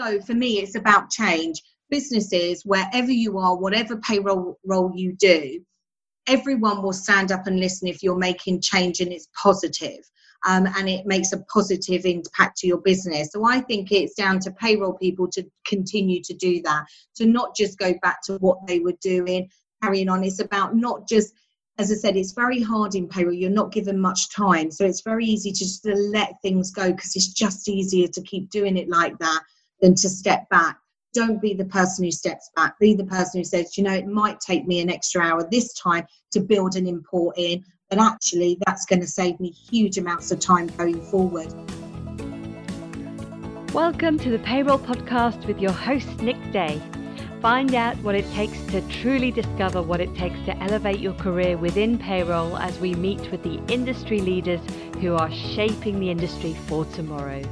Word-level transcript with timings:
So 0.00 0.18
for 0.22 0.32
me, 0.32 0.60
it's 0.60 0.76
about 0.76 1.10
change. 1.10 1.62
Businesses, 1.90 2.64
wherever 2.64 3.10
you 3.10 3.38
are, 3.38 3.56
whatever 3.56 3.98
payroll 3.98 4.58
role 4.64 4.92
you 4.94 5.12
do, 5.12 5.60
everyone 6.26 6.82
will 6.82 6.94
stand 6.94 7.32
up 7.32 7.46
and 7.46 7.60
listen 7.60 7.86
if 7.86 8.02
you're 8.02 8.16
making 8.16 8.62
change 8.62 9.00
and 9.00 9.12
it's 9.12 9.28
positive. 9.36 9.98
Um, 10.46 10.66
and 10.78 10.88
it 10.88 11.04
makes 11.04 11.32
a 11.32 11.44
positive 11.52 12.06
impact 12.06 12.58
to 12.58 12.66
your 12.66 12.78
business. 12.78 13.28
So 13.32 13.44
I 13.44 13.60
think 13.60 13.92
it's 13.92 14.14
down 14.14 14.40
to 14.40 14.52
payroll 14.52 14.94
people 14.94 15.28
to 15.32 15.44
continue 15.66 16.22
to 16.22 16.32
do 16.32 16.62
that, 16.62 16.86
to 17.16 17.26
not 17.26 17.54
just 17.54 17.78
go 17.78 17.92
back 18.00 18.22
to 18.22 18.38
what 18.38 18.66
they 18.66 18.78
were 18.78 18.96
doing, 19.02 19.50
carrying 19.82 20.08
on. 20.08 20.24
It's 20.24 20.40
about 20.40 20.74
not 20.74 21.06
just, 21.08 21.34
as 21.76 21.92
I 21.92 21.96
said, 21.96 22.16
it's 22.16 22.32
very 22.32 22.62
hard 22.62 22.94
in 22.94 23.06
payroll. 23.06 23.34
You're 23.34 23.50
not 23.50 23.72
given 23.72 24.00
much 24.00 24.34
time. 24.34 24.70
So 24.70 24.86
it's 24.86 25.02
very 25.02 25.26
easy 25.26 25.52
to 25.52 25.58
just 25.58 25.84
let 25.84 26.40
things 26.40 26.70
go 26.70 26.90
because 26.90 27.16
it's 27.16 27.34
just 27.34 27.68
easier 27.68 28.08
to 28.08 28.22
keep 28.22 28.48
doing 28.48 28.78
it 28.78 28.88
like 28.88 29.18
that 29.18 29.42
than 29.80 29.94
to 29.94 30.08
step 30.08 30.48
back. 30.50 30.78
Don't 31.12 31.40
be 31.40 31.54
the 31.54 31.64
person 31.64 32.04
who 32.04 32.10
steps 32.10 32.50
back. 32.54 32.78
Be 32.78 32.94
the 32.94 33.04
person 33.04 33.40
who 33.40 33.44
says 33.44 33.76
you 33.76 33.84
know 33.84 33.92
it 33.92 34.06
might 34.06 34.40
take 34.40 34.66
me 34.66 34.80
an 34.80 34.90
extra 34.90 35.22
hour 35.22 35.46
this 35.50 35.72
time 35.74 36.06
to 36.32 36.40
build 36.40 36.76
an 36.76 36.86
import 36.86 37.36
in 37.36 37.64
but 37.88 37.98
actually 37.98 38.56
that's 38.64 38.86
going 38.86 39.00
to 39.00 39.06
save 39.06 39.40
me 39.40 39.50
huge 39.50 39.98
amounts 39.98 40.30
of 40.30 40.38
time 40.38 40.68
going 40.78 41.02
forward. 41.06 41.52
Welcome 43.74 44.18
to 44.18 44.30
the 44.30 44.38
payroll 44.38 44.78
podcast 44.78 45.44
with 45.46 45.58
your 45.58 45.72
host 45.72 46.20
nick 46.20 46.36
day. 46.52 46.80
Find 47.40 47.74
out 47.74 47.96
what 47.98 48.14
it 48.14 48.30
takes 48.32 48.60
to 48.66 48.82
truly 48.88 49.32
discover 49.32 49.82
what 49.82 50.00
it 50.00 50.14
takes 50.14 50.38
to 50.44 50.56
elevate 50.58 51.00
your 51.00 51.14
career 51.14 51.56
within 51.56 51.98
payroll 51.98 52.56
as 52.58 52.78
we 52.78 52.94
meet 52.94 53.30
with 53.32 53.42
the 53.42 53.60
industry 53.72 54.20
leaders 54.20 54.60
who 55.00 55.16
are 55.16 55.32
shaping 55.32 55.98
the 55.98 56.10
industry 56.10 56.54
for 56.68 56.84
tomorrow 56.84 57.42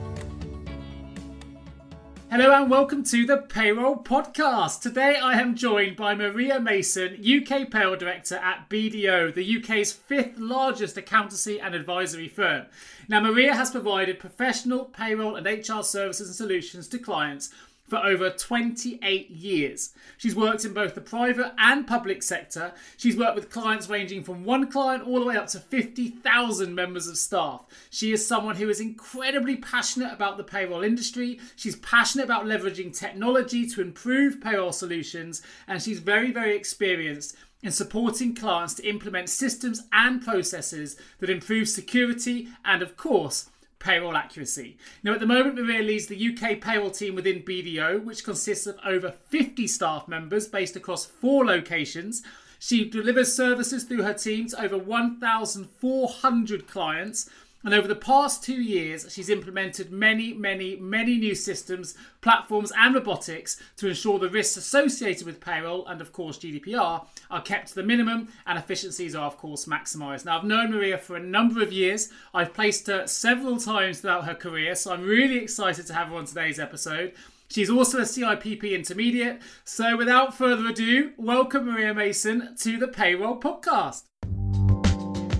Hello 2.30 2.52
and 2.52 2.70
welcome 2.70 3.02
to 3.04 3.24
the 3.24 3.38
Payroll 3.38 3.96
Podcast. 3.96 4.82
Today 4.82 5.16
I 5.16 5.40
am 5.40 5.56
joined 5.56 5.96
by 5.96 6.14
Maria 6.14 6.60
Mason, 6.60 7.14
UK 7.14 7.70
Payroll 7.70 7.96
Director 7.96 8.36
at 8.36 8.68
BDO, 8.68 9.32
the 9.32 9.56
UK's 9.56 9.92
fifth 9.94 10.36
largest 10.36 10.98
accountancy 10.98 11.58
and 11.58 11.74
advisory 11.74 12.28
firm. 12.28 12.66
Now, 13.08 13.20
Maria 13.20 13.54
has 13.54 13.70
provided 13.70 14.18
professional 14.18 14.84
payroll 14.84 15.36
and 15.36 15.46
HR 15.46 15.82
services 15.82 16.28
and 16.28 16.36
solutions 16.36 16.86
to 16.88 16.98
clients 16.98 17.48
for 17.88 17.96
over 17.96 18.30
28 18.30 19.30
years. 19.30 19.94
She's 20.16 20.36
worked 20.36 20.64
in 20.64 20.74
both 20.74 20.94
the 20.94 21.00
private 21.00 21.52
and 21.58 21.86
public 21.86 22.22
sector. 22.22 22.72
She's 22.96 23.16
worked 23.16 23.34
with 23.34 23.50
clients 23.50 23.88
ranging 23.88 24.22
from 24.22 24.44
one 24.44 24.70
client 24.70 25.06
all 25.06 25.20
the 25.20 25.26
way 25.26 25.36
up 25.36 25.46
to 25.48 25.60
50,000 25.60 26.74
members 26.74 27.08
of 27.08 27.16
staff. 27.16 27.64
She 27.90 28.12
is 28.12 28.26
someone 28.26 28.56
who 28.56 28.68
is 28.68 28.80
incredibly 28.80 29.56
passionate 29.56 30.12
about 30.12 30.36
the 30.36 30.44
payroll 30.44 30.82
industry. 30.82 31.40
She's 31.56 31.76
passionate 31.76 32.24
about 32.24 32.44
leveraging 32.44 32.96
technology 32.96 33.66
to 33.68 33.80
improve 33.80 34.40
payroll 34.40 34.72
solutions, 34.72 35.42
and 35.66 35.82
she's 35.82 36.00
very, 36.00 36.30
very 36.30 36.56
experienced 36.56 37.36
in 37.62 37.72
supporting 37.72 38.34
clients 38.34 38.74
to 38.74 38.88
implement 38.88 39.28
systems 39.28 39.82
and 39.92 40.22
processes 40.22 40.96
that 41.18 41.30
improve 41.30 41.68
security 41.68 42.48
and, 42.64 42.82
of 42.82 42.96
course, 42.96 43.50
payroll 43.78 44.16
accuracy. 44.16 44.76
Now, 45.02 45.12
at 45.12 45.20
the 45.20 45.26
moment, 45.26 45.56
Maria 45.56 45.82
leads 45.82 46.06
the 46.06 46.36
UK 46.36 46.60
payroll 46.60 46.90
team 46.90 47.14
within 47.14 47.42
BDO, 47.42 48.04
which 48.04 48.24
consists 48.24 48.66
of 48.66 48.78
over 48.84 49.12
50 49.28 49.66
staff 49.66 50.08
members 50.08 50.48
based 50.48 50.76
across 50.76 51.06
four 51.06 51.44
locations. 51.44 52.22
She 52.58 52.88
delivers 52.88 53.34
services 53.34 53.84
through 53.84 54.02
her 54.02 54.14
team 54.14 54.48
to 54.48 54.62
over 54.62 54.76
1,400 54.76 56.66
clients 56.66 57.30
and 57.64 57.74
over 57.74 57.88
the 57.88 57.96
past 57.96 58.44
two 58.44 58.60
years, 58.60 59.12
she's 59.12 59.28
implemented 59.28 59.90
many, 59.90 60.32
many, 60.32 60.76
many 60.76 61.16
new 61.16 61.34
systems, 61.34 61.96
platforms, 62.20 62.72
and 62.76 62.94
robotics 62.94 63.60
to 63.78 63.88
ensure 63.88 64.18
the 64.18 64.28
risks 64.28 64.56
associated 64.56 65.26
with 65.26 65.40
payroll 65.40 65.86
and, 65.88 66.00
of 66.00 66.12
course, 66.12 66.38
GDPR 66.38 67.04
are 67.30 67.42
kept 67.42 67.68
to 67.68 67.74
the 67.74 67.82
minimum 67.82 68.28
and 68.46 68.58
efficiencies 68.58 69.16
are, 69.16 69.26
of 69.26 69.36
course, 69.36 69.64
maximised. 69.64 70.24
Now, 70.24 70.38
I've 70.38 70.44
known 70.44 70.70
Maria 70.70 70.98
for 70.98 71.16
a 71.16 71.20
number 71.20 71.60
of 71.60 71.72
years. 71.72 72.10
I've 72.32 72.54
placed 72.54 72.86
her 72.86 73.08
several 73.08 73.58
times 73.58 74.00
throughout 74.00 74.26
her 74.26 74.34
career, 74.34 74.76
so 74.76 74.92
I'm 74.92 75.02
really 75.02 75.38
excited 75.38 75.86
to 75.88 75.94
have 75.94 76.08
her 76.08 76.16
on 76.16 76.26
today's 76.26 76.60
episode. 76.60 77.12
She's 77.48 77.70
also 77.70 77.98
a 77.98 78.02
CIPP 78.02 78.72
intermediate. 78.72 79.40
So, 79.64 79.96
without 79.96 80.36
further 80.36 80.68
ado, 80.68 81.12
welcome 81.16 81.64
Maria 81.64 81.94
Mason 81.94 82.54
to 82.56 82.78
the 82.78 82.88
Payroll 82.88 83.40
Podcast. 83.40 84.04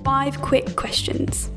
Five 0.03 0.41
quick 0.41 0.75
questions. 0.75 1.51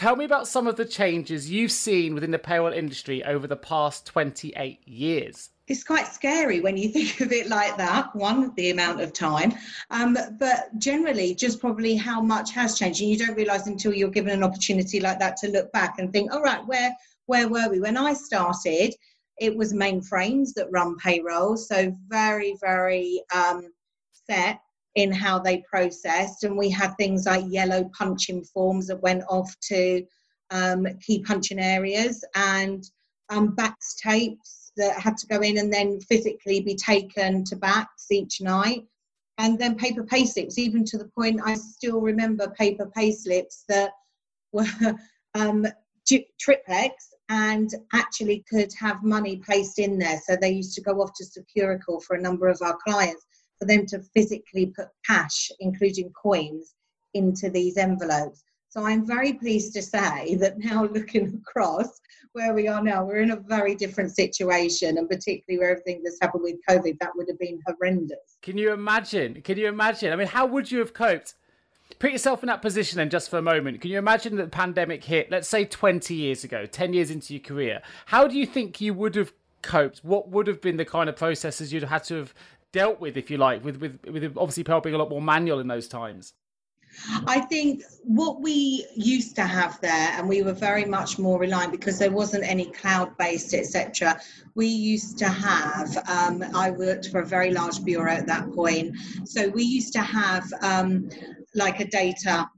Tell 0.00 0.16
me 0.16 0.24
about 0.24 0.48
some 0.48 0.66
of 0.66 0.76
the 0.76 0.86
changes 0.86 1.50
you've 1.50 1.70
seen 1.70 2.14
within 2.14 2.30
the 2.30 2.38
payroll 2.38 2.72
industry 2.72 3.22
over 3.22 3.46
the 3.46 3.54
past 3.54 4.06
28 4.06 4.88
years. 4.88 5.50
It's 5.68 5.84
quite 5.84 6.06
scary 6.06 6.60
when 6.60 6.78
you 6.78 6.88
think 6.92 7.20
of 7.20 7.32
it 7.32 7.48
like 7.48 7.76
that. 7.76 8.16
One, 8.16 8.54
the 8.54 8.70
amount 8.70 9.02
of 9.02 9.12
time, 9.12 9.52
um, 9.90 10.16
but 10.38 10.70
generally, 10.78 11.34
just 11.34 11.60
probably 11.60 11.96
how 11.96 12.22
much 12.22 12.50
has 12.52 12.78
changed, 12.78 13.02
and 13.02 13.10
you 13.10 13.18
don't 13.18 13.36
realise 13.36 13.66
until 13.66 13.92
you're 13.92 14.08
given 14.08 14.32
an 14.32 14.42
opportunity 14.42 15.00
like 15.00 15.18
that 15.18 15.36
to 15.36 15.50
look 15.50 15.70
back 15.72 15.98
and 15.98 16.10
think, 16.10 16.32
"All 16.32 16.40
right, 16.40 16.66
where 16.66 16.96
where 17.26 17.46
were 17.46 17.68
we 17.68 17.78
when 17.78 17.98
I 17.98 18.14
started?" 18.14 18.94
It 19.36 19.54
was 19.54 19.74
mainframes 19.74 20.54
that 20.54 20.70
run 20.70 20.96
payroll, 20.96 21.58
so 21.58 21.94
very 22.08 22.56
very 22.62 23.22
um, 23.34 23.70
set 24.26 24.62
in 24.94 25.12
how 25.12 25.38
they 25.38 25.62
processed. 25.70 26.44
And 26.44 26.56
we 26.56 26.68
had 26.70 26.94
things 26.96 27.26
like 27.26 27.44
yellow 27.48 27.90
punching 27.96 28.44
forms 28.44 28.88
that 28.88 29.02
went 29.02 29.22
off 29.28 29.54
to 29.68 30.04
um, 30.50 30.86
key 31.00 31.22
punching 31.22 31.60
areas 31.60 32.24
and 32.34 32.84
um, 33.28 33.54
BACS 33.54 33.96
tapes 34.02 34.72
that 34.76 35.00
had 35.00 35.16
to 35.18 35.26
go 35.26 35.40
in 35.40 35.58
and 35.58 35.72
then 35.72 36.00
physically 36.00 36.60
be 36.60 36.74
taken 36.74 37.44
to 37.44 37.56
BACS 37.56 38.10
each 38.10 38.40
night. 38.40 38.84
And 39.38 39.58
then 39.58 39.76
paper 39.76 40.02
pay 40.02 40.26
slips, 40.26 40.58
even 40.58 40.84
to 40.86 40.98
the 40.98 41.10
point 41.16 41.40
I 41.42 41.54
still 41.54 42.00
remember 42.00 42.50
paper 42.50 42.90
pay 42.94 43.12
slips 43.12 43.64
that 43.68 43.92
were 44.52 44.66
um, 45.34 45.66
triplex 46.38 47.10
and 47.28 47.70
actually 47.92 48.44
could 48.50 48.72
have 48.78 49.02
money 49.04 49.36
placed 49.36 49.78
in 49.78 49.98
there. 49.98 50.20
So 50.26 50.36
they 50.36 50.50
used 50.50 50.74
to 50.74 50.82
go 50.82 51.00
off 51.00 51.12
to 51.14 51.24
Securicor 51.24 52.02
for 52.02 52.16
a 52.16 52.20
number 52.20 52.48
of 52.48 52.60
our 52.60 52.76
clients 52.84 53.24
for 53.60 53.66
them 53.66 53.86
to 53.86 54.00
physically 54.14 54.66
put 54.66 54.88
cash, 55.06 55.52
including 55.60 56.10
coins, 56.10 56.74
into 57.14 57.50
these 57.50 57.76
envelopes. 57.76 58.42
So 58.70 58.86
I'm 58.86 59.04
very 59.04 59.34
pleased 59.34 59.74
to 59.74 59.82
say 59.82 60.36
that 60.36 60.58
now 60.58 60.84
looking 60.92 61.42
across 61.42 62.00
where 62.32 62.54
we 62.54 62.68
are 62.68 62.82
now, 62.82 63.04
we're 63.04 63.20
in 63.20 63.32
a 63.32 63.36
very 63.36 63.74
different 63.74 64.14
situation, 64.14 64.96
and 64.96 65.08
particularly 65.08 65.58
where 65.58 65.72
everything 65.72 66.02
that's 66.04 66.18
happened 66.22 66.44
with 66.44 66.56
COVID, 66.68 66.98
that 67.00 67.10
would 67.16 67.28
have 67.28 67.38
been 67.38 67.60
horrendous. 67.66 68.38
Can 68.40 68.56
you 68.56 68.72
imagine? 68.72 69.42
Can 69.42 69.58
you 69.58 69.66
imagine? 69.66 70.12
I 70.12 70.16
mean, 70.16 70.28
how 70.28 70.46
would 70.46 70.70
you 70.70 70.78
have 70.78 70.94
coped? 70.94 71.34
Put 71.98 72.12
yourself 72.12 72.44
in 72.44 72.46
that 72.46 72.62
position 72.62 72.98
then 72.98 73.10
just 73.10 73.28
for 73.28 73.38
a 73.38 73.42
moment. 73.42 73.80
Can 73.80 73.90
you 73.90 73.98
imagine 73.98 74.36
that 74.36 74.44
the 74.44 74.50
pandemic 74.50 75.02
hit, 75.02 75.30
let's 75.30 75.48
say 75.48 75.64
20 75.64 76.14
years 76.14 76.44
ago, 76.44 76.64
10 76.64 76.92
years 76.92 77.10
into 77.10 77.34
your 77.34 77.42
career? 77.42 77.82
How 78.06 78.28
do 78.28 78.38
you 78.38 78.46
think 78.46 78.80
you 78.80 78.94
would 78.94 79.16
have 79.16 79.32
coped? 79.62 79.98
What 80.04 80.28
would 80.28 80.46
have 80.46 80.60
been 80.60 80.76
the 80.76 80.84
kind 80.84 81.08
of 81.08 81.16
processes 81.16 81.72
you'd 81.72 81.82
have 81.82 81.90
had 81.90 82.04
to 82.04 82.14
have 82.14 82.34
dealt 82.72 83.00
with, 83.00 83.16
if 83.16 83.30
you 83.30 83.38
like, 83.38 83.64
with 83.64 83.76
with 83.76 83.98
with 84.06 84.36
obviously 84.36 84.64
payroll 84.64 84.80
being 84.80 84.94
a 84.94 84.98
lot 84.98 85.10
more 85.10 85.22
manual 85.22 85.60
in 85.60 85.68
those 85.68 85.88
times? 85.88 86.34
I 87.26 87.40
think 87.40 87.82
what 88.02 88.40
we 88.40 88.84
used 88.96 89.36
to 89.36 89.42
have 89.42 89.80
there, 89.80 90.10
and 90.16 90.28
we 90.28 90.42
were 90.42 90.52
very 90.52 90.84
much 90.84 91.18
more 91.18 91.38
reliant 91.38 91.72
because 91.72 91.98
there 91.98 92.10
wasn't 92.10 92.44
any 92.44 92.66
cloud 92.66 93.16
based, 93.16 93.54
etc. 93.54 94.20
We 94.54 94.66
used 94.66 95.16
to 95.18 95.28
have, 95.28 95.96
um, 96.08 96.44
I 96.54 96.70
worked 96.72 97.08
for 97.08 97.20
a 97.20 97.26
very 97.26 97.52
large 97.52 97.84
bureau 97.84 98.12
at 98.12 98.26
that 98.26 98.52
point, 98.52 98.96
so 99.24 99.48
we 99.48 99.62
used 99.62 99.92
to 99.92 100.00
have 100.00 100.52
um, 100.62 101.08
like 101.54 101.80
a 101.80 101.84
data 101.86 102.48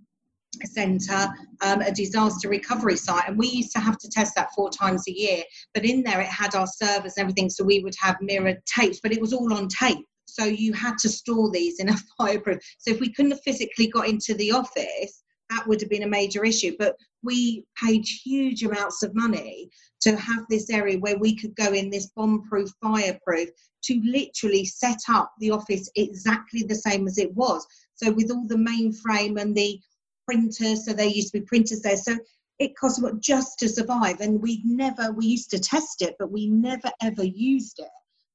center, 0.67 1.29
um, 1.61 1.81
a 1.81 1.93
disaster 1.93 2.49
recovery 2.49 2.97
site, 2.97 3.29
and 3.29 3.39
we 3.39 3.49
used 3.49 3.73
to 3.73 3.81
have 3.81 3.99
to 3.99 4.09
test 4.09 4.35
that 4.37 4.51
four 4.55 4.71
times 4.71 5.05
a 5.09 5.13
year. 5.13 5.43
But 5.75 5.85
in 5.85 6.03
there, 6.03 6.21
it 6.21 6.27
had 6.27 6.55
our 6.55 6.67
servers 6.67 7.15
and 7.17 7.23
everything, 7.23 7.51
so 7.51 7.65
we 7.65 7.81
would 7.81 7.95
have 8.01 8.17
mirrored 8.21 8.65
tapes, 8.67 9.01
but 9.01 9.13
it 9.13 9.21
was 9.21 9.33
all 9.33 9.53
on 9.53 9.69
tape. 9.69 10.07
So 10.27 10.45
you 10.45 10.73
had 10.73 10.97
to 10.99 11.09
store 11.09 11.51
these 11.51 11.79
in 11.79 11.91
a 11.91 11.97
fireproof. 12.19 12.59
So 12.79 12.91
if 12.91 13.01
we 13.01 13.13
couldn't 13.13 13.33
have 13.33 13.43
physically 13.43 13.89
got 13.89 14.09
into 14.09 14.35
the 14.35 14.53
office, 14.53 15.23
that 15.51 15.67
would 15.67 15.81
have 15.81 15.91
been 15.91 16.05
a 16.05 16.09
major 16.09 16.45
issue. 16.45 16.75
But 16.79 16.97
we 17.23 17.65
paid 17.83 18.05
huge 18.07 18.63
amounts 18.63 19.03
of 19.03 19.15
money 19.15 19.69
to 20.01 20.17
have 20.17 20.45
this 20.49 20.71
area 20.71 20.99
where 20.99 21.19
we 21.19 21.37
could 21.37 21.55
go 21.55 21.73
in 21.73 21.91
this 21.91 22.07
bomb-proof, 22.17 22.71
fireproof, 22.83 23.51
to 23.85 24.01
literally 24.05 24.65
set 24.65 24.99
up 25.09 25.33
the 25.39 25.51
office 25.51 25.91
exactly 25.97 26.63
the 26.63 26.75
same 26.75 27.07
as 27.07 27.19
it 27.19 27.35
was. 27.35 27.67
So 27.95 28.11
with 28.11 28.31
all 28.31 28.47
the 28.47 28.57
mainframe 28.57 29.41
and 29.41 29.55
the 29.55 29.81
printers, 30.27 30.85
so 30.85 30.93
there 30.93 31.07
used 31.07 31.33
to 31.33 31.41
be 31.41 31.47
printers 31.47 31.81
there. 31.81 31.97
So 31.97 32.17
it 32.59 32.77
cost 32.77 33.03
what 33.03 33.21
just 33.21 33.59
to 33.59 33.69
survive. 33.69 34.21
And 34.21 34.41
we'd 34.41 34.65
never, 34.65 35.13
we 35.13 35.27
used 35.27 35.51
to 35.51 35.59
test 35.59 36.03
it, 36.03 36.17
but 36.19 36.31
we 36.31 36.47
never 36.49 36.91
ever 37.03 37.25
used 37.25 37.79
it 37.79 37.89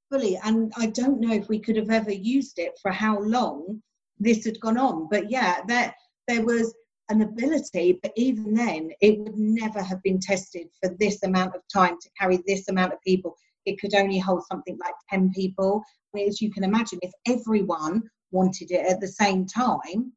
fully. 0.10 0.38
And 0.44 0.72
I 0.78 0.88
don't 0.88 1.20
know 1.20 1.34
if 1.34 1.50
we 1.50 1.60
could 1.60 1.78
have 1.78 1.90
ever 1.90 2.12
used 2.12 2.60
it 2.60 2.78
for 2.82 2.92
how 2.92 3.20
long 3.20 3.82
this 4.20 4.46
had 4.46 4.60
gone 4.60 4.78
on. 4.78 5.08
But 5.10 5.30
yeah, 5.30 5.62
that 5.68 5.96
there 6.28 6.44
was 6.44 6.74
an 7.10 7.22
ability, 7.22 8.00
but 8.02 8.12
even 8.18 8.54
then, 8.54 8.92
it 9.02 9.18
would 9.20 9.38
never 9.38 9.82
have 9.82 10.02
been 10.04 10.20
tested 10.20 10.68
for 10.82 10.94
this 11.00 11.24
amount 11.24 11.56
of 11.56 11.62
time 11.74 11.98
to 12.02 12.10
carry 12.20 12.42
this 12.46 12.68
amount 12.68 12.94
of 12.94 13.02
people. 13.02 13.36
It 13.66 13.80
could 13.80 13.96
only 13.96 14.20
hold 14.20 14.44
something 14.46 14.78
like 14.78 14.94
10 15.10 15.32
people. 15.34 15.84
As 16.18 16.42
you 16.42 16.52
can 16.52 16.64
imagine, 16.64 17.00
if 17.02 17.12
everyone 17.28 18.04
wanted 18.32 18.72
it 18.72 18.86
at 18.86 19.00
the 19.00 19.08
same 19.08 19.46
time, 19.46 20.12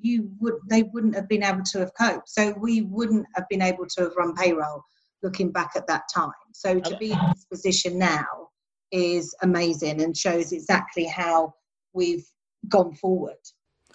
you 0.00 0.30
would 0.40 0.54
they 0.68 0.82
wouldn't 0.82 1.14
have 1.14 1.28
been 1.28 1.42
able 1.42 1.62
to 1.62 1.78
have 1.80 1.92
coped. 1.94 2.28
So 2.28 2.54
we 2.58 2.82
wouldn't 2.82 3.26
have 3.34 3.48
been 3.48 3.62
able 3.62 3.86
to 3.86 4.02
have 4.02 4.16
run 4.16 4.34
payroll 4.34 4.84
looking 5.22 5.50
back 5.50 5.72
at 5.74 5.86
that 5.86 6.02
time. 6.14 6.30
So 6.52 6.78
to 6.78 6.96
be 6.96 7.12
in 7.12 7.18
this 7.32 7.44
position 7.44 7.98
now 7.98 8.50
is 8.92 9.34
amazing 9.42 10.02
and 10.02 10.16
shows 10.16 10.52
exactly 10.52 11.04
how 11.04 11.54
we've 11.92 12.26
gone 12.68 12.94
forward. 12.94 13.36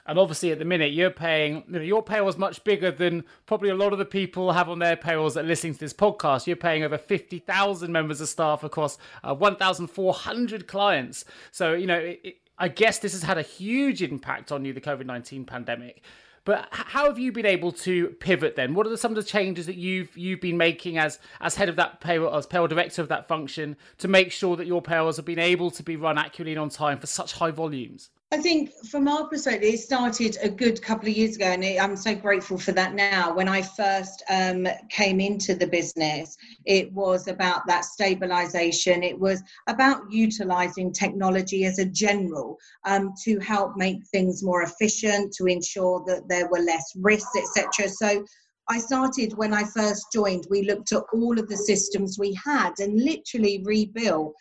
And 0.05 0.17
obviously, 0.17 0.51
at 0.51 0.57
the 0.57 0.65
minute, 0.65 0.91
you're 0.91 1.11
paying, 1.11 1.63
you 1.67 1.73
know, 1.73 1.81
your 1.81 2.01
payroll 2.01 2.29
is 2.29 2.37
much 2.37 2.63
bigger 2.63 2.89
than 2.89 3.23
probably 3.45 3.69
a 3.69 3.75
lot 3.75 3.93
of 3.93 3.99
the 3.99 4.05
people 4.05 4.51
have 4.53 4.67
on 4.67 4.79
their 4.79 4.95
payrolls 4.95 5.35
that 5.35 5.45
are 5.45 5.47
listening 5.47 5.73
to 5.73 5.79
this 5.79 5.93
podcast. 5.93 6.47
You're 6.47 6.55
paying 6.55 6.83
over 6.83 6.97
50,000 6.97 7.91
members 7.91 8.19
of 8.19 8.27
staff 8.27 8.63
across 8.63 8.97
uh, 9.23 9.35
1,400 9.35 10.67
clients. 10.67 11.25
So, 11.51 11.73
you 11.73 11.85
know, 11.85 12.15
I 12.59 12.67
guess 12.67 12.99
this 12.99 13.13
has 13.13 13.23
had 13.23 13.37
a 13.37 13.41
huge 13.41 14.03
impact 14.03 14.51
on 14.51 14.65
you, 14.65 14.73
the 14.73 14.81
COVID 14.81 15.05
19 15.05 15.45
pandemic. 15.45 16.03
But 16.45 16.67
how 16.71 17.05
have 17.05 17.19
you 17.19 17.31
been 17.31 17.45
able 17.45 17.71
to 17.73 18.07
pivot 18.19 18.55
then? 18.55 18.73
What 18.73 18.87
are 18.87 18.97
some 18.97 19.11
of 19.11 19.15
the 19.15 19.23
changes 19.23 19.65
that 19.65 19.75
you've 19.75 20.17
you've 20.17 20.41
been 20.41 20.57
making 20.57 20.97
as 20.97 21.19
as 21.41 21.55
head 21.55 21.69
of 21.69 21.75
that 21.77 22.01
payroll, 22.01 22.35
as 22.35 22.45
payroll 22.47 22.67
director 22.67 23.01
of 23.01 23.07
that 23.09 23.27
function, 23.27 23.77
to 23.99 24.07
make 24.07 24.31
sure 24.31 24.55
that 24.57 24.67
your 24.67 24.81
payrolls 24.81 25.17
have 25.17 25.25
been 25.25 25.39
able 25.39 25.71
to 25.71 25.83
be 25.83 25.95
run 25.95 26.17
accurately 26.17 26.53
and 26.53 26.59
on 26.59 26.69
time 26.69 26.97
for 26.97 27.07
such 27.07 27.33
high 27.33 27.51
volumes? 27.51 28.09
I 28.31 28.37
think 28.37 28.71
from 28.85 29.07
our 29.07 29.27
perspective, 29.27 29.73
it 29.73 29.79
started 29.79 30.37
a 30.43 30.49
good 30.49 30.79
couple 30.83 31.09
of 31.09 31.17
years 31.17 31.35
ago, 31.35 31.45
and 31.45 31.65
I'm 31.65 31.95
so 31.95 32.13
grateful 32.13 32.59
for 32.59 32.71
that 32.73 32.93
now. 32.93 33.33
When 33.33 33.47
I 33.47 33.63
first 33.63 34.21
um, 34.29 34.67
came 34.89 35.19
into 35.19 35.55
the 35.55 35.65
business, 35.65 36.37
it 36.65 36.93
was 36.93 37.27
about 37.27 37.65
that 37.65 37.85
stabilization. 37.85 39.01
It 39.01 39.19
was 39.19 39.41
about 39.65 40.11
utilizing 40.11 40.93
technology 40.93 41.65
as 41.65 41.79
a 41.79 41.85
general 41.85 42.59
um, 42.85 43.13
to 43.23 43.39
help 43.39 43.75
make 43.77 44.05
things 44.11 44.43
more 44.43 44.61
efficient, 44.61 45.33
to 45.33 45.47
ensure 45.47 46.03
that 46.05 46.29
there 46.29 46.47
were 46.49 46.59
less 46.59 46.85
risks, 46.97 47.35
etc. 47.35 47.89
So 47.89 48.23
I 48.69 48.77
started 48.77 49.33
when 49.37 49.55
I 49.55 49.63
first 49.63 50.05
joined, 50.13 50.45
we 50.51 50.61
looked 50.61 50.91
at 50.91 51.01
all 51.13 51.39
of 51.39 51.49
the 51.49 51.57
systems 51.57 52.19
we 52.19 52.37
had 52.45 52.73
and 52.77 53.03
literally 53.03 53.63
rebuilt 53.65 54.35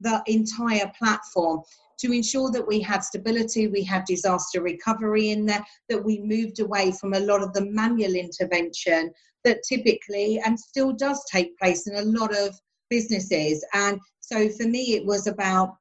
the 0.00 0.22
entire 0.26 0.92
platform 0.96 1.62
to 1.98 2.12
ensure 2.12 2.50
that 2.50 2.66
we 2.66 2.80
had 2.80 3.04
stability, 3.04 3.68
we 3.68 3.82
had 3.82 4.04
disaster 4.04 4.60
recovery 4.62 5.30
in 5.30 5.46
there, 5.46 5.64
that 5.88 6.04
we 6.04 6.20
moved 6.20 6.60
away 6.60 6.92
from 6.92 7.14
a 7.14 7.20
lot 7.20 7.42
of 7.42 7.52
the 7.52 7.64
manual 7.64 8.14
intervention 8.14 9.10
that 9.44 9.62
typically 9.68 10.40
and 10.44 10.58
still 10.58 10.92
does 10.92 11.22
take 11.30 11.56
place 11.58 11.86
in 11.86 11.96
a 11.96 12.02
lot 12.02 12.34
of 12.36 12.58
businesses. 12.90 13.64
And 13.74 14.00
so 14.20 14.48
for 14.48 14.66
me, 14.66 14.94
it 14.94 15.04
was 15.04 15.26
about 15.26 15.76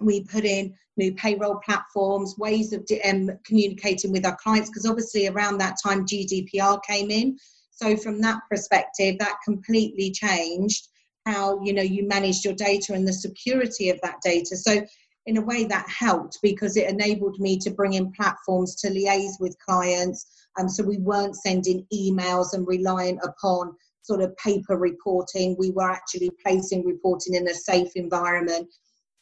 we 0.00 0.24
put 0.24 0.44
in 0.44 0.74
new 0.96 1.14
payroll 1.14 1.60
platforms, 1.64 2.36
ways 2.38 2.72
of 2.72 2.84
um, 3.08 3.30
communicating 3.44 4.12
with 4.12 4.26
our 4.26 4.36
clients, 4.36 4.68
because 4.68 4.86
obviously 4.86 5.28
around 5.28 5.58
that 5.58 5.76
time 5.82 6.06
GDPR 6.06 6.80
came 6.84 7.10
in. 7.10 7.38
So 7.70 7.96
from 7.96 8.20
that 8.20 8.40
perspective, 8.50 9.18
that 9.18 9.36
completely 9.44 10.10
changed 10.10 10.88
how 11.26 11.62
you 11.62 11.72
know 11.72 11.82
you 11.82 12.06
managed 12.06 12.44
your 12.44 12.54
data 12.54 12.92
and 12.94 13.06
the 13.06 13.12
security 13.12 13.90
of 13.90 14.00
that 14.02 14.16
data. 14.22 14.56
So 14.56 14.84
in 15.26 15.36
a 15.36 15.42
way 15.42 15.64
that 15.64 15.88
helped 15.88 16.38
because 16.42 16.76
it 16.76 16.88
enabled 16.88 17.38
me 17.38 17.58
to 17.58 17.70
bring 17.70 17.94
in 17.94 18.12
platforms 18.12 18.74
to 18.76 18.88
liaise 18.88 19.38
with 19.40 19.58
clients. 19.58 20.26
Um, 20.58 20.68
so 20.68 20.82
we 20.82 20.98
weren't 20.98 21.36
sending 21.36 21.86
emails 21.92 22.54
and 22.54 22.66
reliant 22.66 23.20
upon 23.22 23.74
sort 24.02 24.20
of 24.20 24.36
paper 24.36 24.76
reporting. 24.76 25.56
We 25.58 25.70
were 25.70 25.90
actually 25.90 26.30
placing 26.44 26.84
reporting 26.84 27.34
in 27.34 27.48
a 27.48 27.54
safe 27.54 27.92
environment 27.94 28.68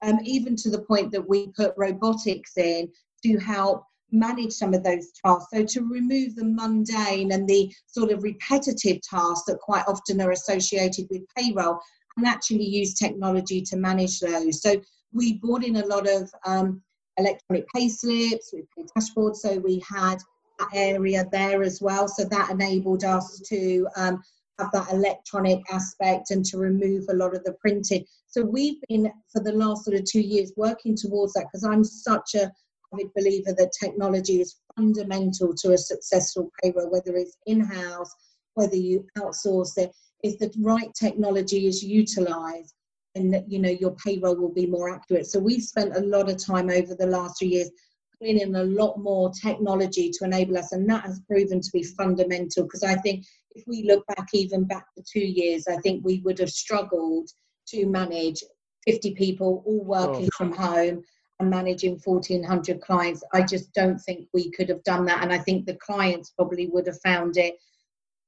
um, 0.03 0.19
even 0.25 0.57
to 0.57 0.71
the 0.71 0.83
point 0.83 1.13
that 1.13 1.29
we 1.29 1.49
put 1.49 1.75
robotics 1.77 2.57
in 2.57 2.89
to 3.25 3.39
help 3.39 3.85
manage 4.13 4.53
some 4.53 4.75
of 4.75 4.83
those 4.83 5.11
tasks. 5.25 5.49
So 5.53 5.65
to 5.65 5.83
remove 5.83 6.35
the 6.35 6.45
mundane 6.45 7.33
and 7.33 7.47
the 7.49 7.73
sort 7.87 8.11
of 8.11 8.23
repetitive 8.23 9.01
tasks 9.03 9.45
that 9.47 9.59
quite 9.61 9.85
often 9.87 10.21
are 10.21 10.33
associated 10.33 11.07
with 11.11 11.23
payroll 11.37 11.79
and 12.17 12.27
actually 12.27 12.65
use 12.65 12.95
technology 12.95 13.63
to 13.63 13.77
manage 13.77 14.19
those. 14.19 14.63
So 14.63 14.81
we 15.13 15.35
brought 15.35 15.65
in 15.65 15.77
a 15.77 15.87
lot 15.87 16.09
of 16.09 16.31
um, 16.47 16.83
electronic 17.17 17.67
pay 17.75 17.89
slips, 17.89 18.53
we 18.53 18.65
pay 18.77 18.85
dashboards, 18.97 19.37
so 19.37 19.59
we 19.59 19.83
had 19.89 20.19
that 20.59 20.69
area 20.75 21.25
there 21.33 21.63
as 21.63 21.81
well. 21.81 22.09
So 22.09 22.25
that 22.25 22.51
enabled 22.51 23.05
us 23.05 23.41
to 23.49 23.87
um, 23.97 24.23
have 24.59 24.71
that 24.73 24.93
electronic 24.93 25.61
aspect 25.73 26.31
and 26.31 26.45
to 26.47 26.59
remove 26.59 27.07
a 27.09 27.15
lot 27.15 27.35
of 27.35 27.45
the 27.45 27.55
printing. 27.55 28.05
So 28.27 28.43
we've 28.43 28.81
been 28.89 29.11
for 29.33 29.43
the 29.43 29.53
last 29.53 29.85
sort 29.85 29.97
of 29.97 30.05
two 30.05 30.21
years 30.21 30.53
working 30.57 30.97
towards 30.97 31.33
that 31.35 31.47
because 31.51 31.65
I'm 31.65 31.85
such 31.85 32.35
a 32.35 32.53
avid 32.93 33.13
believer 33.15 33.53
that 33.57 33.73
technology 33.81 34.41
is 34.41 34.57
fundamental 34.77 35.55
to 35.55 35.73
a 35.73 35.79
successful 35.79 36.51
payroll, 36.63 36.91
whether 36.91 37.17
it's 37.17 37.37
in-house, 37.47 38.13
whether 38.55 38.77
you 38.77 39.07
outsource 39.17 39.79
it, 39.79 39.93
if 40.23 40.39
the 40.39 40.53
right 40.61 40.93
technology 40.95 41.67
is 41.67 41.83
utilized 41.83 42.75
and 43.21 43.45
you 43.47 43.59
know 43.59 43.71
your 43.71 43.95
payroll 43.97 44.37
will 44.37 44.53
be 44.53 44.67
more 44.67 44.93
accurate. 44.93 45.27
So 45.27 45.39
we've 45.39 45.63
spent 45.63 45.97
a 45.97 46.01
lot 46.01 46.31
of 46.31 46.45
time 46.45 46.71
over 46.71 46.95
the 46.95 47.07
last 47.07 47.39
three 47.39 47.49
years 47.49 47.71
putting 48.19 48.41
in 48.41 48.55
a 48.55 48.65
lot 48.65 48.99
more 48.99 49.31
technology 49.31 50.11
to 50.11 50.25
enable 50.25 50.59
us, 50.59 50.73
and 50.73 50.89
that 50.89 51.05
has 51.05 51.21
proven 51.29 51.61
to 51.61 51.71
be 51.73 51.83
fundamental. 51.83 52.65
Because 52.65 52.83
I 52.83 52.97
think 52.97 53.25
if 53.53 53.65
we 53.67 53.85
look 53.85 54.05
back 54.17 54.29
even 54.33 54.65
back 54.65 54.87
to 54.97 55.05
two 55.11 55.25
years, 55.25 55.67
I 55.69 55.77
think 55.77 56.05
we 56.05 56.21
would 56.25 56.39
have 56.39 56.51
struggled 56.51 57.29
to 57.69 57.87
manage 57.87 58.43
50 58.87 59.15
people 59.15 59.63
all 59.67 59.85
working 59.85 60.27
oh. 60.33 60.37
from 60.37 60.53
home 60.53 61.03
and 61.39 61.51
managing 61.51 61.99
1400 62.05 62.81
clients. 62.81 63.23
I 63.33 63.43
just 63.43 63.73
don't 63.73 63.99
think 63.99 64.29
we 64.35 64.51
could 64.51 64.69
have 64.69 64.83
done 64.85 65.05
that, 65.07 65.23
and 65.23 65.33
I 65.33 65.39
think 65.39 65.67
the 65.67 65.77
clients 65.77 66.31
probably 66.31 66.67
would 66.67 66.87
have 66.87 67.01
found 67.03 67.37
it 67.37 67.55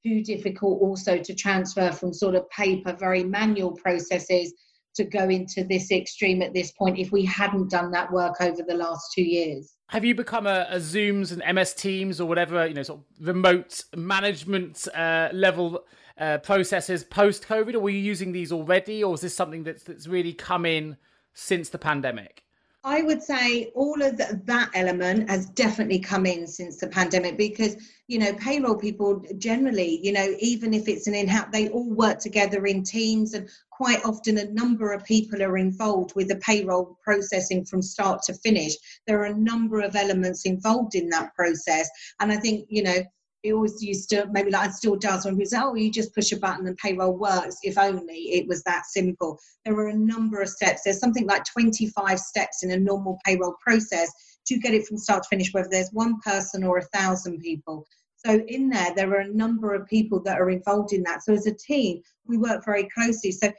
too 0.04 0.22
difficult 0.22 0.80
also 0.80 1.18
to 1.18 1.34
transfer 1.34 1.92
from 1.92 2.12
sort 2.12 2.34
of 2.34 2.48
paper, 2.50 2.92
very 2.92 3.22
manual 3.22 3.72
processes 3.72 4.52
to 4.94 5.04
go 5.04 5.28
into 5.28 5.64
this 5.64 5.90
extreme 5.90 6.42
at 6.42 6.52
this 6.52 6.72
point 6.72 6.98
if 6.98 7.12
we 7.12 7.24
hadn't 7.24 7.70
done 7.70 7.90
that 7.92 8.12
work 8.12 8.40
over 8.40 8.62
the 8.62 8.74
last 8.74 9.12
two 9.12 9.22
years. 9.22 9.74
Have 9.88 10.04
you 10.04 10.14
become 10.14 10.46
a, 10.46 10.66
a 10.70 10.76
Zooms 10.76 11.32
and 11.32 11.54
MS 11.54 11.74
Teams 11.74 12.20
or 12.20 12.26
whatever 12.26 12.66
you 12.66 12.74
know, 12.74 12.82
sort 12.82 13.00
of 13.00 13.26
remote 13.26 13.84
management 13.94 14.88
uh, 14.94 15.28
level 15.32 15.84
uh, 16.18 16.38
processes 16.38 17.04
post 17.04 17.46
COVID, 17.46 17.74
or 17.74 17.80
were 17.80 17.90
you 17.90 17.98
using 17.98 18.32
these 18.32 18.52
already, 18.52 19.02
or 19.02 19.14
is 19.14 19.20
this 19.22 19.34
something 19.34 19.64
that's 19.64 19.82
that's 19.82 20.06
really 20.06 20.32
come 20.32 20.64
in 20.64 20.96
since 21.34 21.68
the 21.68 21.78
pandemic? 21.78 22.44
I 22.84 23.02
would 23.02 23.22
say 23.22 23.70
all 23.76 24.02
of 24.02 24.16
that 24.18 24.70
element 24.74 25.30
has 25.30 25.46
definitely 25.50 26.00
come 26.00 26.26
in 26.26 26.48
since 26.48 26.78
the 26.78 26.88
pandemic 26.88 27.36
because, 27.38 27.76
you 28.08 28.18
know, 28.18 28.32
payroll 28.34 28.74
people 28.74 29.24
generally, 29.38 30.00
you 30.02 30.10
know, 30.12 30.34
even 30.40 30.74
if 30.74 30.88
it's 30.88 31.06
an 31.06 31.14
in 31.14 31.28
house, 31.28 31.46
they 31.52 31.68
all 31.68 31.94
work 31.94 32.18
together 32.18 32.66
in 32.66 32.82
teams 32.82 33.34
and 33.34 33.48
quite 33.70 34.04
often 34.04 34.38
a 34.38 34.50
number 34.50 34.92
of 34.92 35.04
people 35.04 35.40
are 35.44 35.58
involved 35.58 36.16
with 36.16 36.26
the 36.26 36.36
payroll 36.36 36.98
processing 37.04 37.64
from 37.64 37.82
start 37.82 38.20
to 38.22 38.34
finish. 38.34 38.74
There 39.06 39.20
are 39.20 39.26
a 39.26 39.38
number 39.38 39.80
of 39.80 39.94
elements 39.94 40.44
involved 40.44 40.96
in 40.96 41.08
that 41.10 41.34
process. 41.36 41.88
And 42.18 42.32
I 42.32 42.36
think, 42.36 42.66
you 42.68 42.82
know, 42.82 42.98
it 43.42 43.52
always 43.52 43.82
used 43.82 44.08
to 44.10 44.26
maybe 44.30 44.50
like 44.50 44.70
it 44.70 44.74
still 44.74 44.96
does 44.96 45.24
when 45.24 45.34
people 45.34 45.50
say, 45.50 45.58
"Oh, 45.60 45.74
you 45.74 45.90
just 45.90 46.14
push 46.14 46.32
a 46.32 46.38
button 46.38 46.66
and 46.66 46.76
payroll 46.76 47.16
works." 47.16 47.56
If 47.62 47.76
only 47.76 48.32
it 48.32 48.46
was 48.46 48.62
that 48.62 48.86
simple. 48.86 49.38
There 49.64 49.74
are 49.74 49.88
a 49.88 49.94
number 49.94 50.40
of 50.40 50.48
steps. 50.48 50.82
There's 50.84 51.00
something 51.00 51.26
like 51.26 51.44
25 51.44 52.20
steps 52.20 52.62
in 52.62 52.70
a 52.70 52.76
normal 52.76 53.18
payroll 53.24 53.56
process 53.60 54.10
to 54.46 54.58
get 54.58 54.74
it 54.74 54.86
from 54.86 54.98
start 54.98 55.24
to 55.24 55.28
finish, 55.28 55.52
whether 55.52 55.68
there's 55.68 55.92
one 55.92 56.20
person 56.20 56.62
or 56.62 56.78
a 56.78 56.88
thousand 56.96 57.40
people. 57.40 57.86
So 58.24 58.40
in 58.46 58.68
there, 58.68 58.94
there 58.94 59.10
are 59.10 59.20
a 59.20 59.34
number 59.34 59.74
of 59.74 59.86
people 59.86 60.20
that 60.22 60.40
are 60.40 60.50
involved 60.50 60.92
in 60.92 61.02
that. 61.02 61.24
So 61.24 61.32
as 61.32 61.46
a 61.46 61.54
team, 61.54 62.02
we 62.26 62.38
work 62.38 62.64
very 62.64 62.88
closely. 62.94 63.32
So 63.32 63.52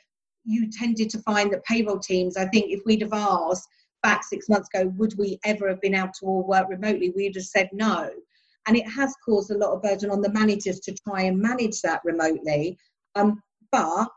you 0.46 0.70
tended 0.72 1.10
to 1.10 1.20
find 1.20 1.52
that 1.52 1.66
payroll 1.66 2.00
teams. 2.00 2.38
I 2.38 2.48
think 2.48 2.72
if 2.72 2.82
we'd 2.86 3.02
have 3.02 3.14
asked 3.14 3.68
back 4.02 4.24
six 4.24 4.48
months 4.48 4.70
ago, 4.74 4.94
would 4.98 5.18
we 5.18 5.40
ever 5.44 5.68
have 5.68 5.82
been 5.82 5.96
able 5.96 6.12
to 6.20 6.26
all 6.26 6.48
work 6.48 6.70
remotely? 6.70 7.12
We'd 7.16 7.36
have 7.36 7.46
said 7.46 7.70
no 7.74 8.10
and 8.68 8.78
it 8.78 8.88
has 8.88 9.14
caused 9.26 9.52
a 9.52 9.58
lot 9.58 9.74
of 9.74 9.82
burden 9.82 10.10
on 10.10 10.22
the 10.22 10.32
managers 10.32 10.80
to 10.82 10.94
try 11.08 11.24
and 11.24 11.40
manage 11.40 11.82
that 11.82 12.02
remotely. 12.04 12.78
Um, 13.16 13.42
but 13.72 14.08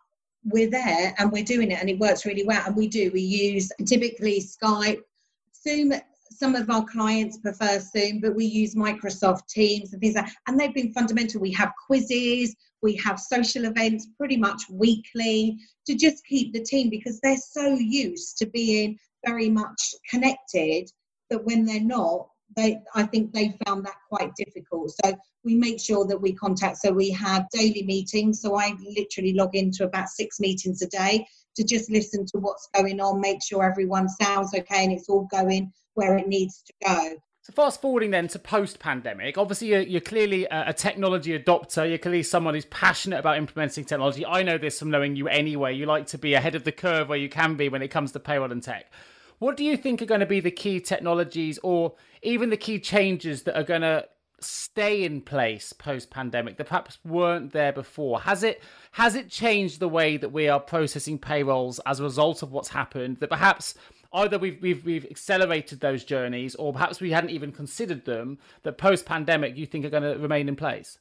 we're 0.45 0.71
there 0.71 1.15
and 1.19 1.33
we're 1.33 1.45
doing 1.45 1.73
it 1.73 1.81
and 1.81 1.91
it 1.91 1.99
works 1.99 2.25
really 2.25 2.45
well. 2.45 2.63
And 2.67 2.77
we 2.77 2.89
do. 2.89 3.11
We 3.13 3.21
use 3.21 3.71
typically 3.85 4.41
Skype, 4.41 5.01
Zoom. 5.55 5.93
Some 6.31 6.55
of 6.55 6.69
our 6.71 6.85
clients 6.85 7.39
prefer 7.39 7.81
Zoom, 7.81 8.21
but 8.21 8.35
we 8.35 8.45
use 8.45 8.75
Microsoft 8.75 9.47
Teams 9.49 9.93
and 9.93 10.01
things 10.01 10.15
like 10.15 10.27
that. 10.27 10.35
And 10.47 10.59
they've 10.59 10.75
been 10.75 10.93
fundamental. 10.93 11.41
We 11.41 11.53
have 11.53 11.73
quizzes, 11.87 12.55
we 12.83 12.95
have 12.97 13.19
social 13.19 13.65
events 13.65 14.09
pretty 14.17 14.37
much 14.37 14.63
weekly 14.71 15.59
to 15.87 15.95
just 15.95 16.25
keep 16.27 16.53
the 16.53 16.63
team 16.63 16.91
because 16.91 17.19
they're 17.21 17.37
so 17.37 17.75
used 17.75 18.39
to 18.39 18.47
being 18.47 18.99
very 19.25 19.49
much 19.49 19.95
connected 20.09 20.89
that 21.31 21.45
when 21.45 21.65
they're 21.65 21.81
not, 21.81 22.29
they 22.55 22.81
I 22.95 23.05
think 23.05 23.33
they 23.33 23.57
found 23.65 23.85
that 23.87 23.97
quite 24.09 24.35
difficult. 24.37 24.93
So 25.05 25.17
we 25.45 25.55
make 25.55 25.81
sure 25.81 26.07
that 26.07 26.21
we 26.21 26.33
contact. 26.33 26.79
So 26.79 26.93
we 26.93 27.11
have 27.11 27.49
daily 27.51 27.83
meetings. 27.83 28.41
So 28.41 28.57
I 28.57 28.75
literally 28.97 29.33
log 29.33 29.55
into 29.55 29.85
about 29.85 30.09
six 30.09 30.41
meetings 30.41 30.83
a 30.83 30.89
day 30.89 31.27
to 31.57 31.65
just 31.65 31.91
listen 31.91 32.27
to 32.27 32.39
what's 32.39 32.69
going 32.75 33.01
on, 33.01 33.21
make 33.21 33.43
sure 33.43 33.65
everyone 33.65 34.09
sounds 34.09 34.55
okay 34.55 34.85
and 34.85 34.93
it's 34.93 35.09
all 35.09 35.27
going 35.31 35.73
where 35.95 36.17
it 36.17 36.29
needs 36.29 36.63
to 36.63 36.73
go. 36.87 37.17
So 37.43 37.53
fast 37.53 37.81
forwarding 37.81 38.11
then 38.11 38.27
to 38.29 38.41
post-pandemic, 38.41 39.39
obviously 39.39 39.69
you're, 39.69 39.81
you're 39.81 40.01
clearly 40.01 40.47
a, 40.47 40.71
a, 40.71 40.73
technology 40.73 41.39
adopter. 41.39 41.89
You're 41.89 41.99
clearly 41.99 42.25
someone 42.25 42.55
who's 42.55 42.65
passionate 42.65 43.21
about 43.21 43.39
implementing 43.39 43.85
technology. 43.85 44.27
I 44.27 44.43
know 44.43 44.59
this 44.59 44.81
from 44.81 44.91
knowing 44.91 45.15
you 45.15 45.29
anyway. 45.29 45.73
You 45.73 45.87
like 45.87 46.09
to 46.09 46.19
be 46.19 46.35
ahead 46.35 46.57
of 46.57 46.65
the 46.65 46.73
curve 46.73 47.09
where 47.09 47.19
you 47.19 47.29
can 47.29 47.55
be 47.55 47.69
when 47.69 47.83
it 47.83 47.89
comes 47.89 48.11
to 48.13 48.21
payroll 48.21 48.51
and 48.51 48.63
tech. 48.63 48.91
What 49.39 49.57
do 49.57 49.65
you 49.65 49.77
think 49.77 50.01
are 50.01 50.07
going 50.07 50.21
to 50.21 50.27
be 50.27 50.41
the 50.41 50.51
key 50.51 50.81
technologies 50.81 51.59
or 51.63 51.95
even 52.23 52.51
the 52.51 52.57
key 52.57 52.79
changes 52.79 53.43
that 53.43 53.57
are 53.57 53.65
going 53.65 53.83
to 53.83 54.07
stay 54.41 55.05
in 55.05 55.21
place 55.23 55.73
post 55.73 56.11
pandemic 56.11 56.57
that 56.57 56.69
perhaps 56.69 56.99
weren't 57.05 57.53
there 57.53 57.73
before? 57.73 58.21
Has 58.21 58.43
it 58.43 58.63
has 58.93 59.15
it 59.15 59.29
changed 59.29 59.81
the 59.81 59.89
way 59.89 60.17
that 60.17 60.33
we 60.33 60.49
are 60.49 60.61
processing 60.61 61.19
payrolls 61.19 61.81
as 61.87 62.01
a 62.01 62.05
result 62.05 62.43
of 62.43 62.53
what's 62.53 62.69
happened 62.69 63.19
that 63.21 63.29
perhaps 63.29 63.75
either 64.13 64.39
we've, 64.39 64.61
we've 64.63 64.85
we've 64.85 65.07
accelerated 65.11 65.81
those 65.81 66.05
journeys 66.05 66.55
or 66.55 66.73
perhaps 66.73 67.01
we 67.01 67.11
hadn't 67.11 67.31
even 67.31 67.53
considered 67.53 68.05
them 68.05 68.39
that 68.63 68.79
post 68.79 69.05
pandemic 69.05 69.57
you 69.57 69.67
think 69.67 69.85
are 69.85 69.91
going 69.91 70.03
to 70.03 70.19
remain 70.19 70.49
in 70.49 70.57
place? 70.57 70.99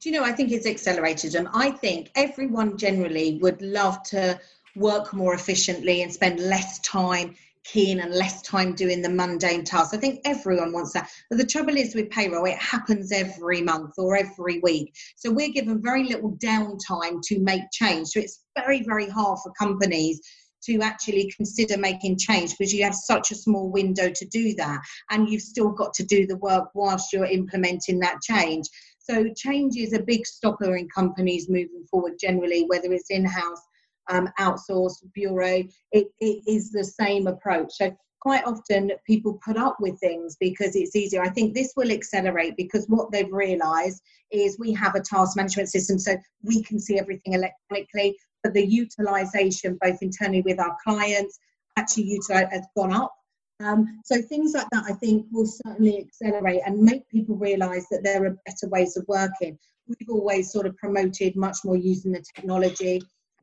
Do 0.00 0.08
you 0.08 0.12
know 0.12 0.22
i 0.22 0.30
think 0.30 0.52
it's 0.52 0.66
accelerated 0.66 1.32
them 1.32 1.48
i 1.52 1.72
think 1.72 2.12
everyone 2.14 2.78
generally 2.78 3.40
would 3.42 3.60
love 3.60 4.00
to 4.04 4.38
work 4.76 5.12
more 5.12 5.34
efficiently 5.34 6.02
and 6.02 6.12
spend 6.12 6.38
less 6.38 6.78
time 6.80 7.34
keen 7.72 8.00
and 8.00 8.12
less 8.14 8.42
time 8.42 8.74
doing 8.74 9.02
the 9.02 9.08
mundane 9.08 9.64
tasks. 9.64 9.94
I 9.94 9.98
think 9.98 10.20
everyone 10.24 10.72
wants 10.72 10.92
that. 10.92 11.10
But 11.30 11.38
the 11.38 11.46
trouble 11.46 11.76
is 11.76 11.94
with 11.94 12.10
payroll, 12.10 12.46
it 12.46 12.58
happens 12.58 13.12
every 13.12 13.60
month 13.60 13.94
or 13.98 14.16
every 14.16 14.60
week. 14.60 14.94
So 15.16 15.30
we're 15.30 15.52
given 15.52 15.82
very 15.82 16.04
little 16.04 16.36
downtime 16.38 17.20
to 17.24 17.38
make 17.40 17.62
change. 17.72 18.08
So 18.08 18.20
it's 18.20 18.44
very, 18.56 18.82
very 18.82 19.08
hard 19.08 19.38
for 19.42 19.52
companies 19.52 20.20
to 20.64 20.80
actually 20.80 21.32
consider 21.36 21.78
making 21.78 22.18
change 22.18 22.56
because 22.56 22.72
you 22.74 22.82
have 22.82 22.94
such 22.94 23.30
a 23.30 23.36
small 23.36 23.70
window 23.70 24.10
to 24.10 24.26
do 24.26 24.54
that 24.54 24.80
and 25.10 25.28
you've 25.28 25.42
still 25.42 25.70
got 25.70 25.94
to 25.94 26.04
do 26.04 26.26
the 26.26 26.36
work 26.38 26.68
whilst 26.74 27.12
you're 27.12 27.24
implementing 27.24 27.98
that 28.00 28.20
change. 28.22 28.66
So 28.98 29.26
change 29.36 29.76
is 29.76 29.92
a 29.92 30.02
big 30.02 30.26
stopper 30.26 30.76
in 30.76 30.88
companies 30.88 31.48
moving 31.48 31.84
forward 31.88 32.14
generally, 32.20 32.64
whether 32.66 32.92
it's 32.92 33.10
in-house 33.10 33.60
um, 34.08 34.28
outsourced 34.38 35.02
bureau, 35.14 35.62
it, 35.92 36.08
it 36.20 36.42
is 36.46 36.70
the 36.70 36.84
same 36.84 37.26
approach. 37.26 37.72
So 37.72 37.96
quite 38.20 38.44
often 38.44 38.90
people 39.06 39.38
put 39.44 39.56
up 39.56 39.76
with 39.78 39.98
things 40.00 40.36
because 40.40 40.74
it's 40.74 40.96
easier. 40.96 41.22
I 41.22 41.28
think 41.28 41.54
this 41.54 41.72
will 41.76 41.92
accelerate 41.92 42.56
because 42.56 42.86
what 42.88 43.12
they've 43.12 43.32
realized 43.32 44.02
is 44.32 44.58
we 44.58 44.72
have 44.72 44.96
a 44.96 45.00
task 45.00 45.36
management 45.36 45.68
system 45.68 45.96
so 45.98 46.16
we 46.42 46.62
can 46.62 46.80
see 46.80 46.98
everything 46.98 47.34
electronically, 47.34 48.16
but 48.42 48.52
the 48.52 48.66
utilization 48.66 49.78
both 49.80 50.02
internally 50.02 50.42
with 50.42 50.58
our 50.58 50.76
clients 50.82 51.38
actually 51.76 52.04
utilize, 52.04 52.48
has 52.50 52.66
gone 52.76 52.92
up. 52.92 53.12
Um, 53.60 54.00
so 54.04 54.20
things 54.20 54.54
like 54.54 54.68
that 54.72 54.84
I 54.88 54.92
think 54.94 55.26
will 55.30 55.46
certainly 55.46 55.98
accelerate 56.00 56.62
and 56.66 56.82
make 56.82 57.08
people 57.08 57.36
realize 57.36 57.86
that 57.90 58.02
there 58.02 58.24
are 58.26 58.36
better 58.44 58.68
ways 58.68 58.96
of 58.96 59.04
working. 59.06 59.56
We've 59.86 60.10
always 60.10 60.50
sort 60.50 60.66
of 60.66 60.76
promoted 60.76 61.36
much 61.36 61.58
more 61.64 61.76
using 61.76 62.12
the 62.12 62.24
technology 62.34 63.02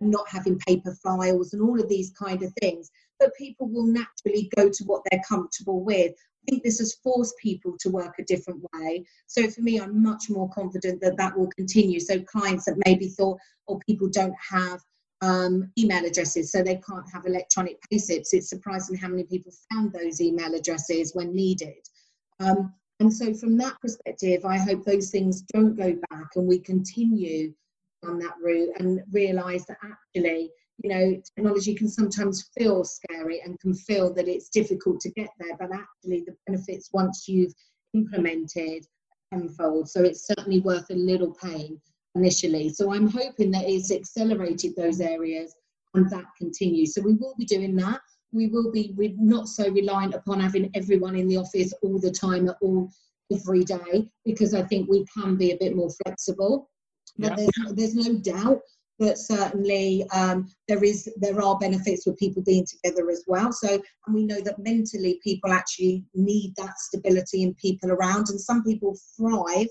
not 0.09 0.27
having 0.29 0.59
paper 0.59 0.95
files 1.03 1.53
and 1.53 1.61
all 1.61 1.79
of 1.79 1.89
these 1.89 2.11
kind 2.11 2.43
of 2.43 2.53
things. 2.61 2.89
But 3.19 3.35
people 3.35 3.67
will 3.69 3.85
naturally 3.85 4.49
go 4.55 4.69
to 4.69 4.83
what 4.85 5.01
they're 5.09 5.21
comfortable 5.27 5.83
with. 5.83 6.11
I 6.11 6.51
think 6.51 6.63
this 6.63 6.79
has 6.79 6.95
forced 7.03 7.37
people 7.37 7.75
to 7.79 7.89
work 7.89 8.15
a 8.19 8.23
different 8.23 8.61
way. 8.73 9.05
So 9.27 9.49
for 9.49 9.61
me, 9.61 9.79
I'm 9.79 10.03
much 10.03 10.29
more 10.29 10.49
confident 10.49 11.01
that 11.01 11.17
that 11.17 11.37
will 11.37 11.49
continue. 11.55 11.99
So 11.99 12.19
clients 12.21 12.65
that 12.65 12.81
maybe 12.85 13.07
thought, 13.07 13.39
or 13.67 13.77
oh, 13.77 13.81
people 13.87 14.09
don't 14.09 14.35
have 14.49 14.81
um, 15.21 15.71
email 15.77 16.03
addresses, 16.05 16.51
so 16.51 16.61
they 16.61 16.81
can't 16.87 17.09
have 17.13 17.25
electronic 17.25 17.77
pay 17.89 17.97
slips. 17.97 18.33
It's 18.33 18.49
surprising 18.49 18.97
how 18.97 19.07
many 19.07 19.23
people 19.23 19.53
found 19.71 19.93
those 19.93 20.19
email 20.19 20.53
addresses 20.53 21.13
when 21.13 21.33
needed. 21.33 21.79
Um, 22.41 22.73
and 22.99 23.11
so, 23.11 23.33
from 23.33 23.57
that 23.57 23.79
perspective, 23.81 24.43
I 24.43 24.57
hope 24.57 24.83
those 24.83 25.11
things 25.11 25.41
don't 25.53 25.75
go 25.75 25.95
back 26.09 26.27
and 26.35 26.45
we 26.45 26.59
continue 26.59 27.53
on 28.05 28.19
that 28.19 28.35
route 28.41 28.69
and 28.79 29.01
realize 29.11 29.65
that 29.65 29.77
actually 29.83 30.51
you 30.83 30.89
know 30.89 31.21
technology 31.35 31.75
can 31.75 31.87
sometimes 31.87 32.49
feel 32.57 32.83
scary 32.83 33.41
and 33.41 33.59
can 33.59 33.73
feel 33.73 34.13
that 34.13 34.27
it's 34.27 34.49
difficult 34.49 34.99
to 34.99 35.11
get 35.11 35.29
there 35.39 35.55
but 35.59 35.69
actually 35.71 36.23
the 36.25 36.35
benefits 36.47 36.89
once 36.93 37.27
you've 37.27 37.53
implemented 37.93 38.85
tenfold. 39.33 39.89
So 39.89 40.03
it's 40.03 40.27
certainly 40.27 40.59
worth 40.59 40.89
a 40.89 40.95
little 40.95 41.33
pain 41.33 41.79
initially. 42.15 42.69
So 42.69 42.93
i'm 42.93 43.09
hoping 43.09 43.51
that 43.51 43.67
it's 43.67 43.91
accelerated 43.91 44.75
those 44.75 45.01
areas 45.01 45.55
and 45.95 46.09
that 46.11 46.25
continues. 46.37 46.93
So 46.93 47.01
we 47.01 47.13
will 47.13 47.35
be 47.37 47.45
doing 47.45 47.75
that. 47.77 48.01
We 48.31 48.47
will 48.47 48.71
be 48.71 48.93
not 49.19 49.47
so 49.47 49.69
reliant 49.69 50.15
upon 50.15 50.39
having 50.39 50.71
everyone 50.75 51.15
in 51.15 51.27
the 51.27 51.37
office 51.37 51.73
all 51.83 51.99
the 51.99 52.11
time 52.11 52.49
at 52.49 52.57
all 52.61 52.89
every 53.31 53.63
day 53.63 54.09
because 54.25 54.53
i 54.53 54.61
think 54.61 54.89
we 54.89 55.05
can 55.05 55.37
be 55.37 55.51
a 55.51 55.57
bit 55.57 55.75
more 55.75 55.89
flexible 56.03 56.69
yeah. 57.17 57.35
there's, 57.35 57.73
there's 57.73 57.95
no 57.95 58.17
doubt 58.19 58.61
that 58.99 59.17
certainly 59.17 60.05
um, 60.13 60.47
there 60.67 60.83
is 60.83 61.09
there 61.17 61.41
are 61.41 61.57
benefits 61.57 62.05
with 62.05 62.17
people 62.17 62.43
being 62.43 62.65
together 62.65 63.09
as 63.09 63.23
well. 63.27 63.51
So 63.51 63.81
and 64.05 64.15
we 64.15 64.25
know 64.25 64.41
that 64.41 64.59
mentally 64.59 65.19
people 65.23 65.51
actually 65.51 66.05
need 66.13 66.53
that 66.57 66.77
stability 66.77 67.43
and 67.43 67.57
people 67.57 67.91
around, 67.91 68.29
and 68.29 68.39
some 68.39 68.63
people 68.63 68.97
thrive 69.17 69.67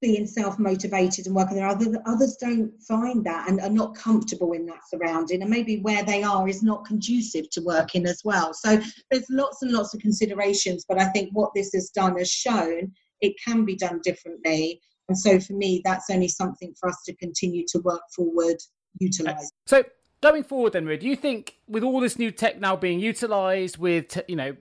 being 0.00 0.26
self-motivated 0.26 1.26
and 1.26 1.34
working 1.34 1.56
there. 1.56 1.66
Other, 1.66 2.00
others 2.06 2.38
don't 2.40 2.72
find 2.88 3.22
that 3.26 3.50
and 3.50 3.60
are 3.60 3.68
not 3.68 3.94
comfortable 3.94 4.52
in 4.52 4.64
that 4.66 4.80
surrounding, 4.88 5.42
and 5.42 5.50
maybe 5.50 5.80
where 5.80 6.04
they 6.04 6.22
are 6.22 6.48
is 6.48 6.62
not 6.62 6.86
conducive 6.86 7.50
to 7.50 7.60
working 7.60 8.06
as 8.06 8.22
well. 8.24 8.54
So 8.54 8.80
there's 9.10 9.26
lots 9.28 9.62
and 9.62 9.72
lots 9.72 9.92
of 9.92 10.00
considerations, 10.00 10.86
but 10.88 10.98
I 10.98 11.06
think 11.06 11.30
what 11.32 11.50
this 11.54 11.72
has 11.74 11.90
done 11.90 12.16
has 12.16 12.30
shown 12.30 12.92
it 13.20 13.34
can 13.44 13.66
be 13.66 13.76
done 13.76 14.00
differently 14.02 14.80
and 15.10 15.18
so 15.18 15.40
for 15.40 15.54
me, 15.54 15.82
that's 15.84 16.08
only 16.08 16.28
something 16.28 16.72
for 16.78 16.88
us 16.88 17.02
to 17.06 17.14
continue 17.16 17.64
to 17.66 17.80
work 17.80 18.02
forward, 18.14 18.58
utilize. 19.00 19.50
So 19.66 19.82
going 20.22 20.44
forward 20.44 20.74
then, 20.74 20.84
Maria, 20.84 20.98
do 20.98 21.08
you 21.08 21.16
think 21.16 21.56
with 21.66 21.82
all 21.82 21.98
this 21.98 22.16
new 22.16 22.30
tech 22.30 22.60
now 22.60 22.76
being 22.76 23.00
utilized 23.00 23.76
with, 23.76 24.22
you 24.28 24.36
know, 24.36 24.56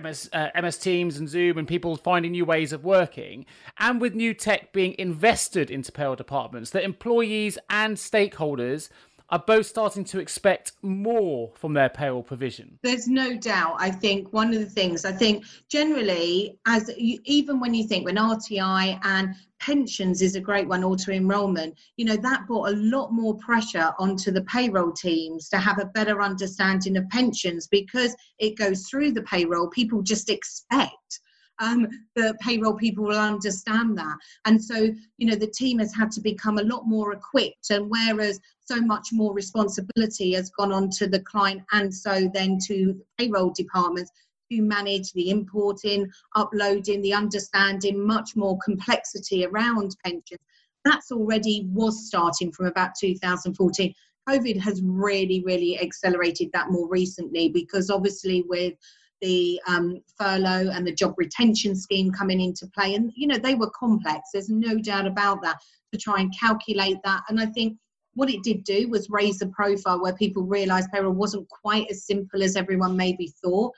MS, 0.00 0.30
uh, 0.32 0.50
MS 0.54 0.78
Teams 0.78 1.16
and 1.16 1.28
Zoom 1.28 1.58
and 1.58 1.66
people 1.66 1.96
finding 1.96 2.30
new 2.30 2.44
ways 2.44 2.72
of 2.72 2.84
working, 2.84 3.46
and 3.80 4.00
with 4.00 4.14
new 4.14 4.32
tech 4.32 4.72
being 4.72 4.94
invested 4.96 5.72
into 5.72 5.90
payroll 5.90 6.14
departments, 6.14 6.70
that 6.70 6.84
employees 6.84 7.58
and 7.68 7.96
stakeholders 7.96 8.90
are 9.30 9.42
both 9.44 9.66
starting 9.66 10.04
to 10.04 10.20
expect 10.20 10.72
more 10.82 11.50
from 11.54 11.72
their 11.72 11.88
payroll 11.88 12.22
provision. 12.22 12.78
There's 12.82 13.08
no 13.08 13.36
doubt. 13.36 13.76
I 13.78 13.90
think 13.90 14.32
one 14.32 14.52
of 14.52 14.60
the 14.60 14.66
things, 14.66 15.04
I 15.04 15.12
think 15.12 15.44
generally, 15.68 16.58
as 16.66 16.90
you, 16.96 17.18
even 17.24 17.58
when 17.58 17.74
you 17.74 17.86
think 17.88 18.04
when 18.04 18.16
RTI 18.16 19.00
and 19.02 19.34
pensions 19.60 20.22
is 20.22 20.34
a 20.34 20.40
great 20.40 20.66
one, 20.66 20.82
auto 20.82 21.12
enrolment, 21.12 21.78
you 21.96 22.04
know, 22.04 22.16
that 22.16 22.46
brought 22.46 22.70
a 22.70 22.76
lot 22.76 23.12
more 23.12 23.36
pressure 23.36 23.92
onto 23.98 24.30
the 24.30 24.42
payroll 24.42 24.92
teams 24.92 25.48
to 25.50 25.58
have 25.58 25.78
a 25.78 25.86
better 25.86 26.20
understanding 26.22 26.96
of 26.96 27.08
pensions 27.10 27.66
because 27.66 28.16
it 28.38 28.58
goes 28.58 28.86
through 28.88 29.12
the 29.12 29.22
payroll. 29.22 29.68
People 29.68 30.02
just 30.02 30.30
expect 30.30 31.20
um, 31.60 31.86
the 32.16 32.34
payroll 32.40 32.74
people 32.74 33.04
will 33.04 33.18
understand 33.18 33.96
that. 33.98 34.16
And 34.46 34.62
so, 34.62 34.88
you 35.18 35.26
know, 35.26 35.36
the 35.36 35.46
team 35.46 35.78
has 35.78 35.94
had 35.94 36.10
to 36.12 36.20
become 36.20 36.58
a 36.58 36.62
lot 36.62 36.86
more 36.86 37.12
equipped. 37.12 37.70
And 37.70 37.90
whereas 37.90 38.40
so 38.64 38.80
much 38.80 39.08
more 39.12 39.34
responsibility 39.34 40.32
has 40.34 40.50
gone 40.50 40.72
on 40.72 40.90
to 40.90 41.06
the 41.06 41.20
client 41.20 41.62
and 41.72 41.94
so 41.94 42.30
then 42.32 42.58
to 42.66 42.94
the 42.94 43.04
payroll 43.18 43.50
departments 43.50 44.10
to 44.50 44.62
manage 44.62 45.12
the 45.12 45.30
importing, 45.30 46.08
uploading, 46.36 47.02
the 47.02 47.14
understanding, 47.14 48.04
much 48.04 48.36
more 48.36 48.58
complexity 48.64 49.46
around 49.46 49.96
pensions. 50.04 50.40
That's 50.84 51.12
already 51.12 51.66
was 51.72 52.06
starting 52.06 52.52
from 52.52 52.66
about 52.66 52.90
2014. 52.98 53.94
COVID 54.28 54.58
has 54.58 54.80
really, 54.84 55.42
really 55.44 55.80
accelerated 55.80 56.50
that 56.52 56.70
more 56.70 56.88
recently 56.88 57.48
because 57.48 57.90
obviously 57.90 58.44
with 58.48 58.74
the 59.20 59.60
um, 59.66 60.00
furlough 60.18 60.70
and 60.70 60.86
the 60.86 60.94
job 60.94 61.14
retention 61.18 61.76
scheme 61.76 62.10
coming 62.10 62.40
into 62.40 62.66
play. 62.68 62.94
And, 62.94 63.12
you 63.14 63.26
know, 63.26 63.38
they 63.38 63.54
were 63.54 63.70
complex, 63.70 64.30
there's 64.32 64.48
no 64.48 64.78
doubt 64.78 65.06
about 65.06 65.42
that, 65.42 65.58
to 65.92 65.98
try 65.98 66.20
and 66.20 66.34
calculate 66.38 66.98
that. 67.04 67.22
And 67.28 67.40
I 67.40 67.46
think 67.46 67.76
what 68.14 68.30
it 68.30 68.42
did 68.42 68.64
do 68.64 68.88
was 68.88 69.10
raise 69.10 69.38
the 69.38 69.48
profile 69.48 70.00
where 70.00 70.14
people 70.14 70.42
realised 70.44 70.90
payroll 70.92 71.12
wasn't 71.12 71.48
quite 71.48 71.86
as 71.90 72.04
simple 72.04 72.42
as 72.42 72.56
everyone 72.56 72.96
maybe 72.96 73.32
thought. 73.42 73.72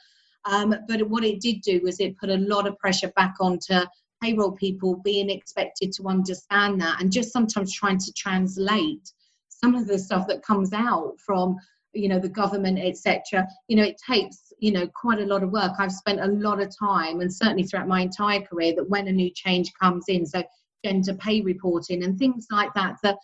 Um, 0.45 0.75
but 0.89 1.09
what 1.09 1.25
it 1.25 1.41
did 1.41 1.61
do 1.63 1.81
was 1.83 2.01
it 2.01 2.19
put 2.19 2.31
a 2.31 2.37
lot 2.37 2.67
of 2.67 2.79
pressure 2.79 3.13
back 3.15 3.35
onto 3.41 3.75
payroll 4.23 4.53
people 4.53 4.97
being 5.05 5.31
expected 5.31 5.93
to 5.93 6.09
understand 6.09 6.81
that 6.81 7.01
and 7.01 7.11
just 7.11 7.33
sometimes 7.33 7.75
trying 7.75 7.99
to 7.99 8.13
translate 8.13 9.13
some 9.49 9.75
of 9.75 9.87
the 9.87 9.99
stuff 9.99 10.27
that 10.29 10.45
comes 10.45 10.73
out 10.73 11.15
from 11.19 11.57
you 11.93 12.09
know 12.09 12.21
the 12.21 12.29
government 12.29 12.79
etc 12.79 13.47
you 13.67 13.77
know 13.77 13.83
it 13.83 13.97
takes 14.09 14.53
you 14.59 14.71
know 14.71 14.89
quite 14.95 15.19
a 15.19 15.27
lot 15.27 15.43
of 15.43 15.51
work. 15.51 15.73
I've 15.79 15.93
spent 15.93 16.21
a 16.21 16.27
lot 16.27 16.63
of 16.63 16.73
time 16.77 17.21
and 17.21 17.35
certainly 17.35 17.65
throughout 17.65 17.89
my 17.89 18.01
entire 18.01 18.41
career 18.41 18.75
that 18.77 18.89
when 18.89 19.09
a 19.09 19.13
new 19.13 19.31
change 19.35 19.73
comes 19.81 20.05
in 20.09 20.25
so 20.25 20.43
gender 20.85 21.15
pay 21.15 21.41
reporting 21.41 22.05
and 22.05 22.19
things 22.19 22.47
like 22.51 22.73
that 22.75 22.97
that 23.03 23.19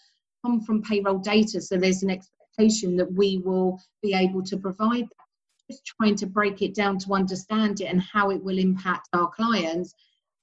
come 0.45 0.61
from 0.61 0.83
payroll 0.83 1.19
data. 1.19 1.61
So 1.61 1.77
there's 1.77 2.03
an 2.03 2.11
expectation 2.11 2.97
that 2.97 3.13
we 3.13 3.39
will 3.45 3.81
be 4.03 4.15
able 4.15 4.43
to 4.45 4.57
provide 4.57 5.05
that. 5.05 5.28
Just 5.71 5.85
trying 5.85 6.15
to 6.17 6.27
break 6.27 6.63
it 6.63 6.75
down 6.75 6.99
to 6.99 7.15
understand 7.15 7.81
it 7.81 7.87
and 7.87 8.03
how 8.03 8.31
it 8.31 8.43
will 8.43 8.59
impact 8.59 9.09
our 9.13 9.29
clients 9.31 9.95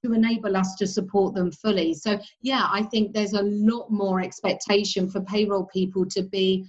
to 0.03 0.13
enable 0.13 0.55
us 0.55 0.75
to 0.75 0.85
support 0.85 1.33
them 1.33 1.51
fully 1.51 1.93
so 1.93 2.19
yeah 2.41 2.67
i 2.71 2.83
think 2.83 3.11
there's 3.11 3.33
a 3.33 3.41
lot 3.41 3.89
more 3.89 4.21
expectation 4.21 5.09
for 5.09 5.21
payroll 5.21 5.65
people 5.65 6.05
to 6.05 6.21
be 6.21 6.65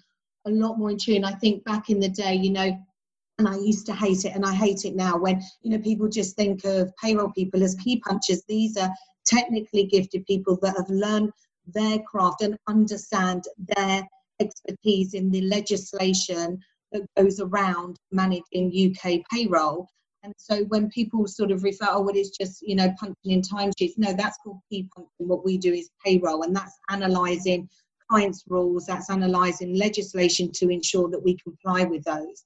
a 0.46 0.50
lot 0.50 0.78
more 0.78 0.90
in 0.90 0.96
tune. 0.96 1.24
I 1.24 1.32
think 1.32 1.64
back 1.64 1.90
in 1.90 2.00
the 2.00 2.08
day, 2.08 2.34
you 2.34 2.50
know, 2.50 2.78
and 3.38 3.46
I 3.46 3.56
used 3.58 3.84
to 3.86 3.94
hate 3.94 4.24
it, 4.24 4.34
and 4.34 4.46
I 4.46 4.54
hate 4.54 4.84
it 4.86 4.96
now 4.96 5.18
when 5.18 5.42
you 5.60 5.70
know 5.70 5.78
people 5.78 6.08
just 6.08 6.36
think 6.36 6.64
of 6.64 6.90
payroll 7.02 7.30
people 7.32 7.62
as 7.62 7.74
key 7.74 8.00
punchers. 8.00 8.42
These 8.48 8.78
are 8.78 8.90
technically 9.26 9.84
gifted 9.84 10.24
people 10.24 10.58
that 10.62 10.76
have 10.76 10.88
learned 10.88 11.32
their 11.66 11.98
craft 11.98 12.42
and 12.42 12.56
understand 12.66 13.44
their 13.76 14.06
expertise 14.40 15.14
in 15.14 15.30
the 15.30 15.42
legislation 15.42 16.58
that 16.92 17.06
goes 17.16 17.40
around 17.40 17.96
managing 18.12 18.94
UK 19.04 19.20
payroll. 19.32 19.88
And 20.22 20.34
so 20.38 20.64
when 20.64 20.88
people 20.90 21.26
sort 21.26 21.50
of 21.50 21.62
refer, 21.62 21.86
oh, 21.88 22.00
well, 22.00 22.16
it's 22.16 22.36
just, 22.36 22.62
you 22.62 22.74
know, 22.74 22.92
punching 22.98 23.14
in 23.24 23.42
timesheets. 23.42 23.96
No, 23.96 24.12
that's 24.12 24.38
called 24.42 24.60
key 24.70 24.88
punching. 24.94 25.10
What 25.18 25.44
we 25.44 25.56
do 25.56 25.72
is 25.72 25.90
payroll, 26.04 26.42
and 26.42 26.54
that's 26.54 26.76
analysing 26.88 27.68
clients' 28.10 28.44
rules, 28.48 28.86
that's 28.86 29.08
analysing 29.08 29.76
legislation 29.76 30.50
to 30.52 30.68
ensure 30.68 31.08
that 31.10 31.22
we 31.22 31.36
comply 31.36 31.84
with 31.84 32.04
those. 32.04 32.44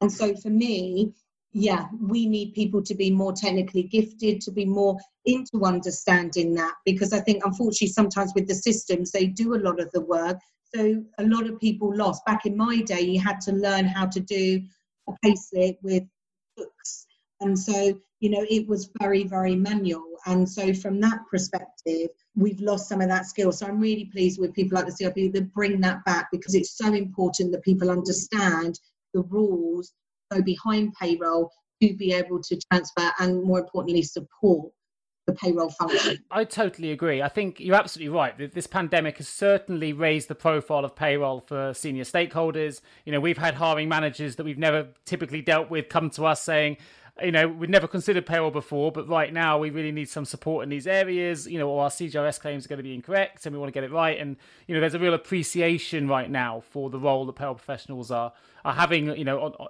And 0.00 0.12
so 0.12 0.34
for 0.36 0.50
me, 0.50 1.14
yeah, 1.52 1.86
we 2.00 2.26
need 2.26 2.54
people 2.54 2.82
to 2.82 2.94
be 2.94 3.10
more 3.10 3.32
technically 3.32 3.82
gifted, 3.84 4.40
to 4.42 4.50
be 4.50 4.64
more 4.64 4.98
into 5.26 5.64
understanding 5.64 6.54
that, 6.54 6.74
because 6.84 7.12
I 7.12 7.20
think 7.20 7.44
unfortunately 7.44 7.88
sometimes 7.88 8.32
with 8.34 8.48
the 8.48 8.54
systems, 8.54 9.10
they 9.10 9.26
do 9.26 9.54
a 9.54 9.60
lot 9.60 9.80
of 9.80 9.90
the 9.92 10.00
work. 10.00 10.38
So 10.74 11.04
a 11.18 11.24
lot 11.24 11.46
of 11.46 11.60
people 11.60 11.94
lost. 11.94 12.24
Back 12.24 12.46
in 12.46 12.56
my 12.56 12.80
day, 12.80 13.00
you 13.00 13.20
had 13.20 13.40
to 13.42 13.52
learn 13.52 13.84
how 13.84 14.06
to 14.06 14.20
do 14.20 14.62
a 15.08 15.12
payslip 15.24 15.76
with 15.82 16.04
books. 16.56 17.06
And 17.40 17.58
so, 17.58 18.00
you 18.20 18.30
know, 18.30 18.46
it 18.48 18.66
was 18.68 18.90
very, 19.00 19.24
very 19.24 19.54
manual. 19.54 20.16
And 20.26 20.48
so 20.48 20.72
from 20.72 21.00
that 21.00 21.20
perspective, 21.30 22.08
we've 22.36 22.60
lost 22.60 22.88
some 22.88 23.00
of 23.00 23.08
that 23.08 23.26
skill. 23.26 23.52
So 23.52 23.66
I'm 23.66 23.80
really 23.80 24.06
pleased 24.06 24.40
with 24.40 24.54
people 24.54 24.76
like 24.76 24.86
the 24.86 24.92
CRP 24.92 25.32
that 25.34 25.52
bring 25.52 25.80
that 25.80 26.04
back 26.04 26.28
because 26.30 26.54
it's 26.54 26.76
so 26.76 26.94
important 26.94 27.52
that 27.52 27.62
people 27.62 27.90
understand 27.90 28.78
the 29.12 29.22
rules 29.22 29.92
go 30.32 30.40
behind 30.40 30.94
payroll 30.94 31.50
to 31.82 31.94
be 31.94 32.12
able 32.14 32.40
to 32.40 32.58
transfer 32.70 33.10
and 33.18 33.42
more 33.42 33.58
importantly 33.58 34.02
support 34.02 34.70
the 35.26 35.32
payroll 35.32 35.70
function. 35.70 36.18
I 36.30 36.44
totally 36.44 36.90
agree. 36.90 37.22
I 37.22 37.28
think 37.28 37.60
you're 37.60 37.76
absolutely 37.76 38.08
right. 38.08 38.52
This 38.52 38.66
pandemic 38.66 39.18
has 39.18 39.28
certainly 39.28 39.92
raised 39.92 40.28
the 40.28 40.34
profile 40.34 40.84
of 40.84 40.96
payroll 40.96 41.40
for 41.40 41.72
senior 41.74 42.04
stakeholders. 42.04 42.80
You 43.04 43.12
know, 43.12 43.20
we've 43.20 43.38
had 43.38 43.54
hiring 43.54 43.88
managers 43.88 44.36
that 44.36 44.44
we've 44.44 44.58
never 44.58 44.88
typically 45.04 45.40
dealt 45.40 45.70
with 45.70 45.88
come 45.88 46.10
to 46.10 46.26
us 46.26 46.42
saying, 46.42 46.76
you 47.20 47.30
know, 47.30 47.46
we'd 47.46 47.68
never 47.68 47.86
considered 47.86 48.24
payroll 48.24 48.50
before, 48.50 48.90
but 48.90 49.06
right 49.06 49.32
now 49.32 49.58
we 49.58 49.68
really 49.68 49.92
need 49.92 50.08
some 50.08 50.24
support 50.24 50.62
in 50.62 50.70
these 50.70 50.86
areas. 50.86 51.46
You 51.46 51.58
know, 51.58 51.68
or 51.68 51.84
our 51.84 51.90
CJRS 51.90 52.40
claims 52.40 52.64
are 52.64 52.68
going 52.68 52.78
to 52.78 52.82
be 52.82 52.94
incorrect 52.94 53.44
and 53.44 53.54
we 53.54 53.58
want 53.58 53.68
to 53.68 53.72
get 53.72 53.84
it 53.84 53.92
right. 53.92 54.18
And, 54.18 54.36
you 54.66 54.74
know, 54.74 54.80
there's 54.80 54.94
a 54.94 54.98
real 54.98 55.12
appreciation 55.12 56.08
right 56.08 56.30
now 56.30 56.62
for 56.70 56.88
the 56.88 56.98
role 56.98 57.26
that 57.26 57.34
payroll 57.34 57.54
professionals 57.54 58.10
are, 58.10 58.32
are 58.64 58.72
having, 58.72 59.14
you 59.14 59.24
know, 59.24 59.42
on, 59.42 59.52
on, 59.54 59.68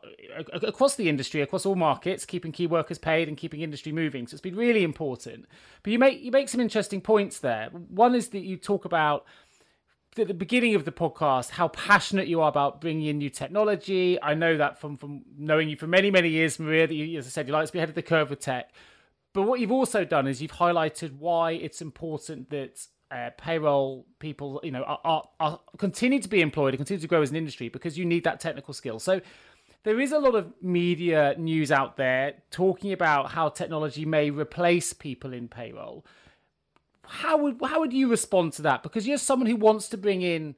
across 0.62 0.94
the 0.94 1.08
industry, 1.08 1.40
across 1.40 1.66
all 1.66 1.74
markets, 1.74 2.24
keeping 2.24 2.52
key 2.52 2.68
workers 2.68 2.98
paid 2.98 3.26
and 3.26 3.36
keeping 3.36 3.60
industry 3.60 3.90
moving. 3.90 4.28
So 4.28 4.34
it's 4.34 4.40
been 4.40 4.56
really 4.56 4.84
important. 4.84 5.46
But 5.82 5.92
you 5.92 5.98
make, 5.98 6.22
you 6.22 6.30
make 6.30 6.48
some 6.48 6.60
interesting 6.60 7.00
points 7.00 7.40
there. 7.40 7.70
One 7.70 8.14
is 8.14 8.28
that 8.28 8.42
you 8.42 8.56
talk 8.56 8.84
about, 8.84 9.24
at 10.18 10.28
the 10.28 10.34
beginning 10.34 10.74
of 10.74 10.84
the 10.84 10.92
podcast 10.92 11.50
how 11.50 11.68
passionate 11.68 12.28
you 12.28 12.40
are 12.40 12.48
about 12.48 12.80
bringing 12.80 13.06
in 13.06 13.18
new 13.18 13.30
technology. 13.30 14.20
I 14.22 14.34
know 14.34 14.56
that 14.56 14.78
from 14.78 14.96
from 14.96 15.22
knowing 15.38 15.68
you 15.68 15.76
for 15.76 15.86
many 15.86 16.10
many 16.10 16.28
years, 16.28 16.58
Maria. 16.58 16.86
That 16.86 16.94
you, 16.94 17.18
as 17.18 17.26
I 17.26 17.30
said, 17.30 17.46
you 17.46 17.52
like 17.52 17.66
to 17.66 17.72
be 17.72 17.78
ahead 17.78 17.88
of 17.88 17.94
the 17.94 18.02
curve 18.02 18.30
with 18.30 18.40
tech. 18.40 18.70
But 19.32 19.42
what 19.42 19.60
you've 19.60 19.72
also 19.72 20.04
done 20.04 20.26
is 20.26 20.42
you've 20.42 20.52
highlighted 20.52 21.18
why 21.18 21.52
it's 21.52 21.80
important 21.80 22.50
that 22.50 22.86
uh, 23.10 23.30
payroll 23.38 24.06
people, 24.18 24.60
you 24.62 24.70
know, 24.70 24.82
are, 24.82 25.00
are, 25.04 25.28
are 25.40 25.60
continue 25.78 26.20
to 26.20 26.28
be 26.28 26.40
employed 26.40 26.74
and 26.74 26.78
continue 26.78 27.00
to 27.00 27.08
grow 27.08 27.22
as 27.22 27.30
an 27.30 27.36
industry 27.36 27.68
because 27.68 27.96
you 27.96 28.04
need 28.04 28.24
that 28.24 28.40
technical 28.40 28.74
skill. 28.74 28.98
So 28.98 29.20
there 29.84 30.00
is 30.00 30.12
a 30.12 30.18
lot 30.18 30.34
of 30.34 30.52
media 30.62 31.34
news 31.38 31.72
out 31.72 31.96
there 31.96 32.34
talking 32.50 32.92
about 32.92 33.30
how 33.30 33.48
technology 33.48 34.04
may 34.04 34.30
replace 34.30 34.92
people 34.92 35.32
in 35.32 35.48
payroll 35.48 36.04
how 37.12 37.36
would 37.36 37.58
how 37.62 37.80
would 37.80 37.92
you 37.92 38.08
respond 38.08 38.54
to 38.54 38.62
that? 38.62 38.82
Because 38.82 39.06
you're 39.06 39.18
someone 39.18 39.46
who 39.46 39.56
wants 39.56 39.88
to 39.90 39.98
bring 39.98 40.22
in 40.22 40.56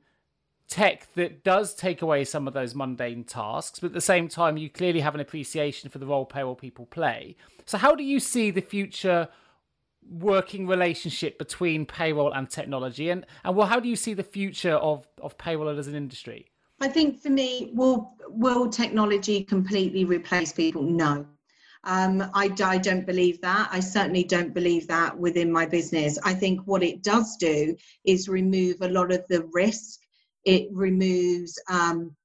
tech 0.68 1.12
that 1.14 1.42
does 1.42 1.74
take 1.74 2.00
away 2.00 2.24
some 2.24 2.46
of 2.46 2.54
those 2.54 2.76
mundane 2.76 3.24
tasks, 3.24 3.80
but 3.80 3.88
at 3.88 3.92
the 3.92 4.00
same 4.00 4.28
time, 4.28 4.56
you 4.56 4.70
clearly 4.70 5.00
have 5.00 5.16
an 5.16 5.20
appreciation 5.20 5.90
for 5.90 5.98
the 5.98 6.06
role 6.06 6.24
payroll 6.24 6.54
people 6.54 6.86
play. 6.86 7.36
So, 7.66 7.76
how 7.76 7.96
do 7.96 8.04
you 8.04 8.20
see 8.20 8.52
the 8.52 8.60
future 8.60 9.28
working 10.08 10.68
relationship 10.68 11.38
between 11.38 11.86
payroll 11.86 12.32
and 12.32 12.48
technology, 12.48 13.10
and 13.10 13.26
and 13.42 13.56
well, 13.56 13.66
how 13.66 13.80
do 13.80 13.88
you 13.88 13.96
see 13.96 14.14
the 14.14 14.22
future 14.22 14.74
of 14.74 15.08
of 15.20 15.36
payroll 15.36 15.76
as 15.76 15.88
an 15.88 15.96
industry? 15.96 16.46
I 16.80 16.86
think 16.86 17.18
for 17.18 17.30
me, 17.30 17.72
will 17.74 18.14
will 18.28 18.68
technology 18.68 19.42
completely 19.42 20.04
replace 20.04 20.52
people? 20.52 20.82
No. 20.82 21.26
Um, 21.84 22.22
I, 22.34 22.50
I 22.64 22.78
don't 22.78 23.06
believe 23.06 23.40
that. 23.42 23.68
I 23.70 23.80
certainly 23.80 24.24
don't 24.24 24.54
believe 24.54 24.86
that 24.88 25.16
within 25.16 25.52
my 25.52 25.66
business. 25.66 26.18
I 26.24 26.34
think 26.34 26.60
what 26.64 26.82
it 26.82 27.02
does 27.02 27.36
do 27.36 27.76
is 28.04 28.28
remove 28.28 28.76
a 28.80 28.88
lot 28.88 29.12
of 29.12 29.24
the 29.28 29.48
risk. 29.52 30.00
It 30.44 30.68
removes 30.72 31.60
um, 31.68 32.16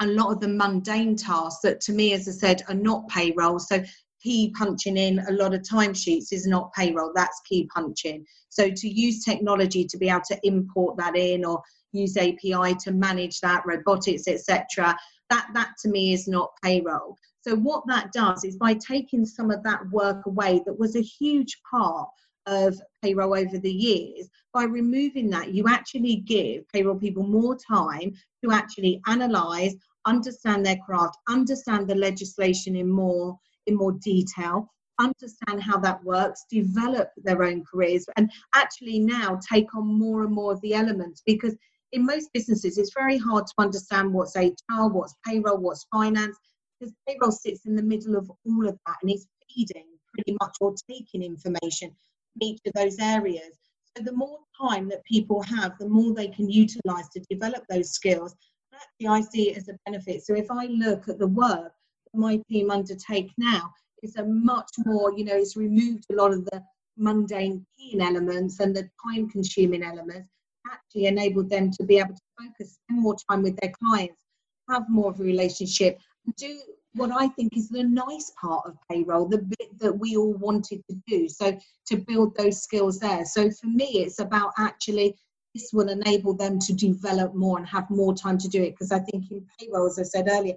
a 0.00 0.06
lot 0.06 0.32
of 0.32 0.40
the 0.40 0.48
mundane 0.48 1.16
tasks 1.16 1.60
that, 1.62 1.80
to 1.82 1.92
me, 1.92 2.12
as 2.12 2.28
I 2.28 2.32
said, 2.32 2.62
are 2.68 2.74
not 2.74 3.08
payroll. 3.08 3.58
So 3.58 3.82
key 4.22 4.52
punching 4.56 4.96
in 4.96 5.18
a 5.28 5.32
lot 5.32 5.54
of 5.54 5.62
timesheets 5.62 6.32
is 6.32 6.46
not 6.46 6.72
payroll. 6.72 7.12
That's 7.14 7.40
key 7.48 7.68
punching. 7.74 8.24
So 8.48 8.70
to 8.70 8.88
use 8.88 9.24
technology 9.24 9.84
to 9.86 9.98
be 9.98 10.08
able 10.08 10.22
to 10.28 10.38
import 10.44 10.96
that 10.98 11.16
in 11.16 11.44
or 11.44 11.62
use 11.92 12.16
API 12.16 12.74
to 12.80 12.92
manage 12.92 13.40
that, 13.40 13.62
robotics, 13.66 14.28
etc. 14.28 14.96
That 15.30 15.48
that 15.54 15.70
to 15.82 15.88
me 15.88 16.12
is 16.12 16.28
not 16.28 16.50
payroll. 16.62 17.16
So, 17.42 17.56
what 17.56 17.84
that 17.86 18.12
does 18.12 18.44
is 18.44 18.56
by 18.56 18.74
taking 18.74 19.24
some 19.24 19.50
of 19.50 19.62
that 19.62 19.88
work 19.90 20.26
away 20.26 20.62
that 20.66 20.78
was 20.78 20.96
a 20.96 21.00
huge 21.00 21.60
part 21.70 22.08
of 22.46 22.80
payroll 23.02 23.36
over 23.36 23.58
the 23.58 23.72
years, 23.72 24.28
by 24.52 24.64
removing 24.64 25.30
that, 25.30 25.54
you 25.54 25.66
actually 25.68 26.16
give 26.16 26.68
payroll 26.68 26.96
people 26.96 27.22
more 27.22 27.56
time 27.56 28.12
to 28.44 28.52
actually 28.52 29.00
analyze, 29.06 29.74
understand 30.06 30.64
their 30.64 30.78
craft, 30.84 31.16
understand 31.28 31.88
the 31.88 31.94
legislation 31.94 32.76
in 32.76 32.88
more 32.88 33.38
in 33.66 33.76
more 33.76 33.92
detail, 33.92 34.68
understand 34.98 35.62
how 35.62 35.78
that 35.78 36.02
works, 36.02 36.44
develop 36.50 37.10
their 37.16 37.42
own 37.42 37.64
careers, 37.64 38.04
and 38.16 38.30
actually 38.54 38.98
now 38.98 39.38
take 39.50 39.74
on 39.74 39.86
more 39.86 40.24
and 40.24 40.32
more 40.32 40.52
of 40.52 40.60
the 40.62 40.74
elements. 40.74 41.22
Because 41.24 41.56
in 41.92 42.04
most 42.04 42.30
businesses 42.32 42.78
it's 42.78 42.94
very 42.94 43.18
hard 43.18 43.46
to 43.46 43.54
understand 43.58 44.12
what's 44.12 44.36
HR, 44.36 44.86
what's 44.88 45.14
payroll, 45.26 45.58
what's 45.58 45.86
finance 45.90 46.36
because 46.80 46.94
payroll 47.06 47.30
sits 47.30 47.66
in 47.66 47.76
the 47.76 47.82
middle 47.82 48.16
of 48.16 48.30
all 48.30 48.68
of 48.68 48.78
that 48.86 48.96
and 49.02 49.12
is 49.12 49.26
feeding 49.48 49.86
pretty 50.14 50.36
much 50.40 50.56
or 50.60 50.74
taking 50.90 51.22
information 51.22 51.90
from 51.90 52.42
each 52.42 52.60
of 52.66 52.72
those 52.72 52.98
areas. 52.98 53.58
So 53.96 54.02
the 54.02 54.12
more 54.12 54.38
time 54.60 54.88
that 54.88 55.04
people 55.04 55.42
have, 55.42 55.76
the 55.78 55.88
more 55.88 56.14
they 56.14 56.28
can 56.28 56.48
utilize 56.48 57.08
to 57.10 57.20
develop 57.28 57.64
those 57.68 57.90
skills. 57.90 58.34
Actually, 58.72 59.08
I 59.08 59.20
see 59.20 59.50
it 59.50 59.58
as 59.58 59.68
a 59.68 59.76
benefit. 59.84 60.24
So 60.24 60.34
if 60.34 60.50
I 60.50 60.66
look 60.66 61.08
at 61.08 61.18
the 61.18 61.26
work 61.26 61.72
that 62.12 62.18
my 62.18 62.40
team 62.48 62.70
undertake 62.70 63.30
now, 63.36 63.72
it's 64.02 64.16
a 64.16 64.24
much 64.24 64.70
more, 64.86 65.12
you 65.16 65.24
know, 65.24 65.36
it's 65.36 65.56
removed 65.56 66.06
a 66.10 66.14
lot 66.14 66.32
of 66.32 66.44
the 66.46 66.62
mundane 66.96 67.66
keen 67.76 68.00
elements 68.00 68.60
and 68.60 68.74
the 68.74 68.88
time 69.04 69.28
consuming 69.28 69.82
elements, 69.82 70.28
actually 70.70 71.06
enabled 71.06 71.50
them 71.50 71.70
to 71.72 71.84
be 71.84 71.98
able 71.98 72.14
to 72.14 72.20
focus, 72.38 72.78
spend 72.84 73.02
more 73.02 73.16
time 73.28 73.42
with 73.42 73.56
their 73.56 73.72
clients, 73.82 74.22
have 74.70 74.88
more 74.88 75.10
of 75.10 75.20
a 75.20 75.24
relationship, 75.24 75.98
do 76.36 76.60
what 76.94 77.10
I 77.12 77.28
think 77.28 77.56
is 77.56 77.68
the 77.68 77.84
nice 77.84 78.32
part 78.40 78.66
of 78.66 78.76
payroll, 78.90 79.26
the 79.26 79.38
bit 79.38 79.78
that 79.78 79.92
we 79.92 80.16
all 80.16 80.34
wanted 80.34 80.82
to 80.88 80.96
do. 81.06 81.28
So 81.28 81.58
to 81.86 81.96
build 81.96 82.36
those 82.36 82.62
skills 82.62 82.98
there. 82.98 83.24
So 83.24 83.50
for 83.50 83.66
me, 83.66 84.02
it's 84.04 84.18
about 84.18 84.52
actually 84.58 85.16
this 85.54 85.70
will 85.72 85.88
enable 85.88 86.34
them 86.34 86.58
to 86.60 86.72
develop 86.72 87.34
more 87.34 87.58
and 87.58 87.66
have 87.66 87.90
more 87.90 88.14
time 88.14 88.38
to 88.38 88.48
do 88.48 88.62
it. 88.62 88.70
Because 88.70 88.92
I 88.92 89.00
think 89.00 89.30
in 89.30 89.46
payroll, 89.58 89.86
as 89.86 89.98
I 89.98 90.02
said 90.02 90.28
earlier, 90.28 90.54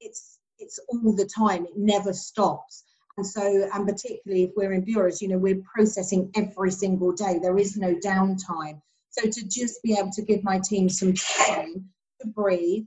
it's 0.00 0.38
it's 0.58 0.78
all 0.88 1.14
the 1.14 1.26
time. 1.26 1.64
It 1.64 1.76
never 1.76 2.12
stops. 2.12 2.84
And 3.16 3.26
so, 3.26 3.68
and 3.74 3.86
particularly 3.86 4.44
if 4.44 4.50
we're 4.56 4.72
in 4.72 4.82
bureaus, 4.82 5.20
you 5.20 5.28
know, 5.28 5.38
we're 5.38 5.62
processing 5.74 6.30
every 6.34 6.70
single 6.70 7.12
day. 7.12 7.38
There 7.40 7.58
is 7.58 7.76
no 7.76 7.94
downtime. 7.94 8.80
So 9.10 9.28
to 9.28 9.48
just 9.48 9.82
be 9.82 9.92
able 9.98 10.12
to 10.12 10.22
give 10.22 10.42
my 10.42 10.58
team 10.58 10.88
some 10.88 11.12
time 11.12 11.90
to 12.20 12.28
breathe, 12.28 12.86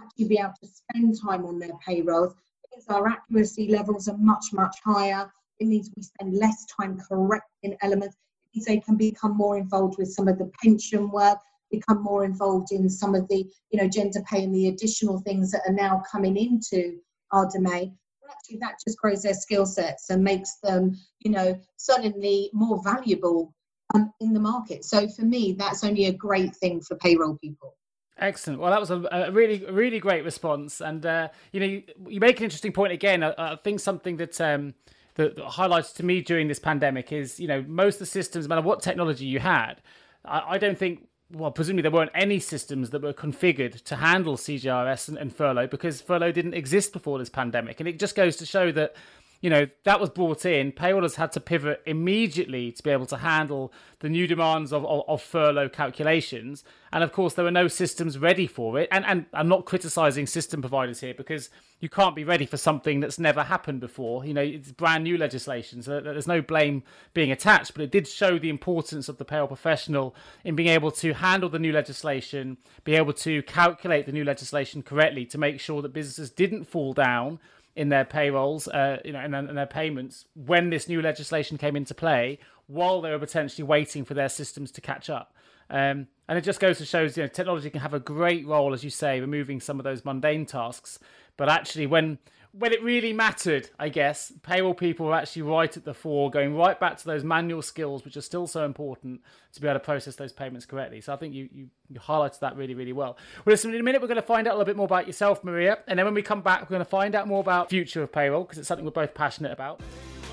actually 0.00 0.28
be 0.28 0.38
able 0.38 0.54
to 0.62 0.68
spend 0.68 1.20
time 1.20 1.44
on 1.44 1.58
their 1.58 1.76
payrolls 1.84 2.34
means 2.74 2.88
our 2.88 3.08
accuracy 3.08 3.68
levels 3.68 4.08
are 4.08 4.16
much, 4.18 4.46
much 4.52 4.76
higher. 4.84 5.30
It 5.58 5.66
means 5.66 5.90
we 5.96 6.02
spend 6.02 6.34
less 6.34 6.66
time 6.66 7.00
correcting 7.00 7.76
elements. 7.82 8.16
It 8.46 8.56
means 8.56 8.66
they 8.66 8.80
can 8.80 8.96
become 8.96 9.36
more 9.36 9.56
involved 9.56 9.98
with 9.98 10.12
some 10.12 10.28
of 10.28 10.38
the 10.38 10.50
pension 10.62 11.10
work, 11.10 11.38
become 11.70 12.02
more 12.02 12.24
involved 12.24 12.72
in 12.72 12.88
some 12.88 13.14
of 13.14 13.28
the, 13.28 13.46
you 13.70 13.80
know, 13.80 13.88
gender 13.88 14.22
pay 14.28 14.44
and 14.44 14.54
the 14.54 14.68
additional 14.68 15.20
things 15.20 15.50
that 15.50 15.62
are 15.66 15.74
now 15.74 16.02
coming 16.10 16.36
into 16.36 16.98
our 17.32 17.48
domain. 17.50 17.96
Actually, 18.30 18.58
that 18.58 18.76
just 18.84 18.98
grows 18.98 19.22
their 19.22 19.34
skill 19.34 19.66
sets 19.66 20.08
and 20.10 20.24
makes 20.24 20.56
them, 20.62 20.96
you 21.20 21.30
know, 21.30 21.58
suddenly 21.76 22.50
more 22.54 22.82
valuable 22.82 23.54
um, 23.94 24.10
in 24.20 24.32
the 24.32 24.40
market. 24.40 24.84
So 24.84 25.06
for 25.08 25.22
me, 25.22 25.52
that's 25.52 25.84
only 25.84 26.06
a 26.06 26.12
great 26.12 26.56
thing 26.56 26.80
for 26.80 26.96
payroll 26.96 27.36
people. 27.38 27.76
Excellent. 28.22 28.60
Well, 28.60 28.70
that 28.70 28.78
was 28.78 28.92
a, 28.92 29.02
a 29.10 29.32
really, 29.32 29.64
really 29.68 29.98
great 29.98 30.24
response, 30.24 30.80
and 30.80 31.04
uh, 31.04 31.28
you 31.50 31.58
know, 31.58 31.66
you, 31.66 31.82
you, 32.06 32.20
make 32.20 32.38
an 32.38 32.44
interesting 32.44 32.70
point 32.72 32.92
again. 32.92 33.24
I, 33.24 33.34
I 33.36 33.56
think 33.56 33.80
something 33.80 34.16
that, 34.18 34.40
um, 34.40 34.74
that, 35.16 35.34
that 35.34 35.44
highlights 35.44 35.92
to 35.94 36.04
me 36.04 36.20
during 36.20 36.46
this 36.46 36.60
pandemic 36.60 37.10
is, 37.12 37.40
you 37.40 37.48
know, 37.48 37.64
most 37.66 37.96
of 37.96 37.98
the 38.00 38.06
systems, 38.06 38.46
no 38.46 38.54
matter 38.54 38.66
what 38.66 38.80
technology 38.80 39.24
you 39.24 39.40
had, 39.40 39.82
I, 40.24 40.42
I 40.50 40.58
don't 40.58 40.78
think 40.78 41.08
well, 41.32 41.50
presumably 41.50 41.82
there 41.82 41.90
weren't 41.90 42.10
any 42.14 42.38
systems 42.38 42.90
that 42.90 43.02
were 43.02 43.12
configured 43.12 43.82
to 43.84 43.96
handle 43.96 44.36
CJRS 44.36 45.08
and, 45.08 45.18
and, 45.18 45.34
furlough 45.34 45.66
because 45.66 46.00
furlough 46.00 46.30
didn't 46.30 46.54
exist 46.54 46.92
before 46.92 47.18
this 47.18 47.30
pandemic. 47.30 47.80
And 47.80 47.88
it 47.88 47.98
just 47.98 48.14
goes 48.14 48.36
to 48.36 48.46
show 48.46 48.70
that 48.72 48.94
you 49.42 49.50
know, 49.50 49.66
that 49.82 50.00
was 50.00 50.08
brought 50.08 50.46
in. 50.46 50.70
Payrollers 50.70 51.16
had 51.16 51.32
to 51.32 51.40
pivot 51.40 51.82
immediately 51.84 52.70
to 52.70 52.82
be 52.82 52.90
able 52.90 53.06
to 53.06 53.16
handle 53.16 53.72
the 53.98 54.08
new 54.08 54.28
demands 54.28 54.72
of, 54.72 54.86
of, 54.86 55.02
of, 55.08 55.20
furlough 55.20 55.68
calculations. 55.68 56.62
And 56.92 57.02
of 57.02 57.10
course, 57.10 57.34
there 57.34 57.44
were 57.44 57.50
no 57.50 57.66
systems 57.66 58.18
ready 58.18 58.46
for 58.46 58.78
it. 58.78 58.88
And, 58.92 59.04
and 59.04 59.26
I'm 59.34 59.48
not 59.48 59.64
criticizing 59.64 60.28
system 60.28 60.60
providers 60.60 61.00
here 61.00 61.12
because 61.12 61.50
you 61.80 61.88
can't 61.88 62.14
be 62.14 62.22
ready 62.22 62.46
for 62.46 62.56
something 62.56 63.00
that's 63.00 63.18
never 63.18 63.42
happened 63.42 63.80
before. 63.80 64.24
You 64.24 64.32
know, 64.32 64.42
it's 64.42 64.70
brand 64.70 65.02
new 65.02 65.18
legislation, 65.18 65.82
so 65.82 66.00
there's 66.00 66.28
no 66.28 66.40
blame 66.40 66.84
being 67.12 67.32
attached. 67.32 67.74
But 67.74 67.82
it 67.82 67.90
did 67.90 68.06
show 68.06 68.38
the 68.38 68.48
importance 68.48 69.08
of 69.08 69.18
the 69.18 69.24
payroll 69.24 69.48
professional 69.48 70.14
in 70.44 70.54
being 70.54 70.68
able 70.68 70.92
to 70.92 71.14
handle 71.14 71.48
the 71.48 71.58
new 71.58 71.72
legislation, 71.72 72.58
be 72.84 72.94
able 72.94 73.12
to 73.14 73.42
calculate 73.42 74.06
the 74.06 74.12
new 74.12 74.24
legislation 74.24 74.84
correctly 74.84 75.26
to 75.26 75.38
make 75.38 75.58
sure 75.58 75.82
that 75.82 75.92
businesses 75.92 76.30
didn't 76.30 76.64
fall 76.64 76.92
down 76.92 77.40
in 77.74 77.88
their 77.88 78.04
payrolls, 78.04 78.68
uh, 78.68 78.98
you 79.04 79.12
know, 79.12 79.20
and, 79.20 79.34
and 79.34 79.56
their 79.56 79.66
payments 79.66 80.26
when 80.34 80.70
this 80.70 80.88
new 80.88 81.00
legislation 81.00 81.56
came 81.56 81.76
into 81.76 81.94
play, 81.94 82.38
while 82.66 83.00
they 83.00 83.10
were 83.10 83.18
potentially 83.18 83.64
waiting 83.64 84.04
for 84.04 84.14
their 84.14 84.28
systems 84.28 84.70
to 84.72 84.80
catch 84.80 85.08
up. 85.10 85.34
Um, 85.70 86.06
and 86.28 86.38
it 86.38 86.44
just 86.44 86.60
goes 86.60 86.78
to 86.78 86.84
show, 86.84 87.02
you 87.02 87.22
know, 87.22 87.26
technology 87.28 87.70
can 87.70 87.80
have 87.80 87.94
a 87.94 88.00
great 88.00 88.46
role, 88.46 88.74
as 88.74 88.84
you 88.84 88.90
say, 88.90 89.20
removing 89.20 89.60
some 89.60 89.80
of 89.80 89.84
those 89.84 90.04
mundane 90.04 90.46
tasks. 90.46 90.98
But 91.36 91.48
actually, 91.48 91.86
when 91.86 92.18
when 92.52 92.72
it 92.72 92.82
really 92.82 93.14
mattered, 93.14 93.70
I 93.78 93.88
guess, 93.88 94.30
payroll 94.42 94.74
people 94.74 95.06
were 95.06 95.14
actually 95.14 95.42
right 95.42 95.74
at 95.74 95.84
the 95.86 95.94
fore, 95.94 96.30
going 96.30 96.54
right 96.54 96.78
back 96.78 96.98
to 96.98 97.04
those 97.06 97.24
manual 97.24 97.62
skills, 97.62 98.04
which 98.04 98.16
are 98.16 98.22
still 98.22 98.46
so 98.46 98.64
important 98.66 99.22
to 99.54 99.60
be 99.60 99.66
able 99.66 99.80
to 99.80 99.84
process 99.84 100.16
those 100.16 100.34
payments 100.34 100.66
correctly. 100.66 101.00
So 101.00 101.14
I 101.14 101.16
think 101.16 101.32
you, 101.32 101.48
you, 101.50 101.68
you 101.88 101.98
highlighted 101.98 102.40
that 102.40 102.54
really, 102.54 102.74
really 102.74 102.92
well. 102.92 103.16
Well, 103.44 103.52
listen, 103.54 103.72
in 103.72 103.80
a 103.80 103.82
minute, 103.82 104.02
we're 104.02 104.08
going 104.08 104.16
to 104.16 104.22
find 104.22 104.46
out 104.46 104.52
a 104.52 104.56
little 104.56 104.66
bit 104.66 104.76
more 104.76 104.84
about 104.84 105.06
yourself, 105.06 105.42
Maria. 105.42 105.78
And 105.88 105.98
then 105.98 106.04
when 106.04 106.14
we 106.14 106.22
come 106.22 106.42
back, 106.42 106.60
we're 106.60 106.74
going 106.74 106.84
to 106.84 106.84
find 106.84 107.14
out 107.14 107.26
more 107.26 107.40
about 107.40 107.70
future 107.70 108.02
of 108.02 108.12
payroll, 108.12 108.44
because 108.44 108.58
it's 108.58 108.68
something 108.68 108.84
we're 108.84 108.90
both 108.90 109.14
passionate 109.14 109.52
about. 109.52 109.80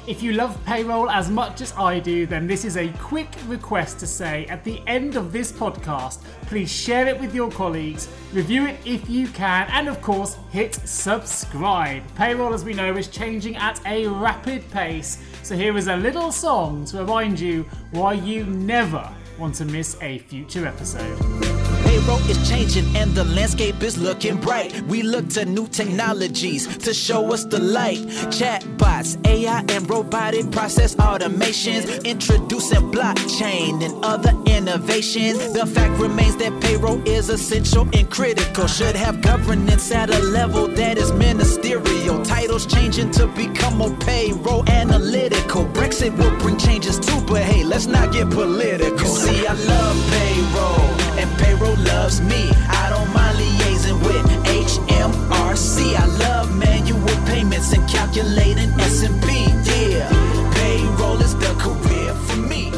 If 0.10 0.24
you 0.24 0.34
love 0.34 0.60
payroll 0.66 1.08
as 1.12 1.30
much 1.30 1.62
as 1.62 1.72
I 1.78 2.00
do, 2.00 2.26
then 2.26 2.48
this 2.48 2.66
is 2.66 2.78
a 2.78 2.90
quick 2.94 3.30
request 3.46 4.00
to 4.00 4.08
say 4.08 4.48
at 4.48 4.64
the 4.64 4.82
end 4.88 5.16
of 5.16 5.32
this 5.32 5.52
podcast, 5.52 6.24
please 6.48 6.72
share 6.72 7.08
it 7.08 7.20
with 7.20 7.36
your 7.36 7.52
colleagues, 7.52 8.10
review 8.34 8.66
it 8.66 8.80
if 8.86 9.08
you 9.08 9.28
can, 9.28 9.68
and 9.70 9.88
of 9.88 10.02
course, 10.02 10.36
hit 10.50 10.74
subscribe. 10.74 12.02
Payroll, 12.16 12.56
as 12.56 12.66
we 12.66 12.74
know, 12.74 12.98
is 12.98 13.08
changing 13.08 13.56
at 13.58 13.80
a 13.86 14.08
rapid 14.08 14.68
pace, 14.72 15.20
so 15.44 15.56
here 15.56 15.78
is 15.78 15.86
a 15.86 15.96
little 15.96 16.32
song 16.32 16.86
to 16.86 16.98
remind 16.98 17.40
you 17.40 17.62
why 17.92 18.14
you 18.14 18.46
never 18.46 19.08
want 19.38 19.54
to 19.54 19.66
miss 19.66 19.96
a 20.02 20.18
future 20.18 20.66
episode 20.66 21.59
payroll 21.86 22.20
is 22.30 22.50
changing 22.50 22.96
and 22.96 23.14
the 23.16 23.24
landscape 23.24 23.82
is 23.84 23.98
looking 23.98 24.38
bright. 24.38 24.82
We 24.84 25.04
look 25.04 25.30
to 25.30 25.46
new 25.46 25.68
technologies 25.68 26.68
to 26.80 26.94
show 26.94 27.34
us 27.34 27.46
the 27.46 27.60
light. 27.60 28.00
Chatbots, 28.30 29.18
AI, 29.28 29.60
and 29.70 29.90
robotic 29.90 30.52
process 30.52 30.96
automations, 30.96 32.04
introducing 32.04 32.92
blockchain 32.92 33.84
and 33.84 34.04
other 34.04 34.34
innovations. 34.46 35.54
The 35.54 35.66
fact 35.66 36.00
remains 36.00 36.36
that 36.38 36.60
payroll 36.62 37.02
is 37.08 37.30
essential 37.30 37.88
and 37.94 38.10
critical. 38.10 38.68
Should 38.68 38.96
have 38.96 39.22
governance 39.22 39.92
at 39.92 40.10
a 40.10 40.20
level 40.20 40.68
that 40.68 40.98
is 40.98 41.12
ministerial. 41.14 42.24
Titles 42.24 42.66
changing 42.66 43.12
to 43.12 43.28
become 43.28 43.78
more 43.78 43.96
payroll 43.98 44.68
analytical. 44.70 45.66
Brexit 45.66 46.16
will 46.18 46.36
bring 46.40 46.58
changes 46.58 47.00
too, 47.00 47.22
but 47.28 47.42
hey, 47.42 47.64
let's 47.64 47.86
not 47.86 48.12
get 48.12 48.30
political. 48.30 49.06
See, 49.06 49.46
I 49.48 49.54
love 49.54 49.98
payroll 50.12 50.90
and 51.20 51.40
payroll 51.40 51.69
loves 51.78 52.22
me. 52.22 52.52
I 52.70 52.90
don't 52.90 53.12
mind 53.14 53.38
liaising 53.38 54.00
with 54.06 54.26
HMRC. 54.46 55.96
I 55.96 56.06
love 56.18 56.56
manual 56.58 57.00
payments 57.26 57.74
and 57.74 57.88
calculating 57.90 58.70
S&P. 58.80 59.46
Yeah, 59.92 60.10
payroll 60.56 61.22
is 61.22 61.36
the 61.36 61.54
career 61.60 62.14
for 62.14 62.38
me. 62.38 62.72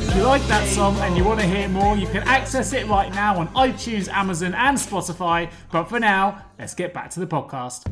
If 0.00 0.14
you 0.16 0.22
like 0.22 0.46
that 0.48 0.66
song 0.68 0.96
and 0.98 1.16
you 1.16 1.24
want 1.24 1.40
to 1.40 1.46
hear 1.46 1.68
more, 1.68 1.96
you 1.96 2.06
can 2.06 2.22
access 2.24 2.72
it 2.72 2.86
right 2.86 3.12
now 3.14 3.38
on 3.38 3.48
iTunes, 3.48 4.08
Amazon, 4.08 4.54
and 4.54 4.76
Spotify. 4.76 5.50
But 5.72 5.84
for 5.84 5.98
now, 5.98 6.44
let's 6.58 6.74
get 6.74 6.92
back 6.92 7.10
to 7.10 7.20
the 7.20 7.26
podcast. 7.26 7.84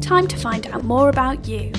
Time 0.00 0.26
to 0.26 0.36
find 0.36 0.66
out 0.68 0.84
more 0.84 1.08
about 1.08 1.46
you. 1.46 1.72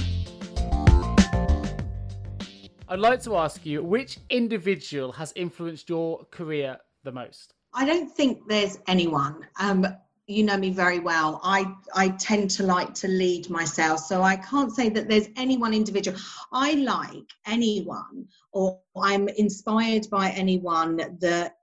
I'd 2.88 3.00
like 3.00 3.22
to 3.24 3.38
ask 3.38 3.66
you 3.66 3.82
which 3.84 4.20
individual 4.30 5.14
has 5.14 5.32
influenced 5.36 5.90
your 5.90 6.26
career 6.32 6.78
the 7.04 7.12
most? 7.12 7.54
I 7.74 7.86
don't 7.86 8.12
think 8.12 8.48
there's 8.48 8.78
anyone. 8.88 9.48
Um, 9.60 9.88
you 10.28 10.44
know 10.44 10.58
me 10.58 10.70
very 10.70 11.00
well. 11.00 11.40
I 11.44 11.74
I 11.96 12.10
tend 12.10 12.50
to 12.52 12.64
like 12.64 12.94
to 12.96 13.08
lead 13.08 13.50
myself, 13.50 14.00
so 14.00 14.22
I 14.22 14.38
can't 14.38 14.72
say 14.72 14.90
that 14.90 15.10
there's 15.10 15.28
any 15.36 15.58
one 15.58 15.74
individual. 15.74 16.18
I 16.54 16.74
like 16.74 17.30
anyone, 17.46 18.28
or 18.52 18.80
I'm 18.96 19.28
inspired 19.30 20.10
by 20.10 20.30
anyone 20.30 21.18
that 21.20 21.56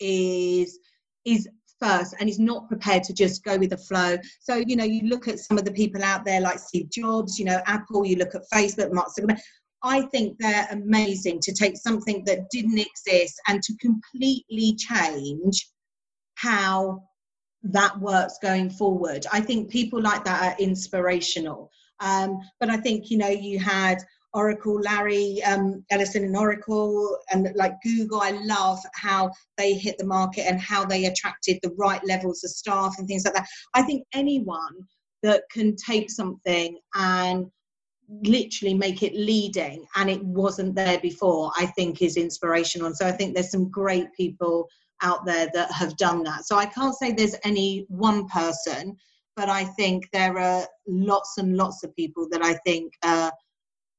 is 0.00 0.78
is 1.24 1.48
first 1.80 2.14
and 2.18 2.28
is 2.28 2.38
not 2.38 2.68
prepared 2.68 3.02
to 3.04 3.12
just 3.12 3.44
go 3.44 3.56
with 3.56 3.70
the 3.70 3.76
flow. 3.76 4.16
So, 4.40 4.56
you 4.66 4.76
know, 4.76 4.84
you 4.84 5.08
look 5.08 5.28
at 5.28 5.38
some 5.38 5.58
of 5.58 5.64
the 5.64 5.72
people 5.72 6.02
out 6.02 6.24
there 6.24 6.40
like 6.40 6.58
Steve 6.58 6.90
Jobs, 6.90 7.38
you 7.38 7.44
know, 7.44 7.60
Apple, 7.66 8.06
you 8.06 8.16
look 8.16 8.34
at 8.34 8.42
Facebook, 8.52 8.92
Mark 8.92 9.08
Zuckerberg. 9.08 9.38
I 9.82 10.02
think 10.02 10.36
they're 10.38 10.68
amazing 10.70 11.40
to 11.40 11.52
take 11.52 11.76
something 11.76 12.24
that 12.24 12.50
didn't 12.50 12.78
exist 12.78 13.40
and 13.48 13.62
to 13.62 13.76
completely 13.76 14.76
change 14.76 15.68
how 16.34 17.02
that 17.62 17.98
works 18.00 18.38
going 18.42 18.70
forward. 18.70 19.26
I 19.32 19.40
think 19.40 19.70
people 19.70 20.00
like 20.00 20.24
that 20.24 20.42
are 20.42 20.62
inspirational. 20.62 21.70
Um, 22.00 22.38
but 22.60 22.70
I 22.70 22.76
think, 22.76 23.10
you 23.10 23.18
know, 23.18 23.28
you 23.28 23.58
had 23.58 23.98
Oracle, 24.34 24.80
Larry 24.80 25.42
um, 25.44 25.84
Ellison 25.90 26.24
in 26.24 26.36
Oracle, 26.36 27.18
and 27.32 27.50
like 27.54 27.74
Google, 27.82 28.20
I 28.20 28.32
love 28.32 28.78
how 28.94 29.30
they 29.56 29.74
hit 29.74 29.96
the 29.98 30.04
market 30.04 30.46
and 30.46 30.60
how 30.60 30.84
they 30.84 31.06
attracted 31.06 31.58
the 31.62 31.74
right 31.78 32.04
levels 32.04 32.44
of 32.44 32.50
staff 32.50 32.96
and 32.98 33.08
things 33.08 33.24
like 33.24 33.34
that. 33.34 33.48
I 33.74 33.82
think 33.82 34.06
anyone 34.12 34.86
that 35.22 35.44
can 35.50 35.74
take 35.74 36.10
something 36.10 36.78
and 36.94 37.46
literally 38.08 38.74
make 38.74 39.02
it 39.02 39.14
leading 39.14 39.84
and 39.96 40.08
it 40.08 40.22
wasn't 40.24 40.74
there 40.74 40.98
before 41.00 41.50
i 41.56 41.66
think 41.66 42.00
is 42.02 42.16
inspirational. 42.16 42.86
And 42.86 42.96
so 42.96 43.06
i 43.06 43.12
think 43.12 43.34
there's 43.34 43.50
some 43.50 43.70
great 43.70 44.12
people 44.16 44.68
out 45.02 45.26
there 45.26 45.50
that 45.52 45.70
have 45.72 45.96
done 45.96 46.22
that. 46.24 46.46
So 46.46 46.56
i 46.56 46.66
can't 46.66 46.94
say 46.94 47.12
there's 47.12 47.36
any 47.44 47.84
one 47.88 48.28
person 48.28 48.96
but 49.34 49.48
i 49.48 49.64
think 49.64 50.08
there 50.12 50.38
are 50.38 50.66
lots 50.86 51.38
and 51.38 51.56
lots 51.56 51.82
of 51.82 51.94
people 51.96 52.28
that 52.30 52.42
i 52.44 52.54
think 52.64 52.92
are, 53.02 53.32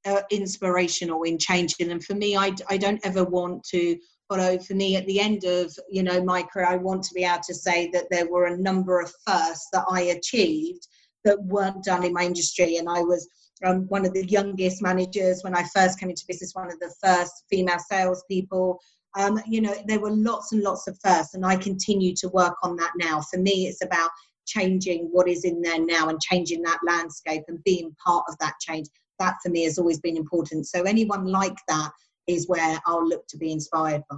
are 0.06 0.24
inspirational 0.32 1.24
in 1.24 1.38
changing. 1.38 1.92
And 1.92 2.04
for 2.04 2.16
me 2.16 2.38
I, 2.38 2.54
I 2.70 2.78
don't 2.78 3.06
ever 3.06 3.24
want 3.24 3.64
to 3.72 3.98
follow 4.30 4.58
for 4.60 4.74
me 4.74 4.96
at 4.96 5.06
the 5.06 5.20
end 5.20 5.44
of 5.44 5.74
you 5.90 6.04
know 6.04 6.24
my 6.24 6.44
career 6.44 6.68
i 6.68 6.76
want 6.76 7.04
to 7.04 7.14
be 7.14 7.24
able 7.24 7.42
to 7.46 7.54
say 7.54 7.90
that 7.92 8.06
there 8.10 8.30
were 8.30 8.46
a 8.46 8.58
number 8.58 9.00
of 9.00 9.14
firsts 9.26 9.70
that 9.72 9.86
i 9.90 10.02
achieved 10.02 10.88
that 11.24 11.42
weren't 11.44 11.84
done 11.84 12.04
in 12.04 12.14
my 12.14 12.24
industry 12.24 12.78
and 12.78 12.90
i 12.90 13.02
was 13.02 13.28
um, 13.64 13.88
one 13.88 14.06
of 14.06 14.14
the 14.14 14.26
youngest 14.26 14.82
managers 14.82 15.42
when 15.44 15.56
I 15.56 15.64
first 15.76 16.00
came 16.00 16.10
into 16.10 16.26
business, 16.28 16.54
one 16.54 16.72
of 16.72 16.80
the 16.80 16.94
first 17.04 17.44
female 17.50 17.80
salespeople. 17.80 18.80
Um, 19.18 19.40
you 19.48 19.62
know, 19.62 19.76
there 19.88 20.00
were 20.00 20.12
lots 20.12 20.52
and 20.52 20.62
lots 20.62 20.88
of 20.88 20.98
firsts, 21.04 21.34
and 21.34 21.46
I 21.46 21.56
continue 21.56 22.14
to 22.18 22.30
work 22.30 22.56
on 22.64 22.76
that 22.76 22.92
now. 22.98 23.22
For 23.22 23.40
me, 23.40 23.68
it's 23.68 23.84
about 23.84 24.12
changing 24.46 25.10
what 25.12 25.28
is 25.28 25.44
in 25.44 25.62
there 25.62 25.84
now 25.84 26.10
and 26.10 26.22
changing 26.22 26.62
that 26.64 26.80
landscape 26.86 27.44
and 27.48 27.64
being 27.64 27.96
part 28.04 28.26
of 28.30 28.38
that 28.40 28.54
change. 28.62 28.88
That 29.20 29.36
for 29.44 29.50
me 29.50 29.64
has 29.64 29.80
always 29.80 30.00
been 30.00 30.18
important. 30.18 30.68
So, 30.68 30.84
anyone 30.84 31.26
like 31.26 31.58
that 31.68 31.92
is 32.28 32.48
where 32.48 32.80
I'll 32.86 33.08
look 33.08 33.26
to 33.30 33.38
be 33.38 33.52
inspired 33.52 34.04
by. 34.10 34.18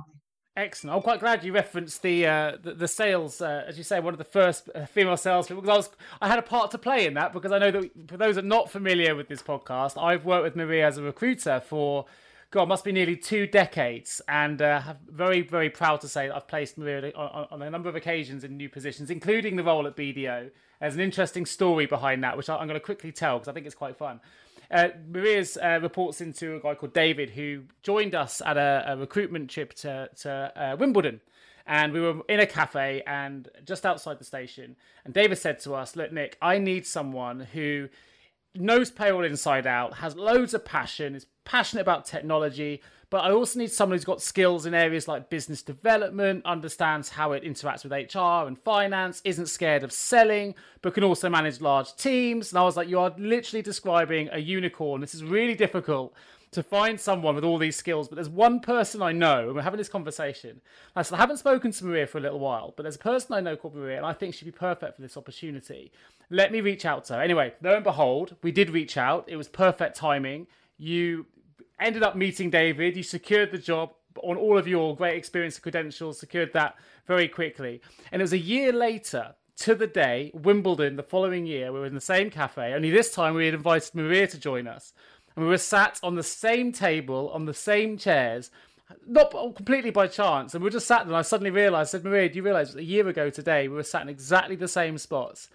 Excellent. 0.59 0.93
I'm 0.93 1.01
quite 1.01 1.21
glad 1.21 1.45
you 1.45 1.53
referenced 1.53 2.01
the 2.01 2.27
uh, 2.27 2.57
the, 2.61 2.73
the, 2.73 2.87
sales, 2.87 3.39
uh, 3.39 3.63
as 3.65 3.77
you 3.77 3.83
say, 3.85 4.01
one 4.01 4.13
of 4.13 4.17
the 4.17 4.25
first 4.25 4.69
uh, 4.75 4.85
female 4.87 5.15
salespeople. 5.15 5.61
Because 5.61 5.73
I 5.73 5.77
was, 5.77 5.89
I 6.21 6.27
had 6.27 6.37
a 6.37 6.41
part 6.41 6.71
to 6.71 6.77
play 6.77 7.05
in 7.05 7.13
that 7.13 7.31
because 7.31 7.53
I 7.53 7.59
know 7.59 7.71
that 7.71 8.09
for 8.09 8.17
those 8.17 8.35
that 8.35 8.43
are 8.43 8.47
not 8.47 8.69
familiar 8.69 9.15
with 9.15 9.29
this 9.29 9.41
podcast, 9.41 10.01
I've 10.01 10.25
worked 10.25 10.43
with 10.43 10.57
Maria 10.57 10.85
as 10.85 10.97
a 10.97 11.01
recruiter 11.01 11.61
for, 11.65 12.07
God, 12.51 12.67
must 12.67 12.83
be 12.83 12.91
nearly 12.91 13.15
two 13.15 13.47
decades, 13.47 14.21
and 14.27 14.61
uh, 14.61 14.95
very, 15.07 15.39
very 15.39 15.69
proud 15.69 16.01
to 16.01 16.09
say 16.09 16.27
that 16.27 16.35
I've 16.35 16.47
placed 16.49 16.77
Maria 16.77 17.13
on, 17.15 17.47
on, 17.51 17.61
a 17.61 17.69
number 17.69 17.87
of 17.87 17.95
occasions 17.95 18.43
in 18.43 18.57
new 18.57 18.67
positions, 18.67 19.09
including 19.09 19.55
the 19.55 19.63
role 19.63 19.87
at 19.87 19.95
BDO. 19.95 20.51
There's 20.81 20.95
an 20.95 20.99
interesting 20.99 21.45
story 21.45 21.85
behind 21.85 22.21
that, 22.25 22.35
which 22.35 22.49
I'm 22.49 22.67
going 22.67 22.79
to 22.79 22.81
quickly 22.81 23.13
tell 23.13 23.37
because 23.37 23.47
I 23.47 23.53
think 23.53 23.65
it's 23.65 23.75
quite 23.75 23.95
fun. 23.95 24.19
Uh, 24.71 24.89
Maria's 25.07 25.57
uh, 25.57 25.79
reports 25.81 26.21
into 26.21 26.55
a 26.55 26.59
guy 26.59 26.75
called 26.75 26.93
David 26.93 27.31
who 27.31 27.63
joined 27.81 28.13
us 28.13 28.41
at 28.45 28.57
a, 28.57 28.83
a 28.87 28.97
recruitment 28.97 29.49
trip 29.49 29.73
to, 29.75 30.09
to 30.21 30.51
uh, 30.55 30.75
Wimbledon. 30.79 31.21
And 31.65 31.93
we 31.93 32.01
were 32.01 32.21
in 32.27 32.39
a 32.39 32.47
cafe 32.47 33.03
and 33.05 33.47
just 33.63 33.85
outside 33.85 34.19
the 34.19 34.25
station. 34.25 34.75
And 35.05 35.13
David 35.13 35.37
said 35.37 35.59
to 35.61 35.73
us, 35.75 35.95
Look, 35.95 36.11
Nick, 36.11 36.37
I 36.41 36.57
need 36.57 36.85
someone 36.85 37.41
who 37.41 37.89
knows 38.55 38.91
payroll 38.91 39.23
inside 39.23 39.67
out, 39.67 39.95
has 39.95 40.15
loads 40.15 40.53
of 40.53 40.65
passion, 40.65 41.15
is 41.15 41.27
passionate 41.45 41.81
about 41.81 42.05
technology, 42.05 42.81
but 43.09 43.23
I 43.23 43.31
also 43.31 43.59
need 43.59 43.71
someone 43.71 43.97
who's 43.97 44.05
got 44.05 44.21
skills 44.21 44.65
in 44.65 44.73
areas 44.73 45.07
like 45.07 45.29
business 45.29 45.63
development, 45.63 46.45
understands 46.45 47.09
how 47.09 47.31
it 47.31 47.43
interacts 47.43 47.83
with 47.83 47.91
HR 47.91 48.47
and 48.47 48.57
finance, 48.59 49.21
isn't 49.25 49.47
scared 49.47 49.83
of 49.83 49.91
selling, 49.91 50.53
but 50.81 50.93
can 50.93 51.03
also 51.03 51.27
manage 51.27 51.59
large 51.59 51.95
teams. 51.95 52.51
And 52.51 52.59
I 52.59 52.63
was 52.63 52.77
like, 52.77 52.87
you 52.87 52.99
are 52.99 53.13
literally 53.17 53.63
describing 53.63 54.29
a 54.31 54.37
unicorn. 54.37 55.01
This 55.01 55.15
is 55.15 55.23
really 55.23 55.55
difficult 55.55 56.13
to 56.51 56.63
find 56.63 56.99
someone 56.99 57.35
with 57.35 57.43
all 57.43 57.57
these 57.57 57.75
skills. 57.75 58.07
But 58.07 58.15
there's 58.15 58.29
one 58.29 58.59
person 58.59 59.01
I 59.01 59.11
know, 59.11 59.47
and 59.47 59.55
we're 59.55 59.61
having 59.61 59.77
this 59.77 59.89
conversation. 59.89 60.61
I 60.95 61.01
said, 61.01 61.15
I 61.15 61.19
haven't 61.19 61.37
spoken 61.37 61.71
to 61.71 61.85
Maria 61.85 62.07
for 62.07 62.17
a 62.17 62.21
little 62.21 62.39
while, 62.39 62.73
but 62.75 62.83
there's 62.83 62.95
a 62.95 62.99
person 62.99 63.33
I 63.33 63.39
know 63.39 63.55
called 63.55 63.75
Maria, 63.75 63.97
and 63.97 64.05
I 64.05 64.13
think 64.13 64.33
she'd 64.33 64.45
be 64.45 64.51
perfect 64.51 64.95
for 64.95 65.01
this 65.01 65.17
opportunity. 65.17 65.91
Let 66.29 66.51
me 66.51 66.61
reach 66.61 66.85
out 66.85 67.05
to 67.05 67.15
her. 67.15 67.21
Anyway, 67.21 67.53
lo 67.61 67.75
and 67.75 67.83
behold, 67.83 68.35
we 68.43 68.51
did 68.51 68.69
reach 68.69 68.97
out. 68.97 69.25
It 69.27 69.35
was 69.35 69.47
perfect 69.47 69.95
timing. 69.95 70.47
You 70.77 71.25
ended 71.79 72.03
up 72.03 72.15
meeting 72.15 72.49
David. 72.49 72.95
You 72.95 73.03
secured 73.03 73.51
the 73.51 73.57
job 73.57 73.93
on 74.23 74.37
all 74.37 74.57
of 74.57 74.67
your 74.67 74.95
great 74.95 75.17
experience 75.17 75.55
and 75.55 75.63
credentials, 75.63 76.19
secured 76.19 76.53
that 76.53 76.75
very 77.07 77.27
quickly. 77.27 77.81
And 78.11 78.21
it 78.21 78.23
was 78.23 78.33
a 78.33 78.37
year 78.37 78.71
later 78.71 79.35
to 79.57 79.75
the 79.75 79.87
day, 79.87 80.31
Wimbledon, 80.33 80.95
the 80.95 81.03
following 81.03 81.45
year, 81.45 81.71
we 81.71 81.79
were 81.79 81.85
in 81.85 81.95
the 81.95 82.01
same 82.01 82.29
cafe, 82.29 82.73
only 82.73 82.89
this 82.89 83.13
time 83.13 83.35
we 83.35 83.45
had 83.45 83.53
invited 83.53 83.93
Maria 83.93 84.25
to 84.27 84.39
join 84.39 84.67
us. 84.67 84.93
And 85.35 85.43
we 85.43 85.49
were 85.49 85.57
sat 85.57 85.99
on 86.01 86.15
the 86.15 86.23
same 86.23 86.71
table, 86.71 87.29
on 87.33 87.45
the 87.45 87.53
same 87.53 87.97
chairs, 87.97 88.51
not 89.05 89.31
completely 89.55 89.91
by 89.91 90.07
chance. 90.07 90.53
And 90.53 90.63
we 90.63 90.67
were 90.67 90.71
just 90.71 90.87
sat 90.87 90.99
there, 90.99 91.07
and 91.07 91.17
I 91.17 91.21
suddenly 91.21 91.51
realised, 91.51 91.89
I 91.89 91.99
said, 91.99 92.05
Maria, 92.05 92.29
do 92.29 92.37
you 92.37 92.43
realise 92.43 92.73
a 92.73 92.83
year 92.83 93.07
ago 93.07 93.29
today, 93.29 93.67
we 93.67 93.75
were 93.75 93.83
sat 93.83 94.01
in 94.01 94.09
exactly 94.09 94.55
the 94.55 94.67
same 94.67 94.97
spots? 94.97 95.49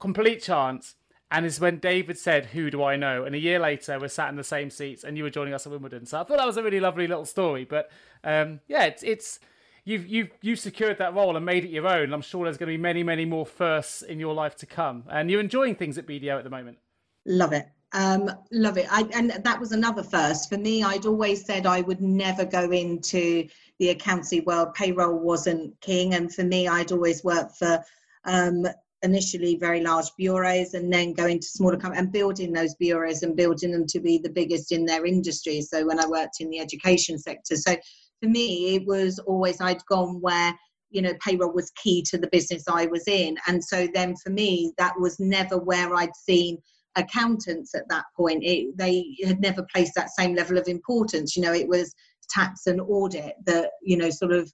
Complete 0.00 0.42
chance. 0.42 0.94
And 1.30 1.46
it's 1.46 1.60
when 1.60 1.78
David 1.78 2.18
said, 2.18 2.46
Who 2.46 2.70
do 2.70 2.82
I 2.82 2.96
know? 2.96 3.24
And 3.24 3.34
a 3.34 3.38
year 3.38 3.58
later, 3.58 3.98
we're 3.98 4.08
sat 4.08 4.30
in 4.30 4.36
the 4.36 4.44
same 4.44 4.70
seats 4.70 5.04
and 5.04 5.16
you 5.16 5.22
were 5.22 5.30
joining 5.30 5.54
us 5.54 5.66
at 5.66 5.72
Wimbledon. 5.72 6.06
So 6.06 6.20
I 6.20 6.24
thought 6.24 6.38
that 6.38 6.46
was 6.46 6.56
a 6.56 6.62
really 6.62 6.80
lovely 6.80 7.06
little 7.06 7.24
story. 7.24 7.64
But 7.64 7.90
um, 8.24 8.60
yeah, 8.66 8.84
it's, 8.84 9.02
it's 9.02 9.38
you've, 9.84 10.06
you've, 10.06 10.30
you've 10.42 10.58
secured 10.58 10.98
that 10.98 11.14
role 11.14 11.36
and 11.36 11.46
made 11.46 11.64
it 11.64 11.70
your 11.70 11.86
own. 11.86 12.12
I'm 12.12 12.22
sure 12.22 12.44
there's 12.44 12.58
going 12.58 12.68
to 12.68 12.76
be 12.76 12.82
many, 12.82 13.02
many 13.02 13.24
more 13.24 13.46
firsts 13.46 14.02
in 14.02 14.18
your 14.18 14.34
life 14.34 14.56
to 14.56 14.66
come. 14.66 15.04
And 15.08 15.30
you're 15.30 15.40
enjoying 15.40 15.76
things 15.76 15.98
at 15.98 16.06
BDO 16.06 16.38
at 16.38 16.44
the 16.44 16.50
moment. 16.50 16.78
Love 17.26 17.52
it. 17.52 17.68
Um, 17.92 18.30
love 18.50 18.76
it. 18.76 18.86
I, 18.90 19.02
and 19.14 19.30
that 19.30 19.60
was 19.60 19.72
another 19.72 20.02
first 20.02 20.48
for 20.48 20.58
me. 20.58 20.82
I'd 20.82 21.06
always 21.06 21.44
said 21.44 21.66
I 21.66 21.80
would 21.80 22.00
never 22.00 22.44
go 22.44 22.70
into 22.70 23.48
the 23.78 23.90
accountancy 23.90 24.40
world. 24.40 24.74
Payroll 24.74 25.18
wasn't 25.18 25.80
king. 25.80 26.14
And 26.14 26.32
for 26.32 26.44
me, 26.44 26.68
I'd 26.68 26.92
always 26.92 27.22
worked 27.22 27.56
for 27.56 27.84
um, 28.24 28.66
initially 29.02 29.56
very 29.56 29.80
large 29.80 30.06
bureaus 30.16 30.74
and 30.74 30.92
then 30.92 31.12
going 31.12 31.40
to 31.40 31.46
smaller 31.46 31.76
companies 31.76 32.02
and 32.02 32.12
building 32.12 32.52
those 32.52 32.74
bureaus 32.74 33.22
and 33.22 33.36
building 33.36 33.72
them 33.72 33.86
to 33.86 34.00
be 34.00 34.18
the 34.18 34.30
biggest 34.30 34.72
in 34.72 34.84
their 34.84 35.06
industry. 35.06 35.60
So 35.60 35.86
when 35.86 36.00
I 36.00 36.06
worked 36.06 36.40
in 36.40 36.50
the 36.50 36.60
education 36.60 37.18
sector, 37.18 37.56
so 37.56 37.76
for 38.20 38.28
me 38.28 38.76
it 38.76 38.86
was 38.86 39.18
always 39.20 39.60
I'd 39.60 39.84
gone 39.86 40.20
where 40.20 40.54
you 40.90 41.02
know 41.02 41.14
payroll 41.24 41.52
was 41.52 41.70
key 41.82 42.02
to 42.10 42.18
the 42.18 42.28
business 42.28 42.64
I 42.68 42.86
was 42.86 43.08
in, 43.08 43.36
and 43.46 43.62
so 43.64 43.88
then 43.94 44.14
for 44.16 44.30
me 44.30 44.72
that 44.78 44.98
was 44.98 45.18
never 45.18 45.58
where 45.58 45.94
I'd 45.94 46.14
seen 46.14 46.58
accountants 46.96 47.74
at 47.74 47.88
that 47.88 48.04
point. 48.16 48.42
It, 48.44 48.76
they 48.76 49.16
had 49.24 49.40
never 49.40 49.64
placed 49.72 49.94
that 49.94 50.10
same 50.10 50.34
level 50.34 50.58
of 50.58 50.68
importance. 50.68 51.36
You 51.36 51.42
know, 51.42 51.52
it 51.52 51.68
was 51.68 51.94
tax 52.28 52.66
and 52.66 52.80
audit 52.80 53.34
that 53.46 53.70
you 53.82 53.96
know 53.96 54.10
sort 54.10 54.32
of 54.32 54.52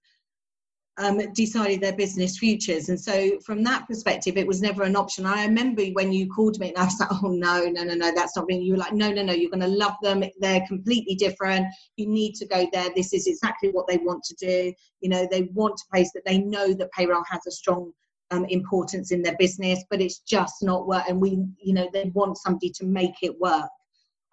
um, 0.98 1.20
decided 1.32 1.80
their 1.80 1.94
business 1.94 2.38
futures. 2.38 2.88
And 2.88 2.98
so, 2.98 3.38
from 3.40 3.62
that 3.64 3.87
perspective, 3.87 4.37
it 4.37 4.46
was 4.46 4.62
never 4.62 4.82
an 4.82 4.96
option. 4.96 5.26
I 5.26 5.44
remember 5.44 5.82
when 5.92 6.12
you 6.12 6.26
called 6.28 6.59
me, 6.59 6.70
and 6.70 6.78
I 6.78 6.85
was 6.85 6.98
like, 6.98 7.11
"Oh 7.22 7.28
no, 7.28 7.66
no, 7.66 7.85
no, 7.85 7.94
no, 7.94 8.12
that's 8.14 8.37
not 8.37 8.46
being." 8.46 8.62
You 8.62 8.72
were 8.72 8.78
like, 8.78 8.94
"No, 8.94 9.11
no, 9.11 9.22
no, 9.22 9.32
you're 9.32 9.50
going 9.50 9.61
to 9.61 9.66
love 9.66 9.96
them. 10.02 10.24
They're 10.40 10.66
completely 10.66 11.14
different. 11.14 11.66
You 11.96 12.06
need 12.06 12.35
to 12.37 12.46
go 12.46 12.66
there. 12.72 12.90
This 12.96 13.12
is 13.12 13.26
exactly 13.26 13.70
what 13.70 13.87
they 13.87 13.98
want 13.98 14.24
to 14.24 14.35
do. 14.35 14.72
You 15.00 15.11
know, 15.11 15.28
they 15.30 15.42
want 15.54 15.76
to 15.76 15.85
place 15.92 16.11
that. 16.14 16.24
They 16.24 16.38
know 16.38 16.72
that 16.72 16.92
payroll 16.92 17.24
has 17.30 17.46
a 17.46 17.50
strong 17.50 17.92
um, 18.30 18.46
importance 18.46 19.12
in 19.12 19.22
their 19.22 19.37
business, 19.38 19.85
but 19.90 20.00
it's 20.00 20.20
just 20.20 20.62
not 20.62 20.87
work. 20.87 21.04
And 21.09 21.20
we, 21.20 21.44
you 21.62 21.74
know, 21.74 21.88
they 21.92 22.11
want 22.14 22.38
somebody 22.38 22.70
to 22.70 22.87
make 22.87 23.22
it 23.22 23.38
work. 23.38 23.68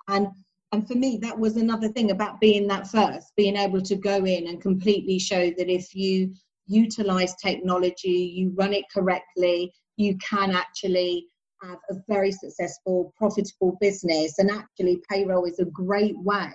And 0.08 0.28
and 0.72 0.88
for 0.88 0.96
me, 0.96 1.20
that 1.22 1.38
was 1.38 1.56
another 1.56 1.88
thing 1.88 2.10
about 2.10 2.42
being 2.42 2.68
that 2.68 2.88
first, 2.88 3.36
being 3.36 3.56
able 3.56 3.80
to 3.82 3.96
go 3.96 4.26
in 4.26 4.48
and 4.48 4.60
completely 4.60 5.20
show 5.20 5.52
that 5.52 5.70
if 5.70 5.94
you 5.94 6.34
utilize 6.68 7.36
technology, 7.36 8.34
you 8.36 8.54
run 8.56 8.74
it 8.74 8.86
correctly, 8.94 9.72
you 9.98 10.18
can 10.18 10.52
actually 10.52 11.28
have 11.62 11.78
a 11.90 11.96
very 12.08 12.32
successful, 12.32 13.14
profitable 13.18 13.78
business. 13.80 14.40
And 14.40 14.52
actually, 14.52 15.02
payroll 15.10 15.46
is 15.46 15.60
a 15.60 15.66
great 15.66 16.18
way 16.18 16.52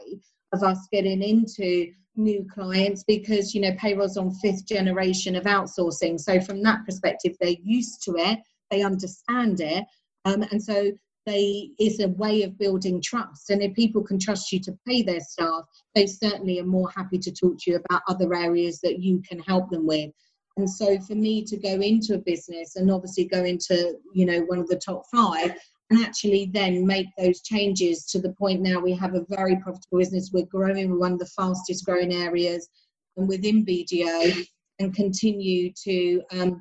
of 0.52 0.62
us 0.62 0.88
getting 0.92 1.22
into 1.22 1.92
new 2.16 2.44
clients 2.52 3.04
because 3.04 3.54
you 3.54 3.60
know 3.60 3.72
payroll's 3.78 4.16
on 4.16 4.34
fifth 4.42 4.66
generation 4.66 5.36
of 5.36 5.44
outsourcing 5.44 6.18
so 6.18 6.40
from 6.40 6.60
that 6.64 6.84
perspective 6.84 7.36
they're 7.40 7.54
used 7.62 8.02
to 8.02 8.16
it 8.16 8.40
they 8.72 8.82
understand 8.82 9.60
it 9.60 9.84
um, 10.24 10.42
and 10.50 10.60
so 10.60 10.90
they 11.28 11.70
is 11.78 12.00
a 12.00 12.08
way 12.08 12.42
of 12.42 12.58
building 12.58 13.00
trust. 13.02 13.50
And 13.50 13.62
if 13.62 13.74
people 13.74 14.02
can 14.02 14.18
trust 14.18 14.50
you 14.52 14.60
to 14.60 14.78
pay 14.86 15.02
their 15.02 15.20
staff 15.20 15.64
they 15.94 16.06
certainly 16.06 16.60
are 16.60 16.66
more 16.66 16.90
happy 16.94 17.18
to 17.18 17.32
talk 17.32 17.58
to 17.58 17.70
you 17.70 17.76
about 17.76 18.02
other 18.08 18.34
areas 18.34 18.80
that 18.80 19.00
you 19.00 19.20
can 19.28 19.40
help 19.40 19.68
them 19.70 19.86
with. 19.86 20.10
And 20.56 20.68
so 20.68 20.98
for 21.00 21.14
me 21.14 21.44
to 21.44 21.56
go 21.56 21.80
into 21.80 22.14
a 22.14 22.18
business 22.18 22.76
and 22.76 22.90
obviously 22.90 23.24
go 23.24 23.44
into 23.44 23.96
you 24.12 24.26
know 24.26 24.40
one 24.42 24.58
of 24.58 24.68
the 24.68 24.76
top 24.76 25.02
five 25.12 25.54
and 25.90 26.04
actually 26.04 26.50
then 26.52 26.86
make 26.86 27.06
those 27.16 27.40
changes 27.42 28.04
to 28.06 28.20
the 28.20 28.32
point 28.32 28.60
now 28.60 28.78
we 28.78 28.92
have 28.92 29.14
a 29.14 29.24
very 29.28 29.56
profitable 29.56 29.98
business 29.98 30.30
we're 30.32 30.44
growing 30.46 30.90
we're 30.90 30.98
one 30.98 31.12
of 31.12 31.18
the 31.18 31.26
fastest 31.26 31.84
growing 31.84 32.12
areas 32.12 32.68
and 33.16 33.28
within 33.28 33.64
bdo 33.64 34.46
and 34.80 34.94
continue 34.94 35.72
to 35.72 36.20
um, 36.32 36.60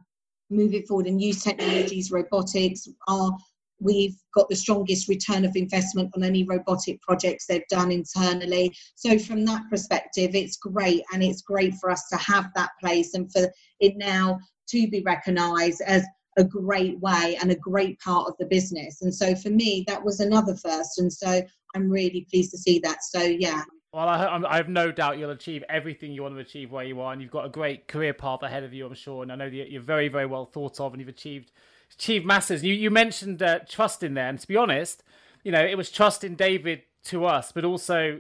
move 0.49 0.73
it 0.73 0.87
forward 0.87 1.07
and 1.07 1.21
use 1.21 1.43
technologies 1.43 2.11
robotics 2.11 2.87
our 3.07 3.35
We've 3.79 4.15
got 4.33 4.49
the 4.49 4.55
strongest 4.55 5.07
return 5.07 5.45
of 5.45 5.55
investment 5.55 6.11
on 6.15 6.23
any 6.23 6.43
robotic 6.43 7.01
projects 7.01 7.45
they've 7.45 7.67
done 7.69 7.91
internally. 7.91 8.75
So, 8.95 9.19
from 9.19 9.45
that 9.45 9.63
perspective, 9.69 10.33
it's 10.33 10.57
great, 10.57 11.03
and 11.13 11.23
it's 11.23 11.41
great 11.41 11.75
for 11.75 11.89
us 11.89 12.07
to 12.09 12.17
have 12.17 12.49
that 12.55 12.71
place 12.79 13.13
and 13.13 13.31
for 13.31 13.51
it 13.79 13.97
now 13.97 14.39
to 14.69 14.87
be 14.89 15.01
recognised 15.01 15.81
as 15.85 16.05
a 16.37 16.43
great 16.43 16.99
way 16.99 17.37
and 17.41 17.51
a 17.51 17.55
great 17.55 17.99
part 17.99 18.27
of 18.27 18.35
the 18.39 18.45
business. 18.45 19.01
And 19.01 19.13
so, 19.13 19.35
for 19.35 19.49
me, 19.49 19.83
that 19.87 20.03
was 20.03 20.19
another 20.19 20.55
first. 20.55 20.99
And 20.99 21.11
so, 21.11 21.41
I'm 21.75 21.89
really 21.89 22.25
pleased 22.29 22.51
to 22.51 22.57
see 22.57 22.79
that. 22.79 23.03
So, 23.03 23.21
yeah. 23.21 23.63
Well, 23.93 24.09
I, 24.09 24.41
I, 24.47 24.57
have 24.57 24.69
no 24.69 24.91
doubt 24.91 25.17
you'll 25.17 25.31
achieve 25.31 25.63
everything 25.69 26.11
you 26.11 26.21
want 26.21 26.35
to 26.35 26.41
achieve 26.41 26.71
where 26.71 26.83
you 26.83 26.99
are, 26.99 27.13
and 27.13 27.21
you've 27.21 27.31
got 27.31 27.45
a 27.45 27.49
great 27.49 27.87
career 27.87 28.13
path 28.13 28.43
ahead 28.43 28.63
of 28.63 28.73
you, 28.73 28.85
I'm 28.85 28.93
sure. 28.93 29.23
And 29.23 29.31
I 29.31 29.35
know 29.35 29.49
that 29.49 29.71
you're 29.71 29.81
very, 29.81 30.09
very 30.09 30.25
well 30.25 30.45
thought 30.45 30.79
of, 30.79 30.93
and 30.93 30.99
you've 30.99 31.09
achieved 31.09 31.51
achieve 31.93 32.25
masses. 32.25 32.63
You 32.63 32.73
you 32.73 32.89
mentioned 32.89 33.41
uh, 33.41 33.59
trust 33.67 34.03
in 34.03 34.13
there, 34.13 34.29
and 34.29 34.39
to 34.39 34.47
be 34.47 34.55
honest, 34.55 35.03
you 35.43 35.51
know 35.51 35.63
it 35.63 35.75
was 35.75 35.91
trust 35.91 36.23
in 36.23 36.35
David 36.35 36.83
to 37.05 37.25
us, 37.25 37.51
but 37.51 37.63
also 37.63 38.19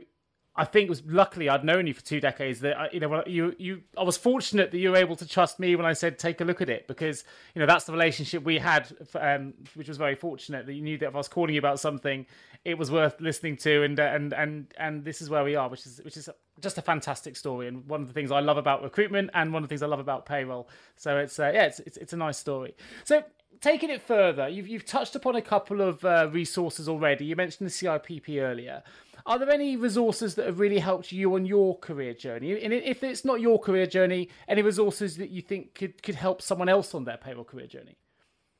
I 0.57 0.65
think 0.65 0.87
it 0.87 0.89
was 0.89 1.03
luckily 1.05 1.49
I'd 1.49 1.63
known 1.63 1.85
you 1.85 1.93
for 1.93 2.03
two 2.03 2.19
decades 2.19 2.61
that 2.61 2.77
I, 2.77 2.89
you 2.91 2.99
know 2.99 3.23
you 3.27 3.55
you 3.59 3.81
I 3.95 4.03
was 4.03 4.17
fortunate 4.17 4.71
that 4.71 4.79
you 4.79 4.89
were 4.89 4.97
able 4.97 5.15
to 5.17 5.27
trust 5.27 5.59
me 5.59 5.75
when 5.75 5.85
I 5.85 5.93
said 5.93 6.17
take 6.17 6.41
a 6.41 6.43
look 6.43 6.61
at 6.61 6.69
it 6.69 6.87
because 6.87 7.23
you 7.53 7.59
know 7.59 7.67
that's 7.67 7.85
the 7.85 7.91
relationship 7.91 8.43
we 8.43 8.57
had, 8.57 8.91
um, 9.15 9.53
which 9.75 9.87
was 9.87 9.97
very 9.97 10.15
fortunate 10.15 10.65
that 10.65 10.73
you 10.73 10.81
knew 10.81 10.97
that 10.97 11.09
if 11.09 11.13
I 11.13 11.17
was 11.17 11.27
calling 11.27 11.53
you 11.53 11.59
about 11.59 11.79
something, 11.79 12.25
it 12.65 12.75
was 12.75 12.89
worth 12.89 13.21
listening 13.21 13.55
to, 13.57 13.83
and 13.83 13.99
uh, 13.99 14.03
and 14.03 14.33
and 14.33 14.73
and 14.77 15.05
this 15.05 15.21
is 15.21 15.29
where 15.29 15.43
we 15.43 15.55
are, 15.55 15.69
which 15.69 15.85
is 15.85 16.01
which 16.03 16.17
is 16.17 16.27
just 16.59 16.79
a 16.79 16.81
fantastic 16.81 17.35
story 17.35 17.67
and 17.67 17.87
one 17.87 18.01
of 18.01 18.07
the 18.07 18.13
things 18.13 18.31
I 18.31 18.39
love 18.39 18.57
about 18.57 18.81
recruitment 18.81 19.29
and 19.35 19.53
one 19.53 19.61
of 19.61 19.69
the 19.69 19.71
things 19.71 19.83
I 19.83 19.87
love 19.87 19.99
about 19.99 20.25
payroll. 20.25 20.67
So 20.95 21.17
it's 21.19 21.37
uh, 21.37 21.51
yeah, 21.53 21.65
it's, 21.65 21.79
it's 21.81 21.97
it's 21.97 22.13
a 22.13 22.17
nice 22.17 22.37
story. 22.37 22.75
So 23.03 23.23
taking 23.61 23.89
it 23.89 24.01
further, 24.01 24.47
you've 24.47 24.67
you've 24.67 24.85
touched 24.85 25.15
upon 25.15 25.35
a 25.35 25.41
couple 25.41 25.81
of 25.81 26.03
uh, 26.03 26.29
resources 26.31 26.87
already. 26.87 27.25
You 27.25 27.35
mentioned 27.35 27.67
the 27.67 27.73
CIPP 27.73 28.41
earlier. 28.41 28.83
Are 29.25 29.37
there 29.37 29.49
any 29.49 29.75
resources 29.75 30.35
that 30.35 30.45
have 30.45 30.59
really 30.59 30.79
helped 30.79 31.11
you 31.11 31.35
on 31.35 31.45
your 31.45 31.77
career 31.79 32.13
journey? 32.13 32.63
And 32.63 32.71
if 32.73 33.03
it's 33.03 33.25
not 33.25 33.41
your 33.41 33.59
career 33.59 33.85
journey, 33.85 34.29
any 34.47 34.61
resources 34.61 35.17
that 35.17 35.31
you 35.31 35.41
think 35.41 35.75
could 35.75 36.01
could 36.01 36.15
help 36.15 36.41
someone 36.41 36.69
else 36.69 36.93
on 36.95 37.03
their 37.03 37.17
payroll 37.17 37.43
career 37.43 37.67
journey? 37.67 37.97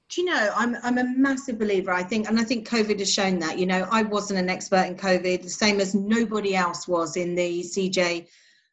Do 0.10 0.22
you 0.22 0.28
know, 0.28 0.54
I'm 0.56 0.76
I'm 0.84 0.98
a 0.98 1.04
massive 1.04 1.60
believer. 1.60 1.92
I 1.92 2.04
think, 2.04 2.28
and 2.30 2.40
I 2.40 2.44
think 2.44 2.68
COVID 2.68 3.00
has 3.00 3.12
shown 3.12 3.40
that. 3.40 3.60
You 3.60 3.66
know, 3.66 3.88
I 3.92 4.04
wasn't 4.04 4.40
an 4.40 4.50
expert 4.50 4.86
in 4.86 4.96
COVID, 4.96 5.44
the 5.44 5.50
same 5.50 5.80
as 5.80 5.94
nobody 5.94 6.56
else 6.56 6.88
was 6.88 7.18
in 7.18 7.36
the 7.36 7.62
CJ 7.62 8.28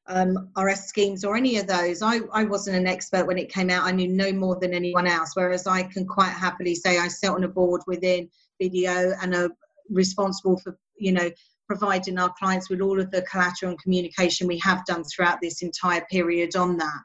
um, 0.06 0.50
RS 0.56 0.84
schemes 0.84 1.24
or 1.24 1.36
any 1.36 1.58
of 1.58 1.66
those. 1.66 2.02
I, 2.02 2.20
I 2.32 2.44
wasn't 2.44 2.76
an 2.76 2.86
expert 2.86 3.26
when 3.26 3.38
it 3.38 3.52
came 3.52 3.70
out. 3.70 3.84
I 3.84 3.90
knew 3.90 4.08
no 4.08 4.32
more 4.32 4.58
than 4.60 4.74
anyone 4.74 5.06
else. 5.06 5.32
Whereas 5.34 5.66
I 5.66 5.84
can 5.84 6.06
quite 6.06 6.32
happily 6.32 6.74
say 6.74 6.98
I 6.98 7.08
sit 7.08 7.30
on 7.30 7.44
a 7.44 7.48
board 7.48 7.82
within 7.86 8.28
BDO 8.62 9.16
and 9.22 9.34
are 9.34 9.50
responsible 9.90 10.58
for, 10.58 10.78
you 10.96 11.12
know, 11.12 11.30
providing 11.66 12.18
our 12.18 12.32
clients 12.38 12.68
with 12.68 12.80
all 12.80 13.00
of 13.00 13.10
the 13.10 13.22
collateral 13.22 13.70
and 13.70 13.80
communication 13.80 14.46
we 14.46 14.58
have 14.58 14.84
done 14.84 15.02
throughout 15.04 15.38
this 15.40 15.62
entire 15.62 16.04
period 16.10 16.56
on 16.56 16.76
that. 16.76 17.00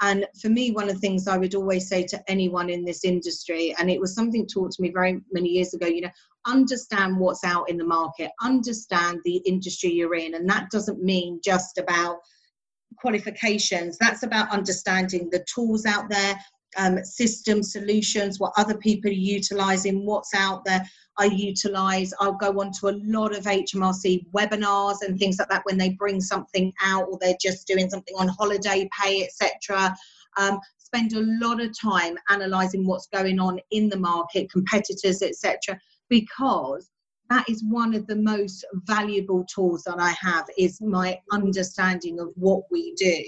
And 0.00 0.26
for 0.40 0.48
me, 0.48 0.72
one 0.72 0.88
of 0.88 0.94
the 0.94 1.00
things 1.00 1.28
I 1.28 1.38
would 1.38 1.54
always 1.54 1.88
say 1.88 2.04
to 2.04 2.22
anyone 2.28 2.68
in 2.68 2.84
this 2.84 3.04
industry, 3.04 3.74
and 3.78 3.90
it 3.90 4.00
was 4.00 4.14
something 4.14 4.46
taught 4.46 4.72
to 4.72 4.82
me 4.82 4.90
very 4.90 5.20
many 5.32 5.50
years 5.50 5.72
ago, 5.74 5.86
you 5.86 6.00
know, 6.02 6.10
understand 6.46 7.18
what's 7.18 7.44
out 7.44 7.70
in 7.70 7.76
the 7.76 7.84
market, 7.84 8.30
understand 8.40 9.20
the 9.24 9.36
industry 9.46 9.90
you're 9.90 10.16
in. 10.16 10.34
And 10.34 10.48
that 10.50 10.70
doesn't 10.70 11.02
mean 11.02 11.40
just 11.44 11.78
about 11.78 12.18
qualifications, 12.96 13.98
that's 13.98 14.22
about 14.22 14.50
understanding 14.50 15.28
the 15.30 15.44
tools 15.52 15.86
out 15.86 16.08
there, 16.08 16.38
um, 16.76 17.04
system 17.04 17.62
solutions, 17.62 18.40
what 18.40 18.52
other 18.56 18.76
people 18.76 19.10
are 19.10 19.14
utilizing, 19.14 20.04
what's 20.04 20.34
out 20.34 20.64
there. 20.64 20.84
I 21.16 21.26
utilize, 21.26 22.12
I'll 22.18 22.32
go 22.32 22.60
on 22.60 22.72
to 22.80 22.88
a 22.88 22.98
lot 23.04 23.36
of 23.36 23.44
HMRC 23.44 24.26
webinars 24.32 24.96
and 25.02 25.18
things 25.18 25.38
like 25.38 25.48
that 25.48 25.64
when 25.64 25.78
they 25.78 25.90
bring 25.90 26.20
something 26.20 26.72
out 26.82 27.06
or 27.08 27.18
they're 27.20 27.36
just 27.40 27.68
doing 27.68 27.88
something 27.88 28.14
on 28.18 28.28
holiday 28.28 28.88
pay, 29.00 29.24
etc. 29.24 29.94
Um, 30.36 30.58
spend 30.78 31.12
a 31.12 31.20
lot 31.46 31.60
of 31.60 31.78
time 31.78 32.16
analyzing 32.30 32.86
what's 32.86 33.06
going 33.06 33.38
on 33.38 33.60
in 33.70 33.88
the 33.88 33.96
market, 33.96 34.50
competitors, 34.50 35.22
etc. 35.22 35.78
Because 36.08 36.90
that 37.30 37.48
is 37.48 37.64
one 37.64 37.94
of 37.94 38.06
the 38.06 38.16
most 38.16 38.64
valuable 38.84 39.44
tools 39.44 39.82
that 39.84 39.98
I 39.98 40.14
have 40.20 40.46
is 40.58 40.80
my 40.80 41.18
understanding 41.32 42.20
of 42.20 42.28
what 42.34 42.64
we 42.70 42.94
do 42.94 43.22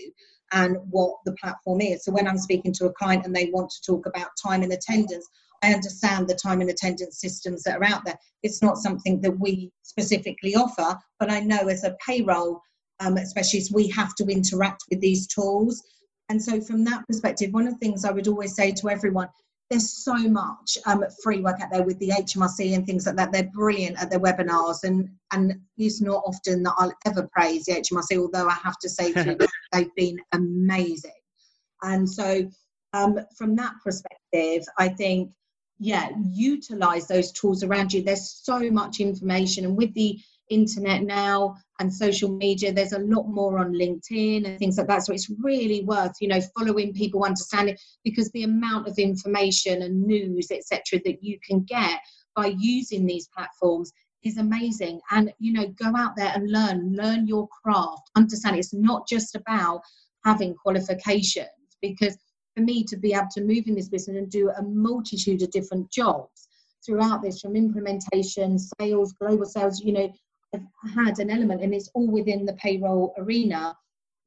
and 0.52 0.76
what 0.90 1.16
the 1.24 1.32
platform 1.32 1.80
is. 1.80 2.04
So 2.04 2.12
when 2.12 2.28
I'm 2.28 2.38
speaking 2.38 2.72
to 2.74 2.87
a 2.87 2.92
client 2.92 3.24
and 3.26 3.35
they 3.35 3.50
want 3.52 3.70
to 3.70 3.82
talk 3.82 4.06
about 4.06 4.28
time 4.42 4.62
and 4.62 4.72
attendance, 4.72 5.26
I 5.62 5.72
understand 5.72 6.28
the 6.28 6.35
time 6.35 6.61
and 6.61 6.70
attendance 6.70 7.20
systems 7.20 7.62
that 7.62 7.78
are 7.78 7.85
out 7.85 8.04
there. 8.04 8.18
It's 8.42 8.62
not 8.62 8.76
something 8.76 9.20
that 9.22 9.38
we 9.40 9.72
specifically 9.82 10.54
offer, 10.54 10.98
but 11.18 11.30
I 11.30 11.40
know 11.40 11.68
as 11.68 11.85
a 11.85 11.96
payroll 12.06 12.61
um, 13.00 13.16
specialist, 13.18 13.74
we 13.74 13.88
have 13.88 14.14
to 14.16 14.24
interact 14.26 14.85
with 14.90 15.00
these 15.00 15.26
tools. 15.26 15.82
And 16.28 16.42
so, 16.42 16.61
from 16.61 16.85
that 16.85 17.06
perspective, 17.06 17.52
one 17.52 17.66
of 17.66 17.74
the 17.74 17.78
things 17.78 18.04
I 18.04 18.11
would 18.11 18.28
always 18.28 18.54
say 18.54 18.72
to 18.72 18.90
everyone 18.90 19.28
there's 19.70 20.05
so 20.05 20.14
much 20.14 20.79
um, 20.87 21.05
free 21.22 21.40
work 21.40 21.61
out 21.61 21.70
there 21.72 21.83
with 21.83 21.98
the 21.98 22.11
HMRC 22.11 22.74
and 22.74 22.87
things 22.87 23.07
like 23.07 23.16
that. 23.16 23.33
They're 23.33 23.50
brilliant 23.52 24.00
at 24.00 24.11
their 24.11 24.20
webinars, 24.20 24.85
and 24.85 25.09
and 25.33 25.55
it's 25.76 26.00
not 26.00 26.22
often 26.24 26.62
that 26.62 26.74
I'll 26.79 26.92
ever 27.05 27.29
praise 27.33 27.64
the 27.64 27.72
HMRC, 27.72 28.18
although 28.18 28.48
I 28.48 28.55
have 28.55 28.79
to 28.79 28.88
say 28.88 29.12
they've 29.72 29.94
been 29.96 30.18
amazing. 30.33 31.11
And 31.83 32.09
so, 32.09 32.48
um, 32.92 33.18
from 33.37 33.57
that 33.57 33.74
perspective, 33.85 34.64
I 34.79 34.88
think 34.88 35.31
yeah, 35.79 36.11
utilize 36.22 37.07
those 37.07 37.33
tools 37.33 37.62
around 37.62 37.92
you. 37.92 38.02
There's 38.02 38.40
so 38.42 38.70
much 38.70 39.00
information, 39.00 39.64
and 39.64 39.76
with 39.76 39.92
the 39.94 40.18
internet 40.48 41.02
now 41.02 41.56
and 41.78 41.92
social 41.92 42.30
media 42.30 42.72
there's 42.72 42.92
a 42.92 42.98
lot 42.98 43.24
more 43.24 43.59
on 43.59 43.72
linkedin 43.72 44.46
and 44.46 44.59
things 44.59 44.78
like 44.78 44.87
that. 44.87 45.04
So 45.04 45.12
it's 45.12 45.30
really 45.42 45.85
worth 45.85 46.12
you 46.20 46.28
know 46.28 46.40
following 46.56 46.92
people 46.92 47.24
understanding 47.24 47.76
because 48.04 48.30
the 48.30 48.44
amount 48.44 48.88
of 48.88 48.98
information 48.98 49.82
and 49.82 50.02
news 50.04 50.48
etc 50.50 51.00
that 51.04 51.22
you 51.22 51.38
can 51.46 51.62
get 51.62 52.00
by 52.35 52.54
using 52.59 53.06
these 53.06 53.28
platforms 53.35 53.92
is 54.22 54.38
amazing. 54.38 55.00
And 55.11 55.32
you 55.38 55.52
know 55.52 55.68
go 55.68 55.96
out 55.96 56.16
there 56.16 56.32
and 56.35 56.50
learn 56.50 56.94
learn 56.94 57.26
your 57.26 57.48
craft 57.48 58.11
understand 58.16 58.56
it's 58.56 58.74
not 58.74 59.09
just 59.09 59.35
about 59.35 59.82
having 60.24 60.54
qualifications 60.54 61.48
because 61.80 62.16
for 62.56 62.62
me 62.62 62.82
to 62.85 62.96
be 62.96 63.12
able 63.12 63.28
to 63.32 63.42
move 63.42 63.64
in 63.66 63.74
this 63.74 63.88
business 63.88 64.16
and 64.16 64.30
do 64.30 64.50
a 64.50 64.62
multitude 64.62 65.42
of 65.42 65.50
different 65.50 65.90
jobs 65.90 66.48
throughout 66.85 67.22
this 67.22 67.40
from 67.40 67.54
implementation 67.54 68.59
sales 68.59 69.12
global 69.20 69.44
sales 69.44 69.80
you 69.80 69.92
know 69.92 70.12
had 70.95 71.19
an 71.19 71.31
element, 71.31 71.62
and 71.62 71.75
it's 71.75 71.90
all 71.95 72.11
within 72.11 72.45
the 72.45 72.55
payroll 72.55 73.14
arena. 73.19 73.77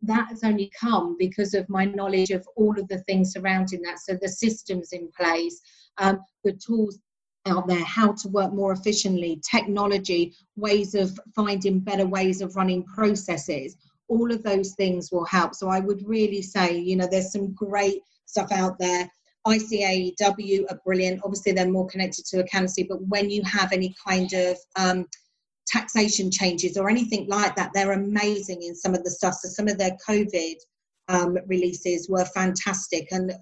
That 0.02 0.28
has 0.30 0.44
only 0.44 0.72
come 0.80 1.18
because 1.18 1.54
of 1.54 1.68
my 1.70 1.86
knowledge 1.86 2.32
of 2.32 2.48
all 2.56 2.80
of 2.80 2.88
the 2.88 3.00
things 3.00 3.34
surrounding 3.34 3.82
that. 3.82 4.00
So 4.00 4.18
the 4.20 4.30
systems 4.30 4.94
in 4.94 5.10
place, 5.18 5.60
um, 5.98 6.22
the 6.44 6.54
tools 6.54 7.00
out 7.46 7.68
there, 7.68 7.84
how 7.84 8.14
to 8.14 8.30
work 8.30 8.54
more 8.54 8.72
efficiently, 8.72 9.42
technology, 9.50 10.34
ways 10.56 10.96
of 10.96 11.18
finding 11.36 11.80
better 11.80 12.06
ways 12.06 12.42
of 12.42 12.56
running 12.56 12.84
processes. 12.86 13.76
All 14.08 14.32
of 14.32 14.44
those 14.44 14.74
things 14.76 15.12
will 15.12 15.26
help. 15.26 15.54
So 15.54 15.70
I 15.70 15.80
would 15.80 16.08
really 16.08 16.42
say, 16.42 16.78
you 16.78 16.96
know, 16.96 17.08
there's 17.10 17.32
some 17.32 17.54
great 17.54 18.02
stuff 18.26 18.52
out 18.52 18.78
there. 18.80 19.10
ICAEW 19.48 20.66
are 20.70 20.80
brilliant. 20.86 21.22
Obviously, 21.24 21.52
they're 21.54 21.70
more 21.70 21.88
connected 21.88 22.26
to 22.26 22.40
accountancy, 22.40 22.84
but 22.84 23.02
when 23.08 23.30
you 23.30 23.42
have 23.44 23.72
any 23.72 23.96
kind 24.06 24.32
of 24.34 24.58
um, 24.76 25.06
taxation 25.70 26.32
changes 26.32 26.78
or 26.78 26.90
anything 26.90 27.28
like 27.28 27.56
that. 27.56 27.72
They're 27.74 27.92
amazing 27.92 28.64
in 28.64 28.76
some 28.76 28.96
of 28.96 29.04
the 29.04 29.12
stuff. 29.12 29.36
So 29.36 29.50
some 29.50 29.68
of 29.68 29.78
their 29.78 29.96
COVID 30.08 30.56
um, 31.08 31.38
releases 31.48 32.10
were 32.10 32.26
fantastic 32.26 33.08
and 33.12 33.34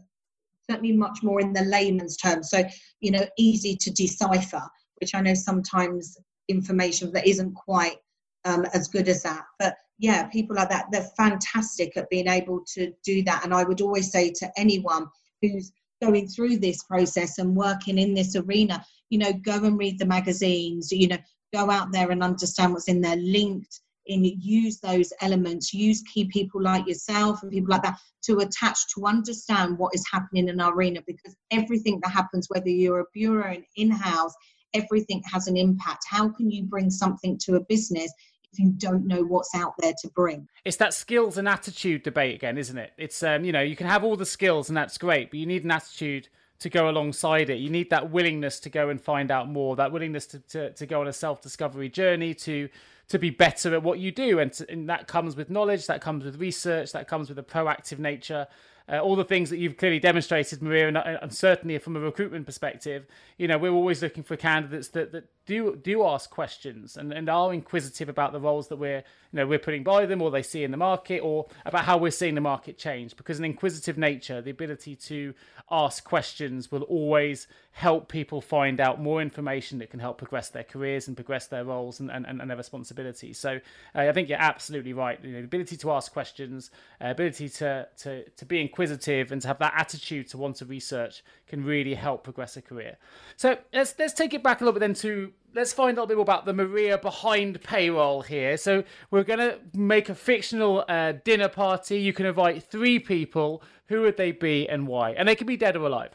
certainly 0.69 0.95
much 0.95 1.19
more 1.23 1.39
in 1.39 1.53
the 1.53 1.63
layman's 1.63 2.17
terms. 2.17 2.49
So, 2.49 2.63
you 2.99 3.11
know, 3.11 3.25
easy 3.37 3.75
to 3.77 3.91
decipher, 3.91 4.63
which 4.99 5.15
I 5.15 5.21
know 5.21 5.33
sometimes 5.33 6.17
information 6.49 7.11
that 7.13 7.27
isn't 7.27 7.53
quite 7.53 7.97
um, 8.45 8.65
as 8.73 8.87
good 8.87 9.07
as 9.07 9.23
that. 9.23 9.43
But 9.59 9.75
yeah, 9.97 10.27
people 10.27 10.55
like 10.55 10.69
that, 10.69 10.87
they're 10.91 11.09
fantastic 11.17 11.95
at 11.97 12.09
being 12.09 12.27
able 12.27 12.63
to 12.73 12.91
do 13.03 13.23
that. 13.23 13.43
And 13.43 13.53
I 13.53 13.63
would 13.63 13.81
always 13.81 14.11
say 14.11 14.31
to 14.31 14.51
anyone 14.57 15.07
who's 15.41 15.71
going 16.01 16.27
through 16.27 16.57
this 16.57 16.83
process 16.83 17.39
and 17.39 17.55
working 17.55 17.97
in 17.97 18.13
this 18.13 18.35
arena, 18.35 18.85
you 19.09 19.17
know, 19.17 19.33
go 19.33 19.63
and 19.63 19.77
read 19.77 19.97
the 19.97 20.05
magazines, 20.05 20.91
you 20.91 21.07
know, 21.07 21.17
go 21.53 21.69
out 21.69 21.91
there 21.91 22.11
and 22.11 22.23
understand 22.23 22.73
what's 22.73 22.87
in 22.87 23.01
there, 23.01 23.15
linked 23.17 23.81
in, 24.05 24.23
use 24.23 24.79
those 24.79 25.11
elements, 25.21 25.73
use 25.73 26.01
key 26.13 26.25
people 26.25 26.61
like 26.61 26.87
yourself 26.87 27.43
and 27.43 27.51
people 27.51 27.71
like 27.71 27.83
that 27.83 27.97
to 28.23 28.39
attach 28.39 28.77
to 28.95 29.05
understand 29.05 29.77
what 29.77 29.93
is 29.93 30.05
happening 30.11 30.49
in 30.49 30.59
our 30.59 30.73
arena 30.73 31.01
because 31.05 31.35
everything 31.51 31.99
that 32.03 32.11
happens, 32.11 32.47
whether 32.49 32.69
you're 32.69 33.01
a 33.01 33.05
bureau 33.13 33.53
and 33.53 33.63
in 33.75 33.91
house, 33.91 34.33
everything 34.73 35.21
has 35.31 35.47
an 35.47 35.57
impact. 35.57 36.03
How 36.09 36.29
can 36.29 36.49
you 36.49 36.63
bring 36.63 36.89
something 36.89 37.37
to 37.39 37.55
a 37.55 37.61
business 37.61 38.11
if 38.53 38.59
you 38.59 38.71
don't 38.71 39.05
know 39.05 39.23
what's 39.23 39.53
out 39.55 39.73
there 39.77 39.93
to 40.01 40.07
bring. 40.09 40.47
It's 40.65 40.77
that 40.77 40.93
skills 40.93 41.37
and 41.37 41.47
attitude 41.47 42.03
debate 42.03 42.35
again, 42.35 42.57
isn't 42.57 42.77
it? 42.77 42.93
It's 42.97 43.21
um, 43.23 43.43
you 43.43 43.51
know, 43.51 43.61
you 43.61 43.75
can 43.75 43.87
have 43.87 44.03
all 44.03 44.15
the 44.15 44.25
skills 44.25 44.69
and 44.69 44.77
that's 44.77 44.97
great, 44.97 45.29
but 45.29 45.39
you 45.39 45.45
need 45.45 45.63
an 45.63 45.71
attitude 45.71 46.29
to 46.59 46.69
go 46.69 46.89
alongside 46.89 47.49
it. 47.49 47.57
You 47.57 47.69
need 47.69 47.89
that 47.89 48.09
willingness 48.11 48.59
to 48.61 48.69
go 48.69 48.89
and 48.89 49.01
find 49.01 49.31
out 49.31 49.49
more, 49.49 49.75
that 49.75 49.91
willingness 49.91 50.25
to, 50.27 50.39
to, 50.39 50.71
to 50.71 50.85
go 50.85 51.01
on 51.01 51.07
a 51.07 51.13
self 51.13 51.41
discovery 51.41 51.89
journey, 51.89 52.33
to 52.35 52.69
to 53.09 53.17
be 53.17 53.29
better 53.29 53.73
at 53.73 53.81
what 53.81 53.99
you 53.99 54.11
do. 54.11 54.39
And, 54.39 54.51
to, 54.53 54.69
and 54.69 54.89
that 54.89 55.07
comes 55.07 55.37
with 55.37 55.49
knowledge, 55.49 55.87
that 55.87 56.01
comes 56.01 56.25
with 56.25 56.41
research, 56.41 56.91
that 56.91 57.07
comes 57.07 57.29
with 57.29 57.39
a 57.39 57.43
proactive 57.43 57.99
nature 57.99 58.47
uh, 58.89 58.99
all 58.99 59.15
the 59.15 59.23
things 59.23 59.49
that 59.49 59.57
you've 59.57 59.77
clearly 59.77 59.99
demonstrated, 59.99 60.61
Maria, 60.61 60.87
and, 60.87 60.97
and, 60.97 61.33
certainly 61.33 61.77
from 61.77 61.95
a 61.95 61.99
recruitment 61.99 62.45
perspective, 62.45 63.05
you 63.37 63.47
know, 63.47 63.57
we're 63.57 63.71
always 63.71 64.01
looking 64.01 64.23
for 64.23 64.37
candidates 64.37 64.87
that, 64.89 65.11
that 65.11 65.25
do 65.47 65.75
do 65.75 66.05
ask 66.05 66.29
questions 66.29 66.97
and, 66.97 67.11
and 67.11 67.27
are 67.29 67.53
inquisitive 67.53 68.09
about 68.09 68.33
the 68.33 68.39
roles 68.39 68.67
that 68.67 68.75
we're 68.75 68.97
you 69.31 69.37
know 69.37 69.47
we're 69.47 69.57
putting 69.57 69.83
by 69.83 70.05
them 70.05 70.21
or 70.21 70.29
they 70.29 70.43
see 70.43 70.63
in 70.63 70.71
the 70.71 70.77
market 70.77 71.19
or 71.19 71.47
about 71.65 71.85
how 71.85 71.97
we're 71.97 72.11
seeing 72.11 72.35
the 72.35 72.41
market 72.41 72.77
change. 72.77 73.15
Because 73.15 73.39
an 73.39 73.45
inquisitive 73.45 73.97
nature, 73.97 74.41
the 74.41 74.51
ability 74.51 74.95
to 74.95 75.33
ask 75.71 76.03
questions, 76.03 76.71
will 76.71 76.83
always 76.83 77.47
help 77.71 78.09
people 78.09 78.41
find 78.41 78.81
out 78.81 78.99
more 78.99 79.21
information 79.21 79.77
that 79.79 79.89
can 79.89 79.99
help 79.99 80.17
progress 80.17 80.49
their 80.49 80.63
careers 80.63 81.07
and 81.07 81.15
progress 81.15 81.47
their 81.47 81.63
roles 81.63 81.99
and, 81.99 82.09
and, 82.11 82.25
and 82.25 82.49
their 82.49 82.57
responsibilities. 82.57 83.37
So 83.37 83.59
uh, 83.95 83.99
I 83.99 84.11
think 84.11 84.29
you're 84.29 84.41
absolutely 84.41 84.93
right. 84.93 85.23
You 85.23 85.31
know, 85.31 85.39
the 85.39 85.45
ability 85.45 85.77
to 85.77 85.91
ask 85.91 86.11
questions, 86.11 86.71
uh, 86.99 87.09
ability 87.09 87.49
to, 87.49 87.87
to, 87.99 88.27
to 88.29 88.45
be 88.45 88.59
inquisitive 88.59 89.31
and 89.31 89.41
to 89.43 89.47
have 89.47 89.59
that 89.59 89.73
attitude 89.77 90.27
to 90.29 90.37
want 90.37 90.55
to 90.57 90.65
research 90.65 91.23
can 91.47 91.63
really 91.63 91.93
help 91.93 92.23
progress 92.23 92.57
a 92.57 92.61
career. 92.61 92.97
So 93.35 93.57
let's 93.73 93.93
let's 93.99 94.13
take 94.13 94.33
it 94.33 94.43
back 94.43 94.61
a 94.61 94.63
little 94.63 94.73
bit 94.73 94.79
then 94.79 94.93
to 94.95 95.31
let's 95.53 95.73
find 95.73 95.97
out 95.97 96.03
a 96.03 96.07
bit 96.07 96.17
more 96.17 96.23
about 96.23 96.45
the 96.45 96.53
Maria 96.53 96.97
behind 96.97 97.61
payroll 97.63 98.21
here. 98.21 98.57
So 98.57 98.83
we're 99.11 99.23
going 99.23 99.39
to 99.39 99.59
make 99.73 100.09
a 100.09 100.15
fictional 100.15 100.85
uh, 100.87 101.13
dinner 101.23 101.49
party. 101.49 101.99
You 101.99 102.13
can 102.13 102.25
invite 102.25 102.63
three 102.63 102.99
people. 102.99 103.63
Who 103.87 104.01
would 104.01 104.17
they 104.17 104.31
be 104.31 104.69
and 104.69 104.87
why? 104.87 105.11
And 105.11 105.27
they 105.27 105.35
can 105.35 105.47
be 105.47 105.57
dead 105.57 105.75
or 105.75 105.85
alive. 105.85 106.11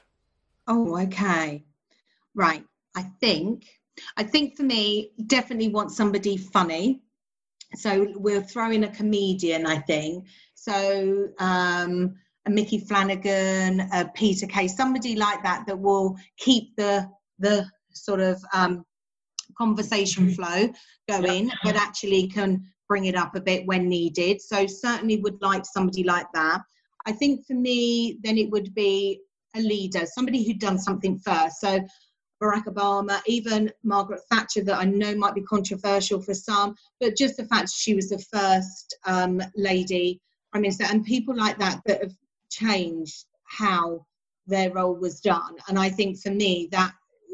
Oh, 0.69 0.97
okay. 1.03 1.65
Right. 2.35 2.65
I 2.95 3.03
think 3.21 3.67
I 4.17 4.23
think 4.23 4.57
for 4.57 4.63
me, 4.63 5.11
definitely 5.27 5.69
want 5.69 5.93
somebody 5.93 6.37
funny. 6.37 7.03
So 7.75 8.13
we'll 8.17 8.43
throw 8.43 8.71
in 8.71 8.85
a 8.85 8.95
comedian, 8.95 9.67
I 9.67 9.79
think. 9.79 10.27
So 10.55 11.29
um, 11.39 12.15
a 12.47 12.51
Micky 12.51 12.79
Flanagan, 12.79 13.81
a 13.93 14.11
Peter 14.15 14.47
Kay, 14.47 14.69
somebody 14.69 15.17
like 15.17 15.43
that 15.43 15.67
that 15.67 15.79
will 15.79 16.17
keep 16.37 16.77
the 16.77 17.09
the 17.39 17.67
sort 17.93 18.21
of 18.21 18.43
um, 18.53 18.85
conversation 19.57 20.29
mm-hmm. 20.29 20.43
flow 20.43 20.73
going, 21.09 21.49
yeah. 21.49 21.55
but 21.65 21.77
actually 21.77 22.27
can 22.29 22.65
bring 22.89 23.07
it 23.07 23.15
up 23.15 23.35
a 23.35 23.41
bit 23.41 23.67
when 23.67 23.89
needed. 23.89 24.41
So 24.41 24.67
certainly 24.67 25.17
would 25.19 25.41
like 25.41 25.65
somebody 25.65 26.05
like 26.05 26.27
that. 26.35 26.61
I 27.07 27.13
think 27.13 27.47
for 27.47 27.55
me, 27.55 28.19
then 28.23 28.39
it 28.39 28.51
would 28.51 28.75
be 28.75 29.21
a 29.57 29.61
leader, 29.61 30.07
somebody 30.07 30.45
who'd 30.45 30.59
done 30.59 30.79
something 30.79 31.19
first. 31.19 31.61
So 31.61 31.81
Barack 32.43 32.65
Obama, 32.65 33.21
even 33.27 33.71
Margaret 33.85 34.21
Thatcher, 34.31 34.65
that 34.65 34.79
I 34.79 34.85
know 34.85 35.15
might 35.15 35.35
be 35.35 35.43
controversial 35.43 36.21
for 36.21 36.35
some, 36.35 36.75
but 37.01 37.17
just 37.17 37.37
the 37.37 37.45
fact 37.45 37.71
she 37.71 37.95
was 37.95 38.09
the 38.09 38.19
first 38.19 38.97
um, 39.07 39.41
lady 39.57 40.21
prime 40.51 40.63
minister, 40.63 40.85
and 40.85 41.05
people 41.05 41.35
like 41.35 41.59
that 41.59 41.81
that 41.87 42.03
have 42.03 42.15
changed 42.51 43.25
how 43.45 44.05
their 44.47 44.73
role 44.73 44.95
was 44.95 45.21
done. 45.21 45.57
And 45.69 45.79
I 45.79 45.89
think 45.89 46.19
for 46.19 46.31
me, 46.31 46.69
that 46.73 46.93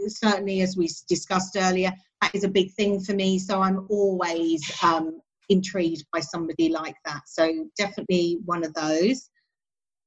certainly, 0.08 0.60
as 0.60 0.76
we 0.76 0.88
discussed 1.08 1.56
earlier, 1.56 1.92
that 2.20 2.34
is 2.34 2.44
a 2.44 2.48
big 2.48 2.72
thing 2.72 3.00
for 3.00 3.12
me. 3.12 3.38
So 3.38 3.62
I'm 3.62 3.86
always 3.88 4.62
um, 4.82 5.20
intrigued 5.48 6.04
by 6.12 6.20
somebody 6.20 6.68
like 6.68 6.96
that. 7.04 7.22
So 7.26 7.68
definitely 7.76 8.38
one 8.44 8.64
of 8.64 8.74
those. 8.74 9.30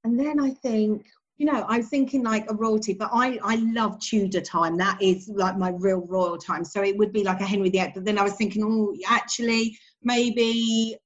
And 0.03 0.19
then 0.19 0.39
I 0.39 0.51
think, 0.51 1.05
you 1.37 1.45
know, 1.45 1.65
I'm 1.67 1.83
thinking 1.83 2.23
like 2.23 2.49
a 2.49 2.55
royalty, 2.55 2.93
but 2.93 3.09
I, 3.13 3.39
I 3.43 3.55
love 3.55 3.99
Tudor 3.99 4.41
time. 4.41 4.77
That 4.77 5.01
is 5.01 5.29
like 5.33 5.57
my 5.57 5.71
real 5.77 6.05
royal 6.07 6.37
time. 6.37 6.63
So 6.63 6.83
it 6.83 6.97
would 6.97 7.13
be 7.13 7.23
like 7.23 7.41
a 7.41 7.45
Henry 7.45 7.69
VIII. 7.69 7.91
But 7.93 8.05
then 8.05 8.17
I 8.17 8.23
was 8.23 8.33
thinking, 8.33 8.63
oh, 8.63 8.95
actually, 9.07 9.77
maybe 10.03 10.97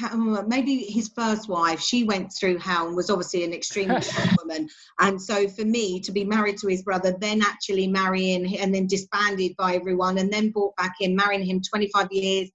Mm, 0.00 0.48
maybe 0.48 0.76
his 0.78 1.10
first 1.14 1.48
wife 1.48 1.78
she 1.78 2.04
went 2.04 2.32
through 2.32 2.58
hell 2.58 2.86
and 2.86 2.96
was 2.96 3.10
obviously 3.10 3.44
an 3.44 3.52
extremely 3.52 4.00
strong 4.00 4.34
woman 4.38 4.68
and 5.00 5.20
so 5.20 5.46
for 5.46 5.64
me 5.64 6.00
to 6.00 6.10
be 6.10 6.24
married 6.24 6.56
to 6.58 6.68
his 6.68 6.82
brother 6.82 7.14
then 7.20 7.42
actually 7.42 7.86
marrying 7.86 8.56
and 8.58 8.74
then 8.74 8.86
disbanded 8.86 9.54
by 9.56 9.74
everyone 9.74 10.18
and 10.18 10.32
then 10.32 10.50
brought 10.50 10.74
back 10.76 10.94
in 11.00 11.14
marrying 11.14 11.44
him 11.44 11.60
25 11.60 12.08
years 12.10 12.50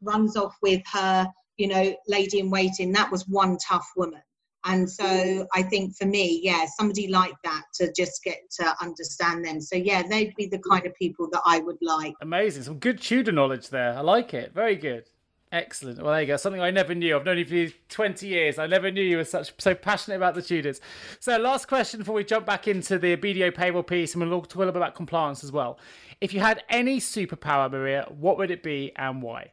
runs 0.00 0.36
off 0.36 0.56
with 0.62 0.82
her 0.90 1.28
you 1.58 1.68
know 1.68 1.94
lady 2.08 2.38
in 2.38 2.50
waiting 2.50 2.90
that 2.90 3.12
was 3.12 3.28
one 3.28 3.58
tough 3.58 3.88
woman 3.94 4.22
and 4.64 4.88
so 4.88 5.46
I 5.52 5.62
think 5.62 5.96
for 5.96 6.06
me, 6.06 6.40
yeah, 6.40 6.66
somebody 6.76 7.08
like 7.08 7.34
that 7.42 7.64
to 7.80 7.92
just 7.92 8.22
get 8.22 8.38
to 8.60 8.74
understand 8.80 9.44
them. 9.44 9.60
So 9.60 9.74
yeah, 9.74 10.04
they'd 10.08 10.36
be 10.36 10.46
the 10.46 10.60
kind 10.60 10.86
of 10.86 10.94
people 10.94 11.28
that 11.32 11.42
I 11.44 11.58
would 11.58 11.78
like. 11.82 12.14
Amazing. 12.20 12.62
Some 12.62 12.78
good 12.78 13.00
Tudor 13.00 13.32
knowledge 13.32 13.70
there. 13.70 13.92
I 13.94 14.02
like 14.02 14.34
it. 14.34 14.54
Very 14.54 14.76
good. 14.76 15.08
Excellent. 15.52 16.02
Well, 16.02 16.12
there 16.12 16.22
you 16.22 16.26
go. 16.26 16.38
Something 16.38 16.62
I 16.62 16.70
never 16.70 16.94
knew. 16.94 17.14
I've 17.14 17.26
known 17.26 17.36
you 17.36 17.68
for 17.68 17.76
20 17.90 18.26
years. 18.26 18.58
I 18.58 18.66
never 18.66 18.90
knew 18.90 19.02
you 19.02 19.18
were 19.18 19.24
such 19.24 19.52
so 19.58 19.74
passionate 19.74 20.16
about 20.16 20.34
the 20.34 20.40
Tudors. 20.40 20.80
So, 21.20 21.36
last 21.36 21.68
question 21.68 22.00
before 22.00 22.14
we 22.14 22.24
jump 22.24 22.46
back 22.46 22.66
into 22.66 22.98
the 22.98 23.18
BDO 23.18 23.54
payroll 23.54 23.82
piece, 23.82 24.14
and 24.14 24.28
we'll 24.28 24.40
talk 24.40 24.54
a 24.54 24.58
little 24.58 24.72
bit 24.72 24.78
about 24.78 24.94
compliance 24.94 25.44
as 25.44 25.52
well. 25.52 25.78
If 26.22 26.32
you 26.32 26.40
had 26.40 26.64
any 26.70 27.00
superpower, 27.00 27.70
Maria, 27.70 28.06
what 28.08 28.38
would 28.38 28.50
it 28.50 28.62
be 28.62 28.92
and 28.96 29.22
why? 29.22 29.52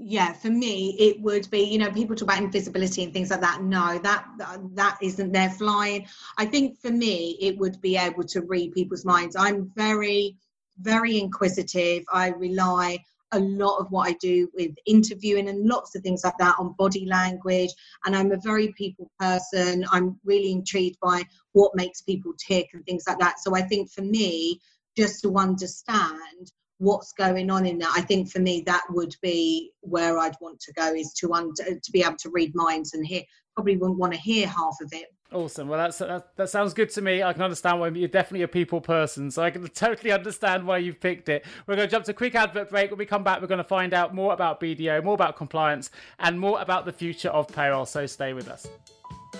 yeah 0.00 0.32
for 0.32 0.48
me 0.48 0.96
it 1.00 1.20
would 1.20 1.50
be 1.50 1.58
you 1.58 1.76
know 1.76 1.90
people 1.90 2.14
talk 2.14 2.28
about 2.28 2.38
invisibility 2.38 3.02
and 3.02 3.12
things 3.12 3.30
like 3.30 3.40
that 3.40 3.64
no 3.64 3.98
that 3.98 4.24
that 4.72 4.96
isn't 5.02 5.32
there 5.32 5.50
flying 5.50 6.06
i 6.36 6.46
think 6.46 6.78
for 6.78 6.92
me 6.92 7.36
it 7.40 7.58
would 7.58 7.80
be 7.80 7.96
able 7.96 8.22
to 8.22 8.42
read 8.42 8.70
people's 8.70 9.04
minds 9.04 9.34
i'm 9.34 9.68
very 9.74 10.36
very 10.78 11.18
inquisitive 11.18 12.04
i 12.12 12.28
rely 12.28 12.96
a 13.32 13.38
lot 13.38 13.78
of 13.78 13.90
what 13.90 14.08
i 14.08 14.12
do 14.20 14.48
with 14.54 14.72
interviewing 14.86 15.48
and 15.48 15.66
lots 15.66 15.94
of 15.94 16.02
things 16.02 16.22
like 16.24 16.36
that 16.38 16.56
on 16.58 16.74
body 16.78 17.04
language 17.06 17.70
and 18.04 18.16
i'm 18.16 18.32
a 18.32 18.40
very 18.42 18.72
people 18.72 19.10
person 19.18 19.84
i'm 19.92 20.18
really 20.24 20.52
intrigued 20.52 20.98
by 21.00 21.22
what 21.52 21.74
makes 21.74 22.00
people 22.02 22.32
tick 22.38 22.68
and 22.72 22.84
things 22.84 23.04
like 23.06 23.18
that 23.18 23.38
so 23.38 23.54
i 23.54 23.62
think 23.62 23.90
for 23.90 24.02
me 24.02 24.60
just 24.96 25.22
to 25.22 25.36
understand 25.36 26.52
what's 26.78 27.12
going 27.12 27.50
on 27.50 27.66
in 27.66 27.78
there. 27.78 27.90
I 27.92 28.00
think 28.00 28.30
for 28.30 28.38
me 28.38 28.62
that 28.66 28.82
would 28.90 29.14
be 29.20 29.72
where 29.80 30.18
I'd 30.18 30.36
want 30.40 30.60
to 30.60 30.72
go 30.72 30.94
is 30.94 31.12
to 31.14 31.34
under, 31.34 31.64
to 31.64 31.92
be 31.92 32.02
able 32.02 32.16
to 32.18 32.30
read 32.30 32.54
minds 32.54 32.94
and 32.94 33.06
hear. 33.06 33.22
Probably 33.54 33.76
wouldn't 33.76 33.98
want 33.98 34.12
to 34.12 34.20
hear 34.20 34.46
half 34.46 34.76
of 34.80 34.92
it. 34.92 35.08
Awesome. 35.30 35.68
Well, 35.68 35.78
that's 35.78 35.98
that, 35.98 36.34
that 36.36 36.48
sounds 36.48 36.72
good 36.72 36.88
to 36.90 37.02
me. 37.02 37.22
I 37.22 37.34
can 37.34 37.42
understand 37.42 37.80
why 37.80 37.88
you're 37.88 38.08
definitely 38.08 38.42
a 38.42 38.48
people 38.48 38.80
person, 38.80 39.30
so 39.30 39.42
I 39.42 39.50
can 39.50 39.66
totally 39.74 40.10
understand 40.10 40.66
why 40.66 40.78
you've 40.78 41.00
picked 41.00 41.28
it. 41.28 41.44
We're 41.66 41.76
going 41.76 41.86
to 41.86 41.90
jump 41.90 42.06
to 42.06 42.12
a 42.12 42.14
quick 42.14 42.34
advert 42.34 42.70
break. 42.70 42.90
When 42.90 42.98
we 42.98 43.04
come 43.04 43.24
back, 43.24 43.42
we're 43.42 43.46
going 43.46 43.58
to 43.58 43.64
find 43.64 43.92
out 43.92 44.14
more 44.14 44.32
about 44.32 44.58
BDO, 44.58 45.04
more 45.04 45.14
about 45.14 45.36
compliance, 45.36 45.90
and 46.18 46.40
more 46.40 46.60
about 46.60 46.86
the 46.86 46.92
future 46.92 47.28
of 47.28 47.46
payroll. 47.48 47.84
So 47.84 48.06
stay 48.06 48.32
with 48.32 48.48
us. 48.48 48.66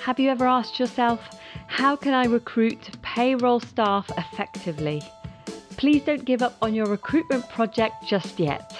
Have 0.00 0.20
you 0.20 0.30
ever 0.30 0.46
asked 0.46 0.78
yourself, 0.78 1.20
how 1.66 1.96
can 1.96 2.12
I 2.12 2.26
recruit 2.26 2.90
payroll 3.02 3.60
staff 3.60 4.10
effectively? 4.16 5.02
Please 5.78 6.02
don't 6.02 6.24
give 6.24 6.42
up 6.42 6.56
on 6.60 6.74
your 6.74 6.86
recruitment 6.86 7.48
project 7.48 7.94
just 8.04 8.38
yet. 8.38 8.76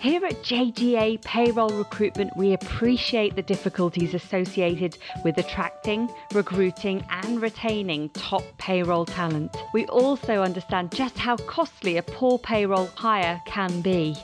Here 0.00 0.24
at 0.24 0.42
JGA 0.44 1.22
Payroll 1.24 1.70
Recruitment, 1.70 2.36
we 2.36 2.52
appreciate 2.52 3.34
the 3.34 3.42
difficulties 3.42 4.14
associated 4.14 4.96
with 5.24 5.38
attracting, 5.38 6.08
recruiting, 6.32 7.04
and 7.10 7.42
retaining 7.42 8.08
top 8.10 8.44
payroll 8.58 9.04
talent. 9.04 9.56
We 9.74 9.86
also 9.86 10.42
understand 10.42 10.92
just 10.92 11.18
how 11.18 11.36
costly 11.36 11.96
a 11.96 12.02
poor 12.02 12.38
payroll 12.38 12.86
hire 12.94 13.42
can 13.46 13.80
be. 13.80 14.16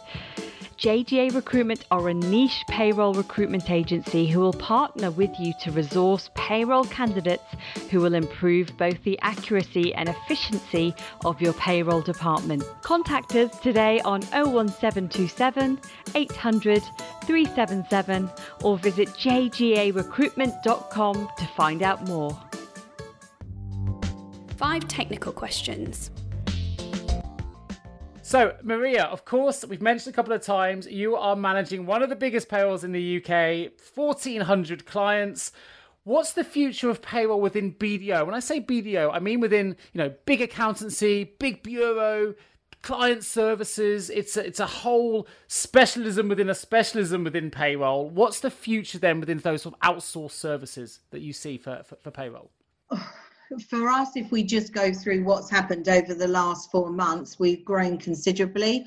JGA 0.82 1.32
Recruitment 1.32 1.86
are 1.92 2.08
a 2.08 2.14
niche 2.14 2.64
payroll 2.68 3.14
recruitment 3.14 3.70
agency 3.70 4.26
who 4.26 4.40
will 4.40 4.52
partner 4.52 5.12
with 5.12 5.30
you 5.38 5.52
to 5.60 5.70
resource 5.70 6.28
payroll 6.34 6.82
candidates 6.82 7.44
who 7.88 8.00
will 8.00 8.14
improve 8.14 8.76
both 8.78 9.00
the 9.04 9.16
accuracy 9.20 9.94
and 9.94 10.08
efficiency 10.08 10.92
of 11.24 11.40
your 11.40 11.52
payroll 11.52 12.00
department. 12.00 12.64
Contact 12.82 13.36
us 13.36 13.56
today 13.60 14.00
on 14.00 14.22
01727 14.32 15.78
800 16.16 16.82
377 17.26 18.28
or 18.64 18.76
visit 18.76 19.06
jgarecruitment.com 19.10 21.28
to 21.38 21.46
find 21.56 21.84
out 21.84 22.08
more. 22.08 22.36
Five 24.56 24.88
technical 24.88 25.32
questions. 25.32 26.10
So, 28.32 28.56
Maria, 28.62 29.04
of 29.04 29.26
course, 29.26 29.62
we've 29.62 29.82
mentioned 29.82 30.14
a 30.14 30.16
couple 30.16 30.32
of 30.32 30.40
times 30.40 30.86
you 30.86 31.16
are 31.16 31.36
managing 31.36 31.84
one 31.84 32.02
of 32.02 32.08
the 32.08 32.16
biggest 32.16 32.48
payrolls 32.48 32.82
in 32.82 32.92
the 32.92 33.18
UK, 33.18 33.70
1,400 33.94 34.86
clients. 34.86 35.52
What's 36.04 36.32
the 36.32 36.42
future 36.42 36.88
of 36.88 37.02
payroll 37.02 37.42
within 37.42 37.74
BDO? 37.74 38.24
When 38.24 38.34
I 38.34 38.40
say 38.40 38.58
BDO, 38.58 39.10
I 39.12 39.18
mean 39.18 39.40
within 39.40 39.76
you 39.92 39.98
know 39.98 40.14
big 40.24 40.40
accountancy, 40.40 41.24
big 41.24 41.62
bureau, 41.62 42.34
client 42.80 43.22
services. 43.22 44.08
It's 44.08 44.34
a, 44.38 44.46
it's 44.46 44.60
a 44.60 44.66
whole 44.66 45.28
specialism 45.46 46.30
within 46.30 46.48
a 46.48 46.54
specialism 46.54 47.24
within 47.24 47.50
payroll. 47.50 48.08
What's 48.08 48.40
the 48.40 48.50
future 48.50 48.98
then 48.98 49.20
within 49.20 49.40
those 49.40 49.60
sort 49.60 49.74
of 49.74 49.80
outsourced 49.80 50.30
services 50.30 51.00
that 51.10 51.20
you 51.20 51.34
see 51.34 51.58
for, 51.58 51.82
for, 51.84 51.96
for 51.96 52.10
payroll? 52.10 52.50
for 53.58 53.88
us, 53.88 54.16
if 54.16 54.30
we 54.30 54.42
just 54.42 54.72
go 54.72 54.92
through 54.92 55.24
what's 55.24 55.50
happened 55.50 55.88
over 55.88 56.14
the 56.14 56.28
last 56.28 56.70
four 56.70 56.90
months, 56.90 57.38
we've 57.38 57.64
grown 57.64 57.98
considerably 57.98 58.86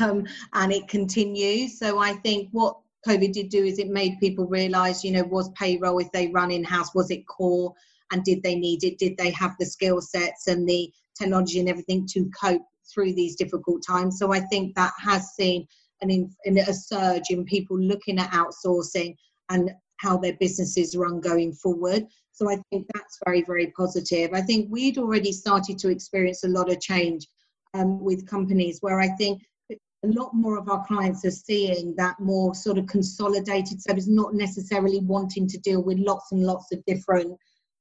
um, 0.00 0.26
and 0.54 0.72
it 0.72 0.88
continues. 0.88 1.78
So 1.78 1.98
I 1.98 2.14
think 2.14 2.48
what 2.52 2.76
COVID 3.06 3.32
did 3.32 3.48
do 3.48 3.64
is 3.64 3.78
it 3.78 3.88
made 3.88 4.18
people 4.20 4.46
realize, 4.46 5.04
you 5.04 5.12
know, 5.12 5.24
was 5.24 5.50
payroll, 5.50 5.98
if 5.98 6.10
they 6.12 6.28
run 6.28 6.50
in 6.50 6.64
house, 6.64 6.94
was 6.94 7.10
it 7.10 7.26
core? 7.26 7.72
And 8.10 8.24
did 8.24 8.42
they 8.42 8.54
need 8.54 8.84
it? 8.84 8.98
Did 8.98 9.16
they 9.18 9.30
have 9.30 9.54
the 9.58 9.66
skill 9.66 10.00
sets 10.00 10.46
and 10.46 10.68
the 10.68 10.92
technology 11.18 11.60
and 11.60 11.68
everything 11.68 12.06
to 12.08 12.30
cope 12.30 12.62
through 12.92 13.12
these 13.14 13.36
difficult 13.36 13.82
times? 13.86 14.18
So 14.18 14.32
I 14.32 14.40
think 14.40 14.74
that 14.74 14.92
has 14.98 15.34
seen 15.34 15.66
an 16.00 16.10
in, 16.10 16.58
a 16.58 16.72
surge 16.72 17.30
in 17.30 17.44
people 17.44 17.78
looking 17.78 18.18
at 18.18 18.30
outsourcing 18.30 19.16
and 19.50 19.70
how 19.98 20.16
their 20.16 20.34
businesses 20.40 20.96
run 20.96 21.20
going 21.20 21.52
forward. 21.52 22.06
So 22.32 22.50
I 22.50 22.56
think 22.70 22.86
that's 22.94 23.18
very, 23.24 23.42
very 23.42 23.72
positive. 23.76 24.30
I 24.32 24.40
think 24.40 24.68
we'd 24.70 24.98
already 24.98 25.32
started 25.32 25.78
to 25.80 25.90
experience 25.90 26.44
a 26.44 26.48
lot 26.48 26.70
of 26.70 26.80
change 26.80 27.26
um, 27.74 28.00
with 28.00 28.26
companies 28.26 28.78
where 28.80 29.00
I 29.00 29.08
think 29.08 29.42
a 30.04 30.08
lot 30.08 30.32
more 30.32 30.56
of 30.56 30.68
our 30.68 30.84
clients 30.86 31.24
are 31.24 31.30
seeing 31.30 31.94
that 31.96 32.18
more 32.20 32.54
sort 32.54 32.78
of 32.78 32.86
consolidated 32.86 33.82
service, 33.82 34.06
not 34.06 34.34
necessarily 34.34 35.00
wanting 35.00 35.48
to 35.48 35.58
deal 35.58 35.82
with 35.82 35.98
lots 35.98 36.30
and 36.30 36.44
lots 36.44 36.72
of 36.72 36.84
different 36.86 37.36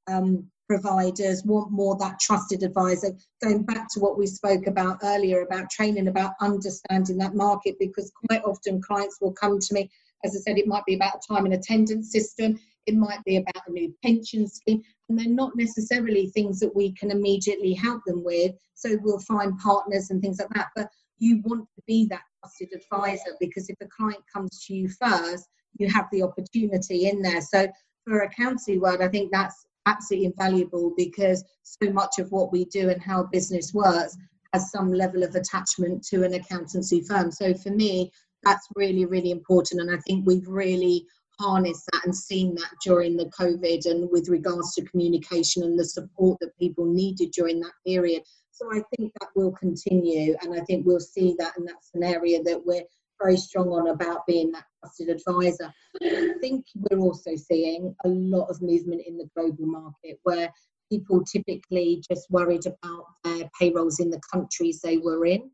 um, 0.08 0.48
providers, 0.68 1.44
want 1.46 1.72
more 1.72 1.96
that 1.98 2.20
trusted 2.20 2.64
advisor. 2.64 3.16
Going 3.44 3.64
back 3.64 3.88
to 3.92 4.00
what 4.00 4.18
we 4.18 4.26
spoke 4.26 4.66
about 4.66 5.00
earlier 5.04 5.42
about 5.42 5.70
training, 5.70 6.08
about 6.08 6.34
understanding 6.42 7.18
that 7.20 7.36
market, 7.36 7.76
because 7.80 8.12
quite 8.28 8.44
often 8.44 8.82
clients 8.82 9.20
will 9.22 9.34
come 9.34 9.60
to 9.60 9.74
me, 9.74 9.90
as 10.24 10.36
I 10.36 10.40
said, 10.40 10.58
it 10.58 10.68
might 10.68 10.86
be 10.86 10.96
about 10.96 11.16
a 11.16 11.34
time 11.34 11.46
and 11.46 11.54
attendance 11.54 12.12
system, 12.12 12.58
it 12.86 12.96
might 12.96 13.24
be 13.26 13.38
about 13.38 13.68
a 13.68 13.72
new 13.72 13.94
pension 14.04 14.48
scheme, 14.48 14.82
and 15.10 15.20
they're 15.20 15.28
not 15.28 15.56
necessarily 15.56 16.28
things 16.28 16.60
that 16.60 16.76
we 16.76 16.94
can 16.94 17.12
immediately 17.12 17.74
help 17.74 18.02
them 18.06 18.24
with. 18.24 18.54
So 18.76 18.98
we'll 19.02 19.20
find 19.20 19.58
partners 19.60 20.10
and 20.10 20.22
things 20.22 20.40
like 20.40 20.50
that. 20.56 20.70
But 20.76 20.90
you 21.20 21.42
want 21.44 21.68
to 21.76 21.82
be 21.86 22.08
that 22.10 22.22
trusted 22.42 22.70
advisor 22.74 23.36
because 23.40 23.70
if 23.70 23.78
a 23.82 23.88
client 23.88 24.24
comes 24.32 24.66
to 24.66 24.74
you 24.74 24.90
first, 24.90 25.48
you 25.78 25.90
have 25.90 26.06
the 26.12 26.24
opportunity 26.24 27.10
in 27.10 27.22
there. 27.22 27.42
So 27.42 27.68
for 28.06 28.22
accountancy 28.22 28.78
world, 28.78 29.02
I 29.02 29.08
think 29.08 29.32
that's 29.32 29.66
absolutely 29.86 30.28
invaluable 30.28 30.94
because 30.98 31.44
so 31.64 31.92
much 31.92 32.20
of 32.20 32.32
what 32.32 32.52
we 32.52 32.66
do 32.66 32.90
and 32.90 33.02
how 33.02 33.24
business 33.24 33.74
works 33.74 34.18
has 34.54 34.72
some 34.72 34.94
level 34.94 35.24
of 35.24 35.36
attachment 35.36 36.04
to 36.08 36.24
an 36.24 36.34
accountancy 36.34 37.02
firm. 37.02 37.32
So 37.32 37.54
for 37.54 37.70
me, 37.70 38.12
that's 38.44 38.68
really, 38.76 39.06
really 39.06 39.32
important. 39.32 39.82
And 39.82 39.92
I 39.92 40.00
think 40.08 40.26
we've 40.26 40.48
really 40.48 41.06
harnessed 41.40 41.88
that 41.92 42.06
and 42.06 42.16
seen 42.16 42.56
that 42.56 42.72
during 42.84 43.16
the 43.16 43.30
COVID 43.40 43.86
and 43.86 44.10
with 44.12 44.30
regards 44.30 44.74
to 44.74 44.86
communication 44.86 45.64
and 45.64 45.78
the 45.78 45.86
support 45.86 46.40
that 46.42 46.58
people 46.58 46.86
needed 46.86 47.32
during 47.32 47.60
that 47.60 47.74
period. 47.86 48.24
So 48.52 48.72
I 48.72 48.82
think 48.96 49.14
that 49.20 49.30
will 49.36 49.52
continue, 49.52 50.36
and 50.42 50.60
I 50.60 50.64
think 50.64 50.86
we'll 50.86 51.00
see 51.00 51.36
that, 51.38 51.54
and 51.58 51.68
that's 51.68 51.92
an 51.94 52.04
area 52.04 52.42
that 52.42 52.66
we're 52.66 52.86
very 53.22 53.38
strong 53.38 53.70
on 53.70 53.90
about 53.90 54.26
being 54.26 54.52
that 54.52 54.64
trusted 54.80 55.10
advisor. 55.10 55.72
I 56.02 56.34
think 56.42 56.66
we're 56.76 57.00
also 57.00 57.36
seeing 57.36 57.96
a 58.04 58.08
lot 58.08 58.50
of 58.50 58.62
movement 58.62 59.04
in 59.06 59.18
the 59.18 59.30
global 59.36 59.68
market 59.68 60.20
where 60.24 60.52
people 60.92 61.24
typically 61.24 62.04
just 62.10 62.30
worried 62.32 62.66
about 62.66 63.06
their 63.24 63.50
payrolls 63.60 64.00
in 64.00 64.10
the 64.10 64.22
countries 64.32 64.82
they 64.82 64.98
were 64.98 65.26
in. 65.26 65.52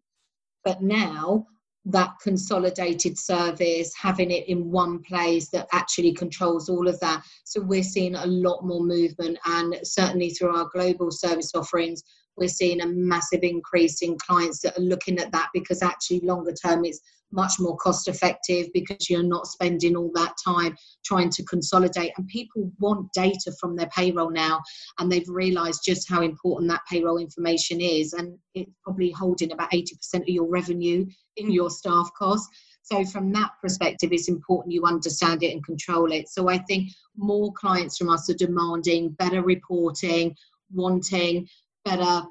But 0.63 0.81
now 0.81 1.47
that 1.85 2.11
consolidated 2.21 3.17
service, 3.17 3.93
having 3.99 4.31
it 4.31 4.47
in 4.47 4.71
one 4.71 5.01
place 5.03 5.49
that 5.49 5.67
actually 5.71 6.13
controls 6.13 6.69
all 6.69 6.87
of 6.87 6.99
that. 7.01 7.23
So 7.43 7.61
we're 7.61 7.83
seeing 7.83 8.15
a 8.15 8.25
lot 8.25 8.63
more 8.63 8.83
movement, 8.83 9.37
and 9.45 9.75
certainly 9.83 10.29
through 10.29 10.55
our 10.55 10.69
global 10.73 11.11
service 11.11 11.51
offerings, 11.53 12.03
we're 12.37 12.47
seeing 12.47 12.81
a 12.81 12.87
massive 12.87 13.43
increase 13.43 14.01
in 14.01 14.17
clients 14.17 14.59
that 14.61 14.77
are 14.77 14.81
looking 14.81 15.19
at 15.19 15.31
that 15.31 15.49
because 15.53 15.81
actually 15.81 16.19
longer 16.21 16.53
term 16.53 16.85
it's 16.85 16.99
much 17.33 17.53
more 17.59 17.75
cost 17.77 18.07
effective 18.07 18.67
because 18.73 19.09
you're 19.09 19.23
not 19.23 19.47
spending 19.47 19.95
all 19.95 20.11
that 20.13 20.33
time 20.43 20.75
trying 21.03 21.29
to 21.31 21.43
consolidate. 21.43 22.11
And 22.17 22.27
people 22.27 22.71
want 22.79 23.11
data 23.13 23.51
from 23.59 23.75
their 23.75 23.87
payroll 23.87 24.29
now 24.29 24.61
and 24.99 25.11
they've 25.11 25.27
realized 25.27 25.81
just 25.83 26.09
how 26.09 26.21
important 26.21 26.69
that 26.69 26.81
payroll 26.89 27.17
information 27.17 27.81
is 27.81 28.13
and 28.13 28.37
it's 28.53 28.71
probably 28.83 29.11
holding 29.11 29.51
about 29.51 29.71
80% 29.71 29.87
of 30.15 30.27
your 30.27 30.47
revenue 30.47 31.05
in 31.37 31.51
your 31.51 31.69
staff 31.69 32.09
costs. 32.17 32.47
So 32.83 33.03
from 33.05 33.31
that 33.31 33.51
perspective 33.61 34.11
it's 34.11 34.29
important 34.29 34.73
you 34.73 34.85
understand 34.85 35.41
it 35.41 35.53
and 35.53 35.65
control 35.65 36.11
it. 36.11 36.29
So 36.29 36.49
i 36.49 36.57
think 36.57 36.89
more 37.17 37.51
clients 37.53 37.97
from 37.97 38.09
us 38.09 38.29
are 38.29 38.35
demanding 38.35 39.09
better 39.11 39.41
reporting 39.41 40.35
wanting 40.73 41.47
better 41.85 42.23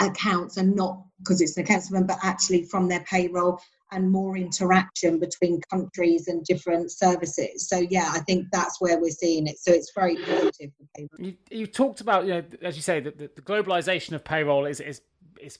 accounts 0.00 0.56
and 0.56 0.74
not 0.74 1.02
because 1.18 1.40
it's 1.40 1.56
an 1.56 1.64
accounts 1.64 1.90
but 1.90 2.18
actually 2.22 2.64
from 2.64 2.88
their 2.88 3.00
payroll 3.00 3.60
and 3.92 4.10
more 4.10 4.36
interaction 4.36 5.20
between 5.20 5.60
countries 5.70 6.26
and 6.26 6.44
different 6.44 6.90
services. 6.90 7.68
So 7.68 7.78
yeah, 7.90 8.10
I 8.12 8.20
think 8.20 8.48
that's 8.50 8.80
where 8.80 8.98
we're 8.98 9.10
seeing 9.10 9.46
it. 9.46 9.58
So 9.58 9.70
it's 9.70 9.92
very 9.94 10.16
positive 10.16 10.70
for 10.76 10.86
payroll. 10.96 11.08
You, 11.18 11.34
you 11.50 11.66
talked 11.66 12.00
about, 12.00 12.24
you 12.24 12.32
know, 12.32 12.44
as 12.62 12.74
you 12.74 12.82
say, 12.82 13.00
the, 13.00 13.10
the, 13.10 13.30
the 13.36 13.42
globalization 13.42 14.12
of 14.12 14.24
payroll 14.24 14.64
is 14.64 14.80
is 14.80 15.02
is 15.40 15.58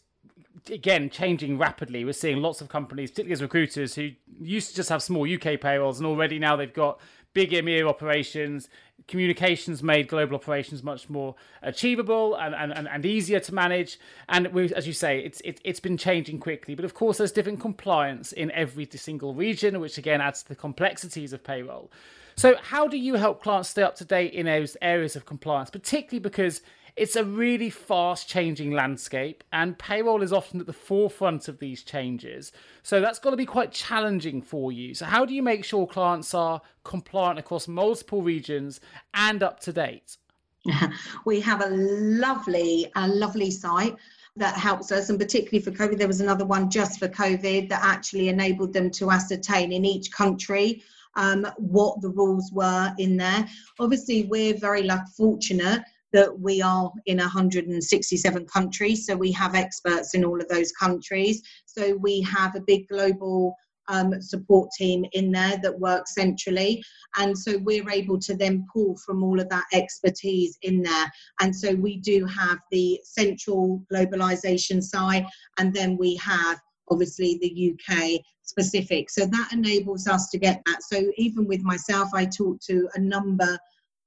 again 0.71 1.11
changing 1.11 1.59
rapidly. 1.59 2.05
We're 2.05 2.13
seeing 2.15 2.39
lots 2.39 2.61
of 2.61 2.69
companies, 2.69 3.11
particularly 3.11 3.35
as 3.35 3.43
recruiters, 3.43 3.95
who 3.95 4.11
used 4.41 4.71
to 4.71 4.77
just 4.77 4.89
have 4.89 5.03
small 5.03 5.31
UK 5.31 5.61
payrolls, 5.61 5.99
and 5.99 6.07
already 6.07 6.39
now 6.39 6.57
they've 6.57 6.73
got 6.73 7.01
big 7.35 7.51
EMEA 7.51 7.87
operations. 7.89 8.69
Communications 9.09 9.83
made 9.83 10.09
global 10.09 10.35
operations 10.35 10.83
much 10.83 11.11
more 11.11 11.35
achievable 11.63 12.35
and, 12.37 12.55
and, 12.55 12.89
and 12.89 13.07
easier 13.07 13.41
to 13.41 13.55
manage. 13.55 13.99
And 14.29 14.49
we, 14.49 14.73
as 14.75 14.87
you 14.87 14.93
say, 14.93 15.21
it's 15.21 15.41
it, 15.43 15.61
it's 15.65 15.81
been 15.81 15.97
changing 15.97 16.39
quickly. 16.39 16.75
But 16.75 16.85
of 16.85 16.95
course, 16.95 17.19
there's 17.19 17.33
different 17.33 17.61
compliance 17.61 18.33
in 18.33 18.51
every 18.53 18.89
single 18.93 19.35
region, 19.35 19.81
which 19.81 19.99
again 19.99 20.21
adds 20.21 20.43
to 20.43 20.49
the 20.49 20.57
complexities 20.57 21.33
of 21.33 21.43
payroll. 21.43 21.91
So, 22.37 22.57
how 22.63 22.89
do 22.89 22.97
you 22.97 23.15
help 23.15 23.43
clients 23.43 23.69
stay 23.69 23.83
up 23.83 23.97
to 23.97 24.05
date 24.05 24.33
in 24.33 24.47
those 24.47 24.77
areas 24.81 25.17
of 25.17 25.27
compliance, 25.27 25.71
particularly 25.71 26.21
because 26.21 26.63
it's 26.97 27.17
a 27.17 27.25
really 27.25 27.71
fast 27.71 28.29
changing 28.29 28.73
landscape, 28.73 29.43
and 29.53 29.79
payroll 29.79 30.23
is 30.23 30.33
often 30.33 30.61
at 30.61 30.67
the 30.67 30.73
forefront 30.73 31.49
of 31.49 31.59
these 31.59 31.83
changes. 31.83 32.53
So 32.83 33.01
that's 33.01 33.19
got 33.19 33.31
to 33.31 33.37
be 33.37 33.47
quite 33.47 33.73
challenging 33.73 34.43
for 34.43 34.73
you. 34.73 34.95
So, 34.95 35.07
how 35.07 35.25
do 35.25 35.35
you 35.35 35.43
make 35.43 35.65
sure 35.65 35.87
clients 35.87 36.35
are 36.35 36.61
compliant 36.85 37.39
across 37.39 37.67
multiple 37.67 38.23
regions 38.23 38.81
and 39.15 39.43
up 39.43 39.61
to 39.61 39.73
date? 39.73 40.19
we 41.25 41.41
have 41.41 41.63
a 41.63 41.71
lovely, 41.71 42.91
a 42.95 43.09
lovely 43.09 43.51
site 43.51 43.97
that 44.37 44.55
helps 44.57 44.93
us, 44.93 45.09
and 45.09 45.19
particularly 45.19 45.63
for 45.63 45.71
COVID, 45.71 45.99
there 45.99 46.09
was 46.09 46.21
another 46.21 46.45
one 46.45 46.71
just 46.71 46.99
for 46.99 47.09
COVID 47.09 47.69
that 47.71 47.83
actually 47.83 48.29
enabled 48.29 48.73
them 48.73 48.91
to 48.93 49.11
ascertain 49.11 49.73
in 49.73 49.85
each 49.85 50.11
country 50.13 50.83
um, 51.17 51.47
what 51.57 52.01
the 52.01 52.09
rules 52.09 52.51
were 52.53 52.95
in 52.99 53.17
there. 53.17 53.47
Obviously, 53.79 54.25
we're 54.25 54.55
very 54.55 54.83
luck 54.83 55.09
fortunate 55.17 55.83
that 56.13 56.39
we 56.39 56.61
are 56.63 56.91
in 57.07 57.19
167 57.19 58.47
countries, 58.47 59.07
so 59.07 59.17
we 59.17 59.33
have 59.33 59.55
experts 59.55 60.15
in 60.15 60.25
all 60.25 60.41
of 60.41 60.49
those 60.49 60.73
countries. 60.73 61.43
So 61.67 61.97
we 61.97 62.21
have 62.23 62.55
a 62.55 62.61
big 62.61 62.89
global 62.89 63.57
um, 63.89 64.21
support 64.21 64.71
team 64.77 65.05
in 65.13 65.31
there 65.33 65.59
that 65.63 65.79
works 65.79 66.15
centrally. 66.15 66.83
And 67.17 67.37
so 67.37 67.59
we're 67.59 67.91
able 67.91 68.19
to 68.21 68.35
then 68.35 68.67
pull 68.73 68.97
from 69.05 69.23
all 69.23 69.41
of 69.41 69.49
that 69.49 69.65
expertise 69.73 70.57
in 70.63 70.83
there. 70.83 71.13
And 71.41 71.55
so 71.55 71.75
we 71.75 71.99
do 71.99 72.25
have 72.27 72.59
the 72.71 73.01
central 73.05 73.85
globalization 73.93 74.83
side, 74.83 75.27
and 75.59 75.75
then 75.75 75.97
we 75.97 76.17
have 76.17 76.61
obviously 76.91 77.39
the 77.41 77.73
UK 77.73 78.21
specific. 78.43 79.09
So 79.11 79.25
that 79.27 79.53
enables 79.53 80.07
us 80.07 80.29
to 80.31 80.39
get 80.39 80.61
that. 80.67 80.83
So 80.83 81.11
even 81.17 81.47
with 81.47 81.63
myself, 81.63 82.11
I 82.15 82.27
talk 82.27 82.61
to 82.69 82.89
a 82.95 83.01
number 83.01 83.59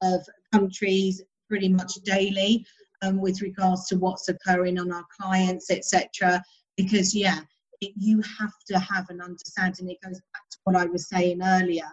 of 0.01 0.27
countries 0.53 1.21
pretty 1.47 1.69
much 1.69 1.93
daily 2.03 2.65
um, 3.01 3.19
with 3.19 3.41
regards 3.41 3.87
to 3.87 3.97
what's 3.97 4.29
occurring 4.29 4.79
on 4.79 4.91
our 4.91 5.05
clients, 5.19 5.71
etc. 5.71 6.43
Because 6.77 7.15
yeah, 7.15 7.39
it, 7.81 7.93
you 7.95 8.21
have 8.39 8.53
to 8.67 8.79
have 8.79 9.09
an 9.09 9.21
understanding. 9.21 9.89
It 9.89 10.01
goes 10.03 10.21
back 10.33 10.49
to 10.51 10.57
what 10.63 10.75
I 10.75 10.85
was 10.85 11.09
saying 11.09 11.41
earlier. 11.43 11.87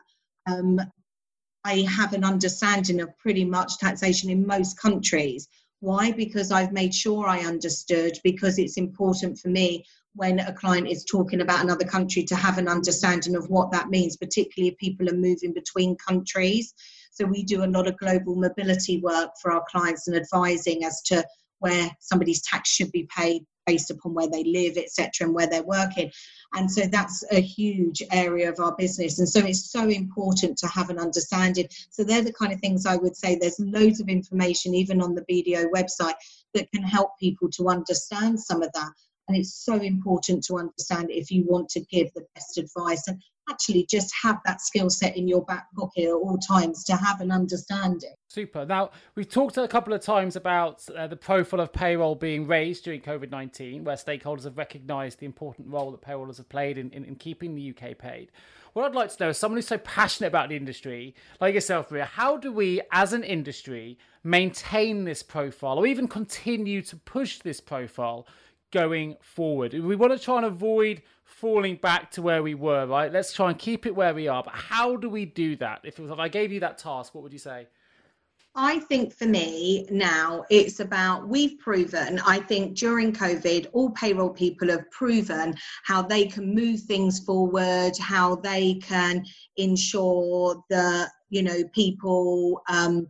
Um, 0.47 0.81
I 1.65 1.87
have 1.89 2.13
an 2.13 2.25
understanding 2.25 3.01
of 3.01 3.17
pretty 3.19 3.45
much 3.45 3.79
taxation 3.79 4.31
in 4.31 4.47
most 4.47 4.81
countries. 4.81 5.49
Why? 5.81 6.13
Because 6.13 6.51
I've 6.51 6.73
made 6.73 6.95
sure 6.95 7.27
I 7.29 7.41
understood, 7.41 8.19
because 8.25 8.59
it's 8.59 8.77
important 8.77 9.39
for 9.39 9.49
me 9.49 9.85
when 10.15 10.41
a 10.41 10.53
client 10.53 10.89
is 10.89 11.05
talking 11.05 11.41
about 11.41 11.63
another 11.63 11.85
country 11.85 12.23
to 12.25 12.37
have 12.37 12.59
an 12.59 12.69
understanding 12.69 13.35
of 13.35 13.49
what 13.49 13.71
that 13.73 13.89
means, 13.89 14.17
particularly 14.17 14.71
if 14.71 14.79
people 14.79 15.09
are 15.09 15.17
moving 15.17 15.53
between 15.53 15.97
countries. 15.97 16.75
So 17.13 17.27
we 17.27 17.45
do 17.45 17.63
a 17.63 17.67
lot 17.67 17.87
of 17.87 17.99
global 17.99 18.35
mobility 18.35 18.99
work 19.01 19.31
for 19.41 19.53
our 19.53 19.65
clients 19.71 20.09
and 20.09 20.17
advising 20.17 20.85
as 20.85 21.03
to 21.03 21.25
where 21.59 21.91
somebody's 22.01 22.43
tax 22.43 22.71
should 22.71 22.91
be 22.91 23.09
paid 23.17 23.45
based 23.67 23.91
upon 23.91 24.15
where 24.15 24.29
they 24.29 24.43
live, 24.45 24.77
etc., 24.77 25.27
and 25.27 25.35
where 25.35 25.47
they're 25.47 25.63
working. 25.63 26.11
And 26.55 26.71
so 26.71 26.83
that's 26.87 27.23
a 27.31 27.41
huge 27.41 28.03
area 28.11 28.51
of 28.51 28.59
our 28.59 28.75
business. 28.77 29.19
And 29.19 29.29
so 29.29 29.41
it's 29.41 29.71
so 29.71 29.89
important 29.89 30.59
to 30.59 30.67
have 30.69 30.91
an 30.91 30.99
understanding. 30.99 31.69
So 31.91 32.03
they're 32.03 32.23
the 32.23 32.33
kind 32.33 32.53
of 32.53 32.61
things 32.61 32.87
I 32.87 32.97
would 32.97 33.17
say 33.17 33.37
there's 33.37 33.61
loads 33.61 34.01
of 34.01 34.09
information, 34.09 34.75
even 34.75 35.01
on 35.01 35.15
the 35.15 35.25
BDO 35.31 35.67
website, 35.71 36.15
that 36.55 36.71
can 36.73 36.83
help 36.83 37.11
people 37.21 37.49
to 37.51 37.69
understand 37.69 38.41
some 38.41 38.63
of 38.63 38.73
that. 38.73 38.91
And 39.29 39.37
it's 39.37 39.65
so 39.65 39.77
important 39.77 40.43
to 40.45 40.59
understand 40.59 41.11
if 41.11 41.31
you 41.31 41.45
want 41.47 41.69
to 41.71 41.81
give 41.81 42.13
the 42.15 42.27
best 42.35 42.59
advice. 42.59 43.07
And 43.07 43.23
actually 43.53 43.87
just 43.89 44.13
have 44.23 44.41
that 44.45 44.61
skill 44.61 44.89
set 44.89 45.17
in 45.17 45.29
your 45.29 45.45
back 45.45 45.67
pocket 45.77 46.05
at 46.05 46.13
all 46.13 46.39
times 46.39 46.85
to 46.85 46.97
have 46.97 47.21
an 47.21 47.31
understanding. 47.31 48.15
Super. 48.29 48.65
Now, 48.65 48.91
we've 49.15 49.29
talked 49.29 49.59
a 49.59 49.69
couple 49.69 49.93
of 49.93 50.01
times 50.01 50.37
about 50.37 50.89
uh, 50.91 51.07
the 51.07 51.17
profile 51.17 51.61
of 51.61 51.73
payroll 51.73 52.15
being 52.15 52.47
raised 52.47 52.85
during 52.85 53.03
COVID 53.03 53.31
19, 53.31 53.85
where 53.85 53.97
stakeholders 53.97 54.45
have 54.45 54.57
recognised 54.57 55.19
the 55.19 55.27
important 55.27 55.69
role 55.69 55.91
that 55.91 56.01
payrollers 56.01 56.39
have 56.39 56.49
played 56.49 56.79
in, 56.79 56.91
in, 56.93 57.05
in, 57.05 57.15
keeping 57.17 57.55
the 57.55 57.75
UK 57.77 57.99
paid. 57.99 58.31
What 58.73 58.87
I'd 58.87 58.95
like 58.95 59.15
to 59.15 59.23
know 59.23 59.31
is 59.31 59.39
someone 59.39 59.59
who's 59.59 59.67
so 59.67 59.77
passionate 59.79 60.29
about 60.29 60.49
the 60.49 60.57
industry, 60.57 61.15
like 61.43 61.55
yourself, 61.55 61.91
Maria, 61.91 62.07
how 62.07 62.39
do 62.39 62.51
we, 62.51 62.81
as 62.91 63.13
an 63.13 63.23
industry, 63.23 63.99
maintain 64.25 65.05
this 65.05 65.23
profile 65.23 65.79
or 65.79 65.87
even 65.87 66.09
continue 66.09 66.81
to 66.83 66.97
push 66.97 67.41
this 67.41 67.61
profile 67.61 68.27
going 68.71 69.17
forward? 69.21 69.75
We 69.75 69.95
want 69.95 70.15
to 70.15 70.19
try 70.19 70.39
and 70.39 70.47
avoid 70.47 71.03
falling 71.33 71.77
back 71.77 72.11
to 72.13 72.23
where 72.23 72.43
we 72.43 72.55
were, 72.55 72.87
right? 72.87 73.13
Let's 73.13 73.33
try 73.33 73.51
and 73.51 73.59
keep 73.59 73.87
it 73.87 73.95
where 73.95 74.15
we 74.15 74.29
are. 74.29 74.43
But 74.43 74.55
how 74.55 74.97
do 74.97 75.09
we 75.09 75.25
do 75.25 75.57
that? 75.57 75.81
If, 75.83 75.99
it 75.99 76.03
was, 76.03 76.11
if 76.11 76.19
I 76.19 76.29
gave 76.29 76.53
you 76.53 76.61
that 76.61 76.79
task, 76.79 77.15
what 77.15 77.25
would 77.25 77.33
you 77.33 77.39
say? 77.39 77.67
I 78.55 78.81
think 78.81 79.15
for 79.15 79.25
me 79.25 79.87
now, 79.91 80.45
it's 80.51 80.81
about 80.81 81.27
we've 81.27 81.59
proven, 81.59 82.21
I 82.27 82.39
think 82.39 82.77
during 82.77 83.13
COVID, 83.13 83.69
all 83.73 83.91
payroll 83.93 84.29
people 84.29 84.69
have 84.69 84.91
proven 84.91 85.55
how 85.85 86.03
they 86.03 86.27
can 86.27 86.55
move 86.55 86.81
things 86.81 87.19
forward, 87.19 87.97
how 87.99 88.37
they 88.37 88.75
can 88.75 89.25
ensure 89.57 90.63
that, 90.69 91.09
you 91.31 91.43
know, 91.43 91.65
people, 91.75 92.61
um, 92.69 93.09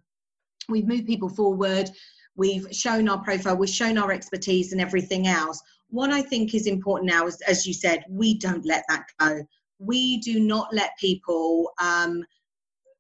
we've 0.69 0.87
moved 0.87 1.07
people 1.07 1.29
forward, 1.29 1.91
we've 2.37 2.69
shown 2.71 3.09
our 3.09 3.19
profile, 3.19 3.57
we've 3.57 3.69
shown 3.69 3.99
our 3.99 4.13
expertise 4.13 4.71
and 4.71 4.81
everything 4.81 5.27
else. 5.27 5.61
What 5.93 6.11
I 6.11 6.23
think 6.23 6.55
is 6.55 6.67
important 6.67 7.11
now 7.11 7.27
is, 7.27 7.41
as 7.43 7.67
you 7.67 7.75
said, 7.75 8.05
we 8.09 8.39
don't 8.39 8.65
let 8.65 8.83
that 8.89 9.05
go. 9.21 9.43
We 9.79 10.19
do 10.19 10.41
not 10.41 10.73
let 10.73 10.97
people, 10.99 11.71
um, 11.81 12.25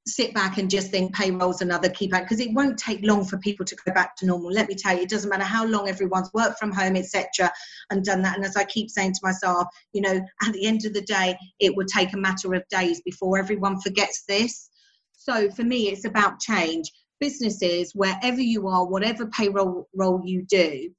sit 0.07 0.35
back 0.35 0.59
and 0.59 0.69
just 0.69 0.91
think 0.91 1.15
payroll's 1.15 1.63
another 1.63 1.89
key 1.89 2.09
bank 2.09 2.25
because 2.25 2.45
it 2.45 2.53
won't 2.53 2.79
take 2.79 3.01
long 3.03 3.25
for 3.25 3.39
people 3.39 3.65
to 3.65 3.77
go 3.87 3.95
back 3.95 4.17
to 4.17 4.27
normal. 4.27 4.51
Let 4.51 4.69
me 4.69 4.75
tell 4.75 4.95
you, 4.95 5.03
it 5.03 5.09
doesn't 5.09 5.31
matter 5.31 5.45
how 5.45 5.65
long 5.65 5.89
everyone's 5.89 6.31
worked 6.35 6.59
from 6.59 6.73
home, 6.73 6.97
etc., 6.97 7.51
and 7.91 8.05
done 8.05 8.21
that. 8.23 8.37
And 8.37 8.45
as 8.45 8.57
I 8.57 8.65
keep 8.65 8.91
saying 8.91 9.13
to 9.15 9.21
myself, 9.23 9.69
you 9.93 10.03
know, 10.03 10.21
at 10.45 10.53
the 10.53 10.67
end 10.67 10.85
of 10.85 10.93
the 10.93 11.03
day, 11.03 11.37
it 11.61 11.75
will 11.75 11.87
take 11.87 12.13
a 12.13 12.19
matter 12.19 12.53
of 12.53 12.69
days 12.69 13.01
before 13.03 13.39
everyone 13.39 13.81
forgets 13.81 14.25
this. 14.29 14.69
So 15.13 15.51
for 15.51 15.63
me, 15.63 15.89
it's 15.89 16.05
about 16.05 16.41
change. 16.41 16.91
Businesses, 17.21 17.93
wherever 17.95 18.41
you 18.41 18.67
are, 18.67 18.85
whatever 18.85 19.27
payroll 19.27 19.89
role 19.95 20.21
you 20.25 20.43
do, 20.43 20.91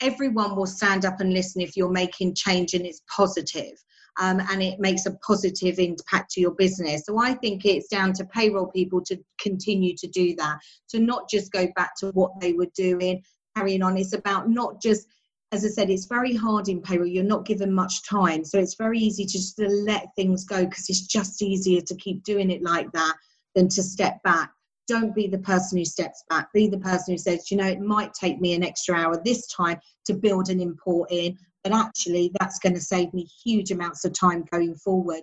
everyone 0.00 0.56
will 0.56 0.66
stand 0.66 1.04
up 1.04 1.20
and 1.20 1.32
listen 1.32 1.60
if 1.60 1.76
you're 1.76 1.90
making 1.90 2.34
change 2.34 2.74
and 2.74 2.84
it's 2.84 3.02
positive 3.14 3.72
um, 4.18 4.40
and 4.50 4.62
it 4.62 4.80
makes 4.80 5.06
a 5.06 5.14
positive 5.26 5.78
impact 5.78 6.30
to 6.32 6.40
your 6.40 6.52
business. 6.52 7.04
So 7.06 7.18
I 7.18 7.34
think 7.34 7.64
it's 7.64 7.88
down 7.88 8.12
to 8.14 8.24
payroll 8.24 8.70
people 8.70 9.02
to 9.04 9.18
continue 9.40 9.94
to 9.96 10.06
do 10.08 10.34
that, 10.36 10.58
to 10.90 10.98
not 10.98 11.28
just 11.28 11.52
go 11.52 11.66
back 11.76 11.96
to 11.98 12.10
what 12.10 12.32
they 12.40 12.52
were 12.52 12.68
doing, 12.74 13.22
carrying 13.56 13.82
on. 13.82 13.96
It's 13.96 14.14
about 14.14 14.48
not 14.48 14.80
just 14.82 15.06
as 15.52 15.64
I 15.64 15.68
said, 15.68 15.90
it's 15.90 16.06
very 16.06 16.34
hard 16.34 16.68
in 16.68 16.82
payroll. 16.82 17.06
You're 17.06 17.22
not 17.22 17.46
given 17.46 17.72
much 17.72 18.04
time. 18.06 18.44
So 18.44 18.58
it's 18.58 18.74
very 18.74 18.98
easy 18.98 19.24
to 19.24 19.32
just 19.32 19.58
let 19.58 20.08
things 20.16 20.44
go 20.44 20.64
because 20.64 20.88
it's 20.88 21.06
just 21.06 21.40
easier 21.40 21.80
to 21.82 21.94
keep 21.94 22.24
doing 22.24 22.50
it 22.50 22.62
like 22.62 22.90
that 22.92 23.14
than 23.54 23.68
to 23.68 23.82
step 23.82 24.20
back. 24.24 24.50
Don't 24.88 25.14
be 25.14 25.26
the 25.26 25.38
person 25.38 25.78
who 25.78 25.84
steps 25.84 26.24
back. 26.28 26.52
Be 26.52 26.68
the 26.68 26.78
person 26.78 27.14
who 27.14 27.18
says, 27.18 27.50
you 27.50 27.56
know, 27.56 27.66
it 27.66 27.80
might 27.80 28.14
take 28.14 28.40
me 28.40 28.54
an 28.54 28.62
extra 28.62 28.94
hour 28.96 29.20
this 29.24 29.46
time 29.48 29.78
to 30.06 30.14
build 30.14 30.48
an 30.48 30.60
import 30.60 31.10
in, 31.10 31.36
but 31.64 31.74
actually 31.74 32.30
that's 32.38 32.58
going 32.58 32.74
to 32.74 32.80
save 32.80 33.12
me 33.12 33.28
huge 33.44 33.72
amounts 33.72 34.04
of 34.04 34.12
time 34.12 34.44
going 34.52 34.74
forward. 34.76 35.22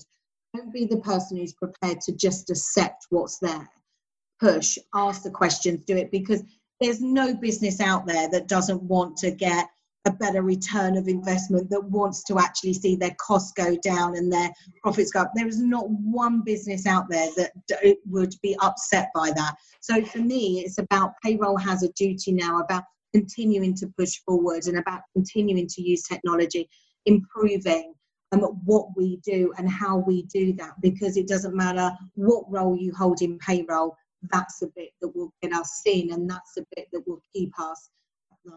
Don't 0.56 0.74
be 0.74 0.86
the 0.86 0.98
person 0.98 1.38
who's 1.38 1.54
prepared 1.54 2.02
to 2.02 2.12
just 2.12 2.50
accept 2.50 3.08
what's 3.10 3.40
there. 3.40 3.68
Push, 4.40 4.78
ask 4.94 5.24
the 5.24 5.32
questions, 5.32 5.86
do 5.86 5.96
it 5.96 6.12
because 6.12 6.44
there's 6.82 7.02
no 7.02 7.34
business 7.34 7.80
out 7.80 8.06
there 8.06 8.30
that 8.30 8.48
doesn't 8.50 8.84
want 8.84 9.16
to 9.18 9.32
get 9.32 9.70
a 10.06 10.12
better 10.12 10.42
return 10.42 10.98
of 10.98 11.08
investment 11.08 11.70
that 11.70 11.84
wants 11.84 12.24
to 12.24 12.38
actually 12.38 12.74
see 12.74 12.96
their 12.96 13.16
costs 13.20 13.54
go 13.54 13.76
down 13.78 14.18
and 14.18 14.32
their 14.32 14.50
profits 14.82 15.12
go 15.12 15.22
up. 15.22 15.32
There 15.34 15.48
is 15.48 15.62
not 15.62 15.90
one 15.90 16.44
business 16.44 16.86
out 16.86 17.10
there 17.10 17.30
that 17.38 17.52
would 18.06 18.36
be 18.42 18.56
upset 18.62 19.10
by 19.16 19.32
that. 19.36 19.56
So 19.80 20.04
for 20.04 20.20
me, 20.20 20.64
it's 20.66 20.78
about 20.78 21.14
payroll 21.24 21.58
has 21.58 21.84
a 21.84 21.92
duty 21.94 22.34
now 22.34 22.60
about 22.60 22.84
continuing 23.14 23.76
to 23.76 23.88
push 23.98 24.20
forward 24.26 24.66
and 24.68 24.78
about 24.78 25.02
continuing 25.14 25.68
to 25.68 25.82
use 25.82 26.04
technology, 26.04 26.70
improving 27.06 27.94
um, 28.34 28.42
what 28.66 28.88
we 28.98 29.18
do 29.18 29.54
and 29.58 29.70
how 29.70 29.98
we 29.98 30.24
do 30.24 30.54
that 30.54 30.74
because 30.82 31.16
it 31.18 31.28
doesn't 31.28 31.56
matter 31.56 31.92
what 32.16 32.52
role 32.52 32.76
you 32.76 32.92
hold 32.94 33.22
in 33.22 33.38
payroll, 33.38 33.96
that's 34.32 34.60
the 34.60 34.72
bit 34.76 34.90
that 35.02 35.16
will 35.16 35.32
get 35.42 35.54
us 35.54 35.82
seen 35.86 36.12
and 36.12 36.30
that's 36.30 36.54
the 36.56 36.66
bit 36.76 36.88
that 36.92 37.08
will 37.08 37.22
keep 37.34 37.58
us 37.60 37.90
at 38.32 38.52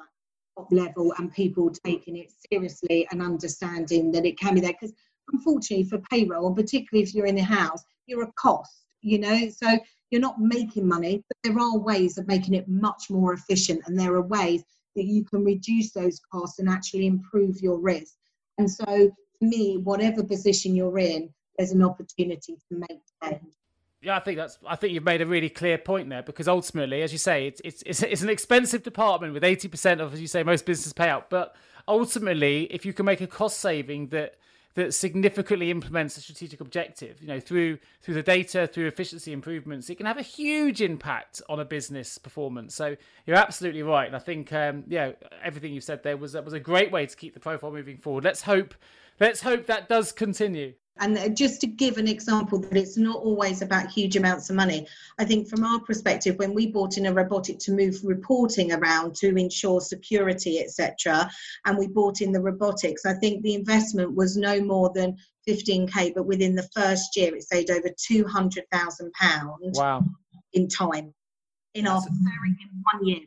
top 0.57 0.69
level 0.71 1.13
and 1.19 1.33
people 1.33 1.71
taking 1.85 2.17
it 2.17 2.33
seriously 2.51 3.07
and 3.11 3.23
understanding 3.23 4.11
that 4.13 4.27
it 4.27 4.39
can 4.39 4.55
be 4.55 4.61
there. 4.61 4.73
Because 4.73 4.95
unfortunately 5.33 5.85
for 5.85 5.99
payroll, 6.11 6.55
particularly 6.55 7.03
if 7.03 7.15
you're 7.15 7.27
in 7.27 7.35
the 7.35 7.43
house, 7.43 7.85
you're 8.07 8.25
a 8.25 8.33
cost, 8.33 8.87
you 9.03 9.19
know, 9.19 9.49
so 9.49 9.79
you're 10.11 10.21
not 10.21 10.41
making 10.41 10.87
money, 10.87 11.23
but 11.29 11.37
there 11.43 11.61
are 11.61 11.79
ways 11.79 12.19
of 12.19 12.27
making 12.29 12.55
it 12.55 12.69
much 12.69 13.11
more 13.11 13.33
efficient, 13.33 13.83
and 13.87 13.99
there 13.99 14.15
are 14.15 14.23
ways 14.23 14.63
that 14.95 15.05
you 15.05 15.25
can 15.25 15.45
reduce 15.45 15.93
those 15.93 16.21
costs 16.33 16.59
and 16.59 16.69
actually 16.69 17.07
improve 17.07 17.61
your 17.61 17.79
risk. 17.79 18.15
And 18.59 18.71
so, 18.71 18.85
for 18.85 19.45
me, 19.45 19.79
whatever 19.79 20.23
position 20.23 20.75
you're 20.75 20.99
in, 20.99 21.29
there's 21.59 21.73
an 21.73 21.83
opportunity 21.83 22.57
to 22.71 22.79
make 22.89 23.01
change. 23.23 23.55
Yeah, 24.03 24.17
I 24.17 24.21
think 24.21 24.37
that's. 24.37 24.59
I 24.67 24.77
think 24.77 24.93
you've 24.93 25.05
made 25.05 25.23
a 25.23 25.27
really 25.27 25.49
clear 25.49 25.79
point 25.79 26.09
there 26.09 26.23
because 26.23 26.49
ultimately, 26.49 27.03
as 27.03 27.13
you 27.13 27.19
say, 27.19 27.47
it's 27.47 27.61
it's 27.65 27.83
it's, 27.87 28.03
it's 28.03 28.23
an 28.23 28.29
expensive 28.29 28.83
department 28.83 29.33
with 29.33 29.43
eighty 29.43 29.69
percent 29.69 30.01
of, 30.01 30.13
as 30.13 30.21
you 30.21 30.29
say, 30.29 30.43
most 30.43 30.67
businesses 30.67 30.93
pay 30.93 31.09
out. 31.09 31.31
But 31.31 31.57
ultimately, 31.89 32.65
if 32.65 32.85
you 32.85 32.93
can 32.93 33.07
make 33.07 33.21
a 33.21 33.27
cost 33.27 33.59
saving 33.59 34.09
that 34.09 34.37
that 34.77 34.93
significantly 34.93 35.71
implements 35.71 36.19
a 36.19 36.21
strategic 36.21 36.61
objective 36.61 37.21
you 37.21 37.27
know 37.27 37.41
through 37.41 37.79
through 38.03 38.15
the 38.15 38.23
data 38.23 38.67
through 38.67 38.87
efficiency 38.87 39.33
improvements 39.33 39.89
it 39.89 39.97
can 39.97 40.05
have 40.07 40.19
a 40.19 40.23
huge 40.23 40.83
impact 40.83 41.43
on 41.49 41.59
a 41.59 41.65
business 41.65 42.19
performance 42.19 42.75
so 42.75 42.95
you're 43.25 43.37
absolutely 43.37 43.83
right 43.83 44.07
and 44.07 44.15
i 44.15 44.19
think 44.19 44.53
um, 44.53 44.85
yeah 44.87 45.13
everything 45.43 45.73
you 45.73 45.81
said 45.81 46.03
there 46.03 46.17
was 46.17 46.33
that 46.33 46.45
was 46.45 46.53
a 46.53 46.61
great 46.61 46.93
way 46.93 47.07
to 47.07 47.17
keep 47.17 47.33
the 47.35 47.41
profile 47.41 47.73
moving 47.73 47.97
forward 47.97 48.23
let's 48.23 48.43
hope 48.43 48.75
let's 49.19 49.41
hope 49.41 49.67
that 49.67 49.89
does 49.89 50.13
continue 50.13 50.75
and 50.99 51.19
uh, 51.19 51.29
just 51.29 51.61
to 51.61 51.67
give 51.67 51.99
an 51.99 52.09
example 52.09 52.59
that 52.59 52.77
it's 52.77 52.97
not 52.97 53.17
always 53.17 53.63
about 53.63 53.91
huge 53.91 54.17
amounts 54.17 54.51
of 54.51 54.57
money, 54.57 54.87
I 55.19 55.25
think 55.25 55.49
from 55.49 55.65
our 55.65 55.81
perspective, 55.81 56.39
when 56.39 56.55
we 56.55 56.67
bought 56.67 56.97
in 56.97 57.07
a 57.07 57.13
robotic 57.13 57.59
to 57.61 57.73
move 57.73 57.99
reporting 58.03 58.73
around 58.73 59.15
to 59.17 59.37
ensure 59.37 59.81
security, 59.81 60.61
etc., 60.61 61.31
and 61.65 61.79
we 61.79 61.89
bought 61.89 62.21
in 62.21 62.33
the 62.33 62.41
robotics, 62.41 63.05
I 63.05 63.15
think 63.15 63.43
the 63.43 63.55
investment 63.55 64.15
was 64.15 64.37
no 64.37 64.61
more 64.61 64.91
than 64.95 65.17
15k, 65.49 66.15
but 66.15 66.27
within 66.27 66.55
the 66.55 66.69
first 66.75 67.17
year, 67.17 67.35
it 67.35 67.43
saved 67.45 67.71
over 67.71 67.89
200,000 67.97 69.13
pounds. 69.13 69.79
Wow! 69.79 70.05
In 70.53 70.69
time, 70.69 71.13
in 71.75 71.87
our 71.87 72.01
in 72.07 72.83
one 72.93 73.07
year. 73.07 73.21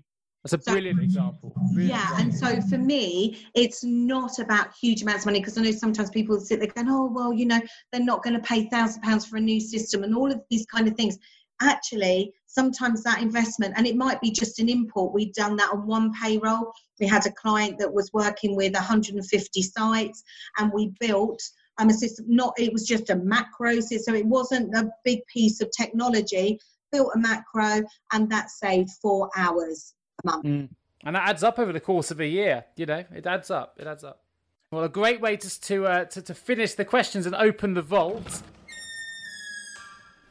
That's 0.44 0.54
a 0.54 0.72
brilliant 0.72 1.02
example. 1.02 1.54
Brilliant 1.74 1.90
yeah, 1.90 2.18
example. 2.18 2.48
and 2.48 2.64
so 2.64 2.70
for 2.70 2.78
me, 2.78 3.46
it's 3.56 3.84
not 3.84 4.40
about 4.40 4.74
huge 4.74 5.02
amounts 5.02 5.24
of 5.24 5.26
money 5.28 5.40
because 5.40 5.58
I 5.58 5.62
know 5.62 5.72
sometimes 5.72 6.10
people 6.10 6.40
sit 6.40 6.60
there 6.60 6.70
going, 6.70 6.88
"Oh, 6.90 7.12
well, 7.12 7.34
you 7.34 7.46
know, 7.46 7.60
they're 7.92 8.04
not 8.04 8.24
going 8.24 8.36
to 8.36 8.40
pay 8.40 8.70
thousand 8.70 9.02
pounds 9.02 9.26
for 9.26 9.36
a 9.36 9.42
new 9.42 9.60
system," 9.60 10.04
and 10.04 10.16
all 10.16 10.32
of 10.32 10.42
these 10.50 10.66
kind 10.66 10.88
of 10.88 10.96
things. 10.96 11.18
Actually, 11.62 12.32
sometimes 12.46 13.04
that 13.04 13.22
investment, 13.22 13.74
and 13.76 13.86
it 13.86 13.98
might 13.98 14.22
be 14.22 14.32
just 14.32 14.60
an 14.60 14.70
import. 14.70 15.14
We've 15.14 15.34
done 15.34 15.58
that 15.58 15.74
on 15.74 15.86
one 15.86 16.14
payroll. 16.14 16.72
We 17.02 17.08
had 17.08 17.26
a 17.26 17.34
client 17.34 17.78
that 17.80 17.94
was 17.94 18.10
working 18.14 18.56
with 18.56 18.74
150 18.74 19.62
sites, 19.62 20.24
and 20.58 20.72
we 20.74 20.94
built 21.02 21.42
um, 21.80 21.90
a 21.90 21.94
system. 21.94 22.28
Not 22.30 22.54
it 22.58 22.72
was 22.72 22.88
just 22.88 23.10
a 23.10 23.16
macro 23.18 23.82
system, 23.82 24.14
so 24.16 24.20
it 24.20 24.26
wasn't 24.26 24.74
a 24.74 24.90
big 25.04 25.20
piece 25.28 25.60
of 25.60 25.70
technology. 25.78 26.58
Built 26.94 27.12
a 27.14 27.20
macro, 27.20 27.84
and 28.14 28.32
that 28.32 28.50
saved 28.52 28.92
four 29.02 29.30
hours 29.36 29.96
a 30.24 30.28
month. 30.28 30.46
Mm. 30.46 30.70
And 31.04 31.16
that 31.16 31.30
adds 31.30 31.44
up 31.44 31.60
over 31.60 31.72
the 31.72 31.80
course 31.80 32.12
of 32.12 32.20
a 32.20 32.28
year. 32.28 32.66
You 32.76 32.86
know, 32.86 33.06
it 33.14 33.26
adds 33.26 33.50
up. 33.50 33.76
It 33.80 33.88
adds 33.88 34.04
up. 34.04 34.24
Well, 34.72 34.84
a 34.84 34.90
great 34.90 35.22
way 35.22 35.38
to 35.38 35.62
to, 35.62 35.86
uh, 35.86 36.06
to, 36.06 36.22
to 36.22 36.34
finish 36.34 36.74
the 36.74 36.86
questions 36.86 37.26
and 37.26 37.34
open 37.36 37.74
the 37.74 37.82
vault. 37.82 38.44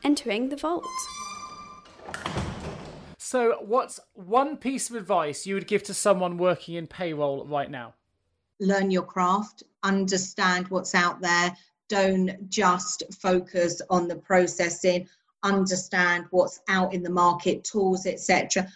Entering 0.04 0.48
the 0.48 0.56
vault. 0.56 0.86
So, 3.16 3.56
what's 3.60 3.98
one 4.14 4.56
piece 4.56 4.90
of 4.90 4.96
advice 4.96 5.46
you 5.46 5.54
would 5.54 5.66
give 5.66 5.82
to 5.84 5.94
someone 5.94 6.38
working 6.38 6.76
in 6.76 6.86
payroll 6.86 7.44
right 7.46 7.70
now? 7.70 7.94
Learn 8.60 8.90
your 8.90 9.02
craft, 9.02 9.64
understand 9.82 10.68
what's 10.68 10.94
out 10.94 11.20
there. 11.20 11.56
Don't 11.88 12.48
just 12.48 13.02
focus 13.20 13.80
on 13.90 14.08
the 14.08 14.16
processing. 14.16 15.08
Understand 15.42 16.26
what's 16.30 16.60
out 16.68 16.92
in 16.92 17.02
the 17.02 17.10
market, 17.10 17.64
tools, 17.64 18.06
etc 18.06 18.68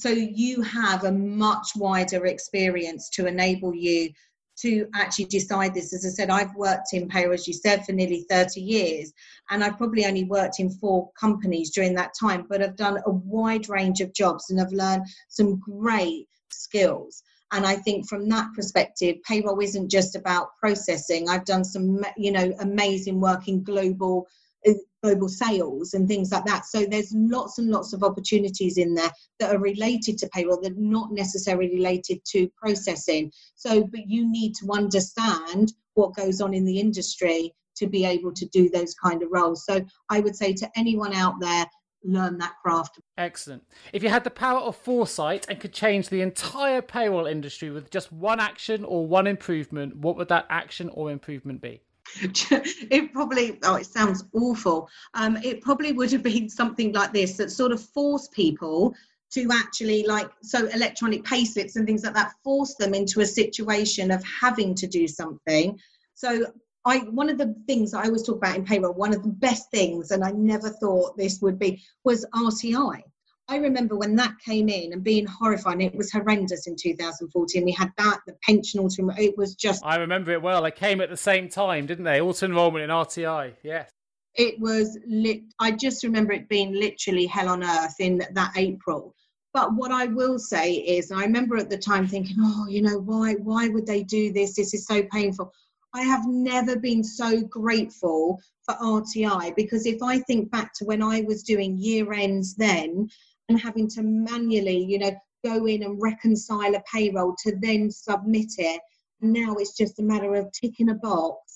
so 0.00 0.08
you 0.08 0.62
have 0.62 1.04
a 1.04 1.12
much 1.12 1.68
wider 1.76 2.26
experience 2.26 3.08
to 3.10 3.26
enable 3.26 3.74
you 3.74 4.10
to 4.58 4.88
actually 4.94 5.26
decide 5.26 5.74
this. 5.74 5.92
As 5.92 6.06
I 6.06 6.08
said, 6.08 6.30
I've 6.30 6.54
worked 6.54 6.92
in 6.92 7.08
payroll, 7.08 7.34
as 7.34 7.46
you 7.46 7.54
said, 7.54 7.84
for 7.84 7.92
nearly 7.92 8.24
30 8.30 8.60
years, 8.60 9.12
and 9.50 9.62
I've 9.62 9.76
probably 9.76 10.06
only 10.06 10.24
worked 10.24 10.60
in 10.60 10.70
four 10.70 11.10
companies 11.18 11.70
during 11.70 11.94
that 11.94 12.12
time, 12.18 12.46
but 12.48 12.62
I've 12.62 12.76
done 12.76 12.98
a 13.06 13.10
wide 13.10 13.68
range 13.68 14.00
of 14.00 14.14
jobs 14.14 14.50
and 14.50 14.60
I've 14.60 14.72
learned 14.72 15.06
some 15.28 15.58
great 15.58 16.26
skills. 16.50 17.22
And 17.52 17.64
I 17.64 17.76
think 17.76 18.08
from 18.08 18.28
that 18.30 18.48
perspective, 18.54 19.16
payroll 19.22 19.60
isn't 19.60 19.90
just 19.90 20.16
about 20.16 20.48
processing. 20.58 21.28
I've 21.28 21.44
done 21.44 21.64
some, 21.64 22.04
you 22.16 22.32
know, 22.32 22.52
amazing 22.60 23.20
work 23.20 23.46
in 23.46 23.62
global 23.62 24.26
uh, 24.66 24.72
global 25.06 25.28
sales 25.28 25.94
and 25.94 26.08
things 26.08 26.32
like 26.32 26.44
that. 26.44 26.66
So 26.66 26.84
there's 26.84 27.12
lots 27.14 27.58
and 27.58 27.70
lots 27.70 27.92
of 27.92 28.02
opportunities 28.02 28.76
in 28.76 28.94
there 28.94 29.10
that 29.38 29.54
are 29.54 29.58
related 29.58 30.18
to 30.18 30.28
payroll 30.28 30.60
that 30.62 30.72
are 30.72 30.74
not 30.76 31.12
necessarily 31.12 31.74
related 31.74 32.24
to 32.32 32.48
processing. 32.56 33.30
So, 33.54 33.84
but 33.84 34.08
you 34.08 34.28
need 34.28 34.54
to 34.56 34.72
understand 34.72 35.72
what 35.94 36.16
goes 36.16 36.40
on 36.40 36.54
in 36.54 36.64
the 36.64 36.80
industry 36.80 37.54
to 37.76 37.86
be 37.86 38.04
able 38.04 38.32
to 38.32 38.46
do 38.46 38.68
those 38.68 38.94
kind 38.94 39.22
of 39.22 39.28
roles. 39.30 39.64
So 39.64 39.84
I 40.10 40.20
would 40.20 40.34
say 40.34 40.52
to 40.54 40.70
anyone 40.76 41.12
out 41.12 41.34
there, 41.40 41.66
learn 42.02 42.38
that 42.38 42.54
craft. 42.62 42.98
Excellent. 43.16 43.64
If 43.92 44.02
you 44.02 44.08
had 44.08 44.24
the 44.24 44.30
power 44.30 44.60
of 44.60 44.76
foresight 44.76 45.46
and 45.48 45.60
could 45.60 45.72
change 45.72 46.08
the 46.08 46.20
entire 46.20 46.82
payroll 46.82 47.26
industry 47.26 47.70
with 47.70 47.90
just 47.90 48.12
one 48.12 48.40
action 48.40 48.84
or 48.84 49.06
one 49.06 49.26
improvement, 49.26 49.96
what 49.96 50.16
would 50.16 50.28
that 50.28 50.46
action 50.48 50.88
or 50.90 51.10
improvement 51.10 51.60
be? 51.60 51.82
it 52.20 53.12
probably 53.12 53.58
oh 53.64 53.76
it 53.76 53.86
sounds 53.86 54.24
awful 54.32 54.88
um 55.14 55.36
it 55.38 55.60
probably 55.60 55.92
would 55.92 56.10
have 56.10 56.22
been 56.22 56.48
something 56.48 56.92
like 56.92 57.12
this 57.12 57.36
that 57.36 57.50
sort 57.50 57.72
of 57.72 57.80
forced 57.80 58.32
people 58.32 58.94
to 59.30 59.48
actually 59.52 60.06
like 60.06 60.30
so 60.42 60.66
electronic 60.68 61.24
pay 61.24 61.44
slips 61.44 61.76
and 61.76 61.86
things 61.86 62.04
like 62.04 62.14
that 62.14 62.32
force 62.42 62.74
them 62.76 62.94
into 62.94 63.20
a 63.20 63.26
situation 63.26 64.10
of 64.10 64.22
having 64.24 64.74
to 64.74 64.86
do 64.86 65.06
something 65.06 65.78
so 66.14 66.46
I 66.86 66.98
one 66.98 67.28
of 67.28 67.36
the 67.36 67.54
things 67.66 67.92
I 67.92 68.04
always 68.04 68.22
talk 68.22 68.36
about 68.36 68.54
in 68.54 68.64
payroll, 68.64 68.94
one 68.94 69.12
of 69.12 69.24
the 69.24 69.28
best 69.28 69.70
things, 69.72 70.12
and 70.12 70.22
I 70.22 70.30
never 70.30 70.70
thought 70.70 71.16
this 71.16 71.40
would 71.42 71.58
be, 71.58 71.82
was 72.04 72.24
RTI. 72.32 73.02
I 73.48 73.56
remember 73.58 73.96
when 73.96 74.16
that 74.16 74.34
came 74.44 74.68
in 74.68 74.92
and 74.92 75.04
being 75.04 75.24
horrified. 75.24 75.80
It 75.80 75.94
was 75.94 76.10
horrendous 76.10 76.66
in 76.66 76.74
2014. 76.74 77.64
We 77.64 77.70
had 77.70 77.92
that, 77.96 78.18
the 78.26 78.34
pension 78.42 78.80
auto. 78.80 79.08
It 79.16 79.38
was 79.38 79.54
just. 79.54 79.84
I 79.84 79.96
remember 79.96 80.32
it 80.32 80.42
well. 80.42 80.62
They 80.62 80.72
came 80.72 81.00
at 81.00 81.10
the 81.10 81.16
same 81.16 81.48
time, 81.48 81.86
didn't 81.86 82.04
they? 82.04 82.20
Auto 82.20 82.46
enrollment 82.46 82.82
in 82.82 82.90
RTI. 82.90 83.54
Yes. 83.62 83.90
It 84.34 84.58
was 84.58 84.98
lit. 85.06 85.42
I 85.60 85.70
just 85.70 86.02
remember 86.02 86.32
it 86.32 86.48
being 86.48 86.74
literally 86.74 87.26
hell 87.26 87.48
on 87.48 87.62
earth 87.62 87.94
in 88.00 88.22
that 88.32 88.52
April. 88.56 89.14
But 89.54 89.74
what 89.74 89.92
I 89.92 90.06
will 90.06 90.38
say 90.38 90.72
is, 90.74 91.12
I 91.12 91.22
remember 91.22 91.56
at 91.56 91.70
the 91.70 91.78
time 91.78 92.06
thinking, 92.06 92.36
oh, 92.40 92.66
you 92.68 92.82
know, 92.82 92.98
why, 92.98 93.34
why 93.34 93.68
would 93.68 93.86
they 93.86 94.02
do 94.02 94.32
this? 94.32 94.56
This 94.56 94.74
is 94.74 94.86
so 94.86 95.02
painful. 95.04 95.52
I 95.94 96.02
have 96.02 96.26
never 96.26 96.76
been 96.76 97.02
so 97.02 97.40
grateful 97.42 98.38
for 98.66 98.74
RTI 98.74 99.54
because 99.56 99.86
if 99.86 100.02
I 100.02 100.18
think 100.18 100.50
back 100.50 100.74
to 100.74 100.84
when 100.84 101.02
I 101.02 101.22
was 101.22 101.42
doing 101.42 101.78
year 101.78 102.12
ends 102.12 102.54
then 102.54 103.08
and 103.48 103.60
having 103.60 103.88
to 103.90 104.02
manually, 104.02 104.84
you 104.84 104.98
know, 104.98 105.12
go 105.44 105.66
in 105.66 105.82
and 105.82 106.00
reconcile 106.00 106.74
a 106.74 106.82
payroll 106.92 107.34
to 107.44 107.56
then 107.60 107.90
submit 107.90 108.52
it, 108.58 108.80
now 109.20 109.54
it's 109.54 109.76
just 109.76 109.98
a 109.98 110.02
matter 110.02 110.34
of 110.34 110.50
ticking 110.52 110.90
a 110.90 110.94
box 110.94 111.46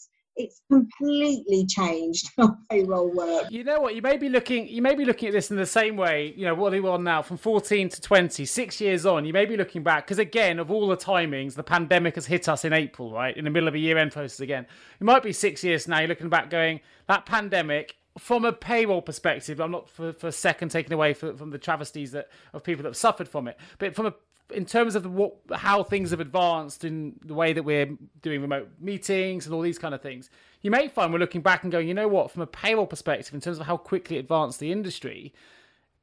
it's 0.40 0.62
completely 0.70 1.66
changed 1.66 2.30
how 2.38 2.56
payroll 2.70 3.10
work. 3.14 3.50
You 3.50 3.64
know 3.64 3.80
what? 3.80 3.94
You 3.94 4.02
may 4.02 4.16
be 4.16 4.28
looking. 4.28 4.68
You 4.68 4.82
may 4.82 4.94
be 4.94 5.04
looking 5.04 5.28
at 5.28 5.32
this 5.32 5.50
in 5.50 5.56
the 5.56 5.66
same 5.66 5.96
way. 5.96 6.32
You 6.36 6.46
know 6.46 6.54
what 6.54 6.72
are 6.72 6.82
we 6.82 6.88
on 6.88 7.04
now? 7.04 7.22
From 7.22 7.36
14 7.36 7.88
to 7.90 8.00
20, 8.00 8.44
six 8.44 8.80
years 8.80 9.06
on. 9.06 9.24
You 9.24 9.32
may 9.32 9.44
be 9.44 9.56
looking 9.56 9.82
back 9.82 10.06
because 10.06 10.18
again, 10.18 10.58
of 10.58 10.70
all 10.70 10.88
the 10.88 10.96
timings, 10.96 11.54
the 11.54 11.62
pandemic 11.62 12.14
has 12.14 12.26
hit 12.26 12.48
us 12.48 12.64
in 12.64 12.72
April, 12.72 13.12
right 13.12 13.36
in 13.36 13.44
the 13.44 13.50
middle 13.50 13.68
of 13.68 13.74
a 13.74 13.78
year-end 13.78 14.12
process 14.12 14.40
again. 14.40 14.66
It 15.00 15.04
might 15.04 15.22
be 15.22 15.32
six 15.32 15.62
years 15.62 15.86
now. 15.86 16.00
You're 16.00 16.08
looking 16.08 16.28
back, 16.28 16.50
going 16.50 16.80
that 17.06 17.26
pandemic. 17.26 17.96
From 18.18 18.44
a 18.44 18.52
payroll 18.52 19.02
perspective, 19.02 19.60
I'm 19.60 19.70
not 19.70 19.88
for, 19.88 20.12
for 20.12 20.28
a 20.28 20.32
second 20.32 20.70
taking 20.70 20.92
away 20.92 21.14
from 21.14 21.50
the 21.50 21.58
travesties 21.58 22.12
that 22.12 22.28
of 22.52 22.64
people 22.64 22.82
that 22.82 22.88
have 22.88 22.96
suffered 22.96 23.28
from 23.28 23.46
it, 23.46 23.56
but 23.78 23.94
from 23.94 24.06
a 24.06 24.14
in 24.52 24.66
terms 24.66 24.94
of 24.94 25.02
the, 25.02 25.08
what 25.08 25.36
how 25.52 25.82
things 25.82 26.10
have 26.10 26.20
advanced 26.20 26.84
in 26.84 27.14
the 27.24 27.34
way 27.34 27.52
that 27.52 27.62
we're 27.62 27.96
doing 28.22 28.42
remote 28.42 28.68
meetings 28.80 29.46
and 29.46 29.54
all 29.54 29.60
these 29.60 29.78
kind 29.78 29.94
of 29.94 30.02
things, 30.02 30.30
you 30.62 30.70
may 30.70 30.88
find 30.88 31.12
we're 31.12 31.18
looking 31.18 31.40
back 31.40 31.62
and 31.62 31.72
going, 31.72 31.88
you 31.88 31.94
know 31.94 32.08
what, 32.08 32.30
from 32.30 32.42
a 32.42 32.46
payroll 32.46 32.86
perspective, 32.86 33.34
in 33.34 33.40
terms 33.40 33.58
of 33.58 33.66
how 33.66 33.76
quickly 33.76 34.16
it 34.16 34.20
advanced 34.20 34.60
the 34.60 34.72
industry, 34.72 35.32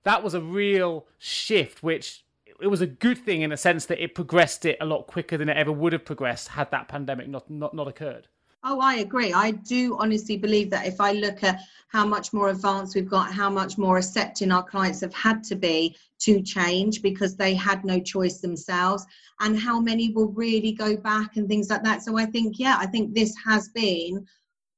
that 0.03 0.24
was 0.24 0.34
a 0.34 0.41
real 0.41 1.05
shift, 1.18 1.84
which 1.84 2.24
it 2.62 2.68
was 2.68 2.82
a 2.82 2.88
good 2.88 3.18
thing 3.18 3.41
in 3.41 3.51
a 3.51 3.58
sense 3.58 3.86
that 3.86 4.01
it 4.01 4.16
progressed 4.16 4.66
it 4.66 4.78
a 4.82 4.86
lot 4.86 5.08
quicker 5.08 5.38
than 5.38 5.49
it 5.49 5.58
ever 5.58 5.72
would 5.72 5.93
have 5.93 6.05
progressed 6.05 6.49
had 6.49 6.72
that 6.72 6.88
pandemic 6.88 7.28
not 7.28 7.49
not, 7.49 7.74
not 7.74 7.88
occurred. 7.88 8.28
Oh, 8.70 8.82
I 8.82 8.95
agree. 8.95 9.32
I 9.32 9.51
do 9.51 9.95
honestly 9.97 10.36
believe 10.36 10.70
that 10.72 10.86
if 10.86 10.99
I 10.99 11.13
look 11.13 11.41
at 11.41 11.61
how 11.88 12.05
much 12.05 12.34
more 12.34 12.49
advanced 12.49 12.95
we've 12.95 13.09
got, 13.09 13.32
how 13.32 13.49
much 13.49 13.78
more 13.78 13.97
accepting 13.97 14.51
our 14.51 14.61
clients 14.61 14.99
have 14.99 15.13
had 15.13 15.41
to 15.45 15.55
be 15.55 15.95
to 16.20 16.41
change 16.41 17.01
because 17.01 17.38
they 17.38 17.53
had 17.55 17.86
no 17.86 17.97
choice 17.97 18.39
themselves, 18.41 19.05
and 19.39 19.57
how 19.57 19.80
many 19.80 20.09
will 20.09 20.34
really 20.34 20.74
go 20.74 20.97
back 20.97 21.38
and 21.38 21.47
things 21.47 21.70
like 21.70 21.82
that. 21.84 22.01
So 22.01 22.18
I 22.18 22.26
think, 22.26 22.59
yeah, 22.59 22.76
I 22.78 22.88
think 22.88 23.13
this 23.15 23.34
has 23.45 23.70
been 23.70 24.28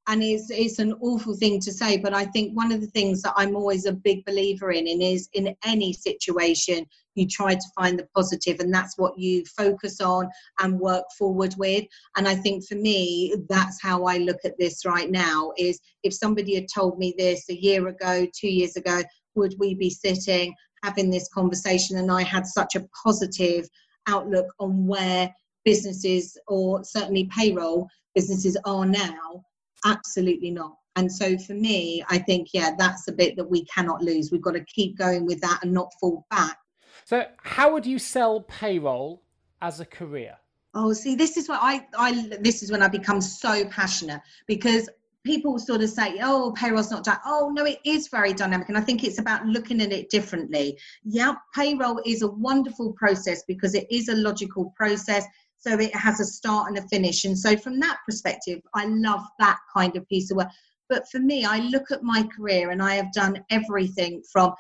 and 0.10 0.24
it's 0.24 0.49
it's 0.49 0.80
an 0.80 0.93
awful 1.01 1.36
thing 1.36 1.60
to 1.60 1.72
say 1.72 1.95
but 1.95 2.14
i 2.14 2.26
think 2.26 2.55
one 2.55 2.72
of 2.72 2.82
the 2.82 2.88
things 2.88 3.22
that 3.22 3.34
i'm 3.38 3.55
always 3.55 3.86
a 3.86 3.93
big 3.93 4.26
believer 4.26 4.72
in 4.72 4.88
and 4.88 5.01
is 5.01 5.30
in 5.34 5.55
any 5.64 5.93
situation 5.93 6.86
you 7.16 7.28
try 7.28 7.53
to 7.53 7.68
find 7.76 7.99
the 7.99 8.07
positive 8.16 8.60
and 8.60 8.74
that's 8.74 8.97
what 8.97 9.18
you 9.18 9.43
focus 9.45 9.99
on 9.99 10.30
and 10.60 10.80
work 10.80 11.03
forward 11.18 11.53
with. 11.57 11.86
And 12.16 12.28
i 12.28 12.36
think 12.36 12.66
for 12.66 12.76
me 12.76 13.36
that's 13.49 13.82
how 13.82 14.05
i 14.05 14.18
look 14.18 14.39
at 14.45 14.57
this 14.57 14.86
right 14.86 15.10
now 15.10 15.51
is 15.57 15.80
if 16.03 16.14
somebody 16.14 16.55
had 16.55 16.68
told 16.74 16.97
me 16.97 17.14
this 17.18 17.49
a 17.49 17.55
year 17.55 17.88
ago 17.88 18.26
two 18.34 18.49
years 18.49 18.76
ago 18.76 19.01
would 19.36 19.55
we 19.60 19.76
be 19.76 19.89
sitting 19.89 20.53
having 20.84 21.10
this 21.10 21.30
conversation 21.34 21.97
and 21.97 22.12
i 22.12 22.24
had 22.24 22.45
such 22.45 22.76
a 22.76 22.88
positive 23.03 23.68
outlook 24.07 24.47
on 24.60 24.88
where 24.88 25.34
businesses 25.66 26.38
or 26.47 26.84
certainly 26.84 27.30
payroll 27.36 27.88
businesses 28.16 28.57
are 28.66 28.86
now 28.86 29.43
Absolutely 29.86 30.51
not. 30.51 30.75
And 30.95 31.11
so 31.11 31.38
for 31.38 31.53
me, 31.53 32.03
I 32.09 32.17
think, 32.17 32.49
yeah, 32.53 32.71
that's 32.77 33.07
a 33.07 33.11
bit 33.11 33.36
that 33.38 33.49
we 33.49 33.63
cannot 33.65 34.01
lose. 34.01 34.32
We've 34.32 34.41
got 34.41 34.53
to 34.53 34.65
keep 34.65 34.97
going 34.97 35.25
with 35.25 35.39
that 35.41 35.59
and 35.63 35.71
not 35.71 35.93
fall 35.99 36.25
back. 36.30 36.57
So, 37.05 37.25
how 37.38 37.71
would 37.73 37.86
you 37.86 37.99
sell 37.99 38.41
payroll 38.41 39.23
as 39.61 39.80
a 39.80 39.86
career? 39.86 40.36
Oh, 40.73 40.93
see, 40.93 41.15
this 41.15 41.38
is 41.38 41.49
what 41.49 41.59
I, 41.61 41.88
I 41.97 42.30
this 42.41 42.61
is 42.61 42.71
when 42.71 42.84
I 42.84 42.88
become 42.88 43.21
so 43.21 43.65
passionate 43.65 44.21
because 44.45 44.89
people 45.25 45.59
sort 45.59 45.82
of 45.82 45.89
say, 45.89 46.19
oh, 46.21 46.53
payroll's 46.55 46.91
not 46.91 47.03
done. 47.03 47.17
Oh, 47.25 47.51
no, 47.53 47.65
it 47.65 47.80
is 47.84 48.07
very 48.07 48.34
dynamic. 48.34 48.69
And 48.69 48.77
I 48.77 48.82
think 48.82 49.03
it's 49.03 49.19
about 49.19 49.45
looking 49.45 49.82
at 49.82 49.91
it 49.91 50.09
differently. 50.09 50.77
Yeah, 51.03 51.34
payroll 51.55 52.01
is 52.05 52.21
a 52.21 52.27
wonderful 52.27 52.93
process 52.93 53.43
because 53.47 53.75
it 53.75 53.88
is 53.91 54.09
a 54.09 54.15
logical 54.15 54.73
process. 54.75 55.25
So 55.60 55.78
it 55.78 55.93
has 55.95 56.20
a 56.20 56.26
start 56.26 56.70
and 56.70 56.78
a 56.78 56.88
finish. 56.88 57.26
And 57.26 57.38
so 57.38 57.57
from 57.57 57.80
that 57.80 57.97
perspective, 58.05 58.62
I 58.74 58.86
love 58.86 59.24
that 59.39 59.60
kind 59.76 59.95
of 59.95 60.07
piece 60.07 60.32
of 60.32 60.38
work. 60.38 60.47
But 60.88 61.07
for 61.12 61.20
me, 61.20 61.45
I 61.45 61.60
look 61.60 61.91
at 61.91 62.01
my 62.01 62.28
career 62.36 62.72
and 62.72 62.82
I 62.82 62.95
have 62.95 63.12
done 63.14 63.43
everything 63.49 64.24
from 64.32 64.53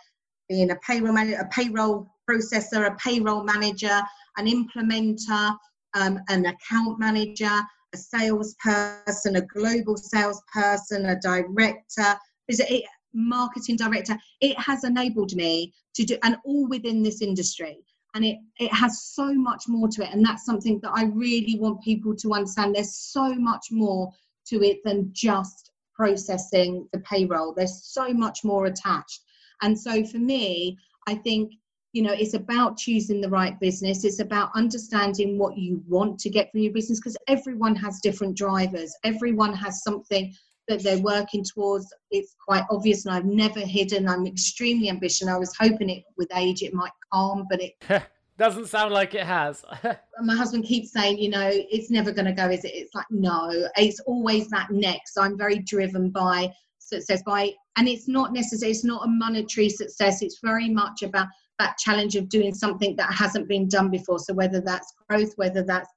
being 0.47 0.71
a 0.71 0.75
payroll 0.77 1.13
manager, 1.13 1.39
a 1.39 1.47
payroll 1.47 2.11
processor, 2.29 2.85
a 2.85 2.95
payroll 2.95 3.43
manager, 3.43 4.01
an 4.37 4.45
implementer, 4.45 5.55
um, 5.95 6.19
an 6.29 6.45
account 6.45 6.99
manager, 6.99 7.59
a 7.93 7.97
salesperson, 7.97 9.37
a 9.37 9.41
global 9.41 9.97
salesperson, 9.97 11.05
a 11.07 11.19
director, 11.19 12.15
is 12.47 12.59
it 12.59 12.83
marketing 13.13 13.75
director. 13.75 14.17
It 14.41 14.59
has 14.59 14.83
enabled 14.83 15.35
me 15.35 15.73
to 15.95 16.03
do, 16.03 16.17
and 16.23 16.37
all 16.45 16.67
within 16.67 17.01
this 17.03 17.21
industry 17.21 17.79
and 18.15 18.25
it 18.25 18.37
it 18.59 18.73
has 18.73 19.03
so 19.03 19.33
much 19.33 19.63
more 19.67 19.87
to 19.87 20.03
it. 20.03 20.13
And 20.13 20.25
that's 20.25 20.45
something 20.45 20.79
that 20.81 20.91
i 20.93 21.03
really 21.05 21.57
want 21.59 21.83
people 21.83 22.15
to 22.17 22.33
understand. 22.33 22.75
There's 22.75 22.95
so 22.95 23.33
much 23.35 23.67
more 23.71 24.11
to 24.47 24.63
it 24.63 24.79
than 24.83 25.09
just 25.13 25.71
processing 25.93 26.87
the 26.93 26.99
payroll. 26.99 27.53
There's 27.53 27.83
so 27.83 28.13
much 28.13 28.43
more 28.43 28.65
attached. 28.65 29.21
And 29.61 29.77
so 29.79 30.05
for 30.05 30.17
me 30.17 30.77
i 31.07 31.15
think 31.15 31.53
you 31.93 32.03
know 32.03 32.13
it's 32.13 32.35
about 32.35 32.77
choosing 32.77 33.21
the 33.21 33.29
right 33.29 33.59
business. 33.59 34.03
It's 34.03 34.19
about 34.19 34.51
understanding 34.55 35.37
what 35.37 35.57
you 35.57 35.83
want 35.87 36.19
to 36.19 36.29
get 36.29 36.51
from 36.51 36.61
your 36.61 36.73
business 36.73 36.99
because 36.99 37.17
everyone 37.27 37.75
has 37.75 37.99
different 37.99 38.37
drivers. 38.37 38.95
Everyone 39.03 39.53
has 39.53 39.83
something 39.83 40.33
that 40.69 40.83
they're 40.83 41.01
working 41.01 41.43
towards. 41.43 41.93
It's 42.11 42.35
quite 42.47 42.63
obvious, 42.71 43.05
and 43.05 43.13
I've 43.13 43.25
never 43.25 43.59
hidden. 43.59 44.07
I'm 44.07 44.25
extremely 44.25 44.89
ambitious. 44.89 45.27
I 45.27 45.37
was 45.37 45.53
hoping 45.59 45.89
it 45.89 46.03
with 46.17 46.29
age 46.35 46.61
it 46.61 46.73
might 46.73 46.91
calm, 47.11 47.45
but 47.49 47.59
it 47.61 47.73
doesn't 48.37 48.67
sound 48.67 48.93
like 48.93 49.13
it 49.15 49.25
has. 49.25 49.65
my 50.21 50.35
husband 50.35 50.63
keeps 50.63 50.93
saying, 50.93 51.19
you 51.19 51.29
know, 51.29 51.49
it's 51.51 51.91
never 51.91 52.11
going 52.11 52.25
to 52.25 52.31
go, 52.31 52.49
is 52.49 52.63
it? 52.63 52.73
It's 52.73 52.95
like 52.95 53.07
no, 53.09 53.67
it's 53.75 53.99
always 54.01 54.47
that 54.49 54.71
next. 54.71 55.17
I'm 55.17 55.37
very 55.37 55.59
driven 55.59 56.09
by 56.09 56.53
success, 56.77 57.21
by, 57.25 57.51
and 57.77 57.87
it's 57.87 58.07
not 58.07 58.33
necessarily, 58.33 58.71
it's 58.71 58.85
not 58.85 59.05
a 59.05 59.09
monetary 59.09 59.69
success. 59.69 60.21
It's 60.21 60.39
very 60.41 60.69
much 60.69 61.03
about 61.03 61.27
that 61.59 61.77
challenge 61.77 62.15
of 62.15 62.29
doing 62.29 62.53
something 62.53 62.95
that 62.95 63.11
hasn't 63.11 63.47
been 63.49 63.67
done 63.67 63.89
before. 63.89 64.19
So 64.19 64.33
whether 64.33 64.61
that's 64.61 64.93
growth, 65.09 65.33
whether 65.35 65.61
that's 65.61 65.89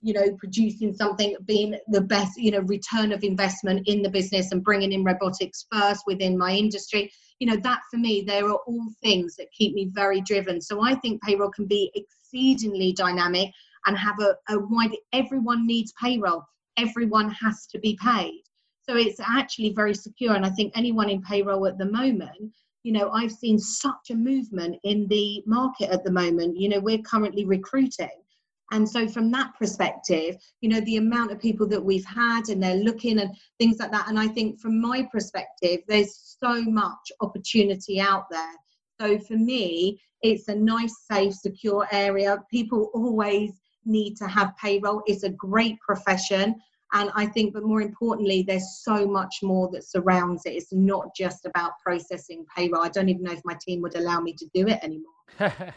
you 0.00 0.12
know 0.12 0.30
producing 0.38 0.94
something 0.94 1.36
being 1.44 1.76
the 1.88 2.00
best 2.00 2.38
you 2.38 2.50
know 2.50 2.60
return 2.60 3.12
of 3.12 3.24
investment 3.24 3.86
in 3.86 4.02
the 4.02 4.10
business 4.10 4.52
and 4.52 4.62
bringing 4.62 4.92
in 4.92 5.04
robotics 5.04 5.66
first 5.72 6.04
within 6.06 6.38
my 6.38 6.52
industry. 6.52 7.10
You 7.40 7.48
know 7.48 7.56
that 7.62 7.80
for 7.90 7.98
me 7.98 8.22
there 8.26 8.46
are 8.46 8.58
all 8.66 8.86
things 9.02 9.36
that 9.36 9.52
keep 9.52 9.74
me 9.74 9.90
very 9.92 10.20
driven. 10.20 10.60
So 10.60 10.82
i 10.82 10.94
think 10.94 11.22
payroll 11.22 11.50
can 11.50 11.66
be 11.66 11.90
exceedingly 11.94 12.92
dynamic 12.92 13.50
and 13.86 13.96
have 13.96 14.18
a, 14.20 14.36
a 14.50 14.58
wide 14.58 14.96
everyone 15.12 15.66
needs 15.66 15.92
payroll. 16.00 16.44
Everyone 16.76 17.30
has 17.30 17.66
to 17.68 17.78
be 17.78 17.98
paid. 18.02 18.42
So 18.82 18.96
it's 18.96 19.20
actually 19.20 19.72
very 19.74 19.94
secure 19.94 20.34
and 20.34 20.46
i 20.46 20.50
think 20.50 20.72
anyone 20.76 21.10
in 21.10 21.22
payroll 21.22 21.66
at 21.66 21.76
the 21.78 21.90
moment 21.90 22.54
you 22.84 22.92
know 22.92 23.10
i've 23.10 23.32
seen 23.32 23.58
such 23.58 24.10
a 24.10 24.14
movement 24.14 24.76
in 24.84 25.06
the 25.08 25.42
market 25.46 25.90
at 25.90 26.04
the 26.04 26.12
moment. 26.12 26.56
You 26.56 26.68
know 26.68 26.80
we're 26.80 27.02
currently 27.02 27.44
recruiting 27.44 28.22
And 28.70 28.88
so, 28.88 29.08
from 29.08 29.30
that 29.30 29.54
perspective, 29.58 30.36
you 30.60 30.68
know, 30.68 30.80
the 30.82 30.96
amount 30.96 31.32
of 31.32 31.40
people 31.40 31.66
that 31.68 31.82
we've 31.82 32.04
had 32.04 32.48
and 32.48 32.62
they're 32.62 32.76
looking 32.76 33.18
and 33.18 33.34
things 33.58 33.78
like 33.78 33.90
that. 33.92 34.08
And 34.08 34.18
I 34.18 34.28
think, 34.28 34.60
from 34.60 34.80
my 34.80 35.08
perspective, 35.10 35.80
there's 35.88 36.36
so 36.38 36.62
much 36.62 37.12
opportunity 37.20 38.00
out 38.00 38.26
there. 38.30 38.52
So, 39.00 39.18
for 39.18 39.36
me, 39.36 40.00
it's 40.22 40.48
a 40.48 40.54
nice, 40.54 40.94
safe, 41.10 41.34
secure 41.34 41.86
area. 41.92 42.38
People 42.50 42.90
always 42.94 43.52
need 43.84 44.16
to 44.16 44.26
have 44.26 44.56
payroll. 44.56 45.02
It's 45.06 45.22
a 45.22 45.30
great 45.30 45.78
profession. 45.80 46.56
And 46.92 47.10
I 47.14 47.26
think, 47.26 47.52
but 47.52 47.64
more 47.64 47.82
importantly, 47.82 48.42
there's 48.42 48.80
so 48.82 49.06
much 49.06 49.36
more 49.42 49.68
that 49.72 49.84
surrounds 49.84 50.46
it. 50.46 50.54
It's 50.54 50.72
not 50.72 51.14
just 51.14 51.44
about 51.44 51.72
processing 51.84 52.46
payroll. 52.56 52.82
I 52.82 52.88
don't 52.88 53.08
even 53.08 53.22
know 53.22 53.32
if 53.32 53.42
my 53.44 53.56
team 53.60 53.82
would 53.82 53.96
allow 53.96 54.20
me 54.20 54.32
to 54.34 54.46
do 54.54 54.66
it 54.66 54.80
anymore. 54.82 55.12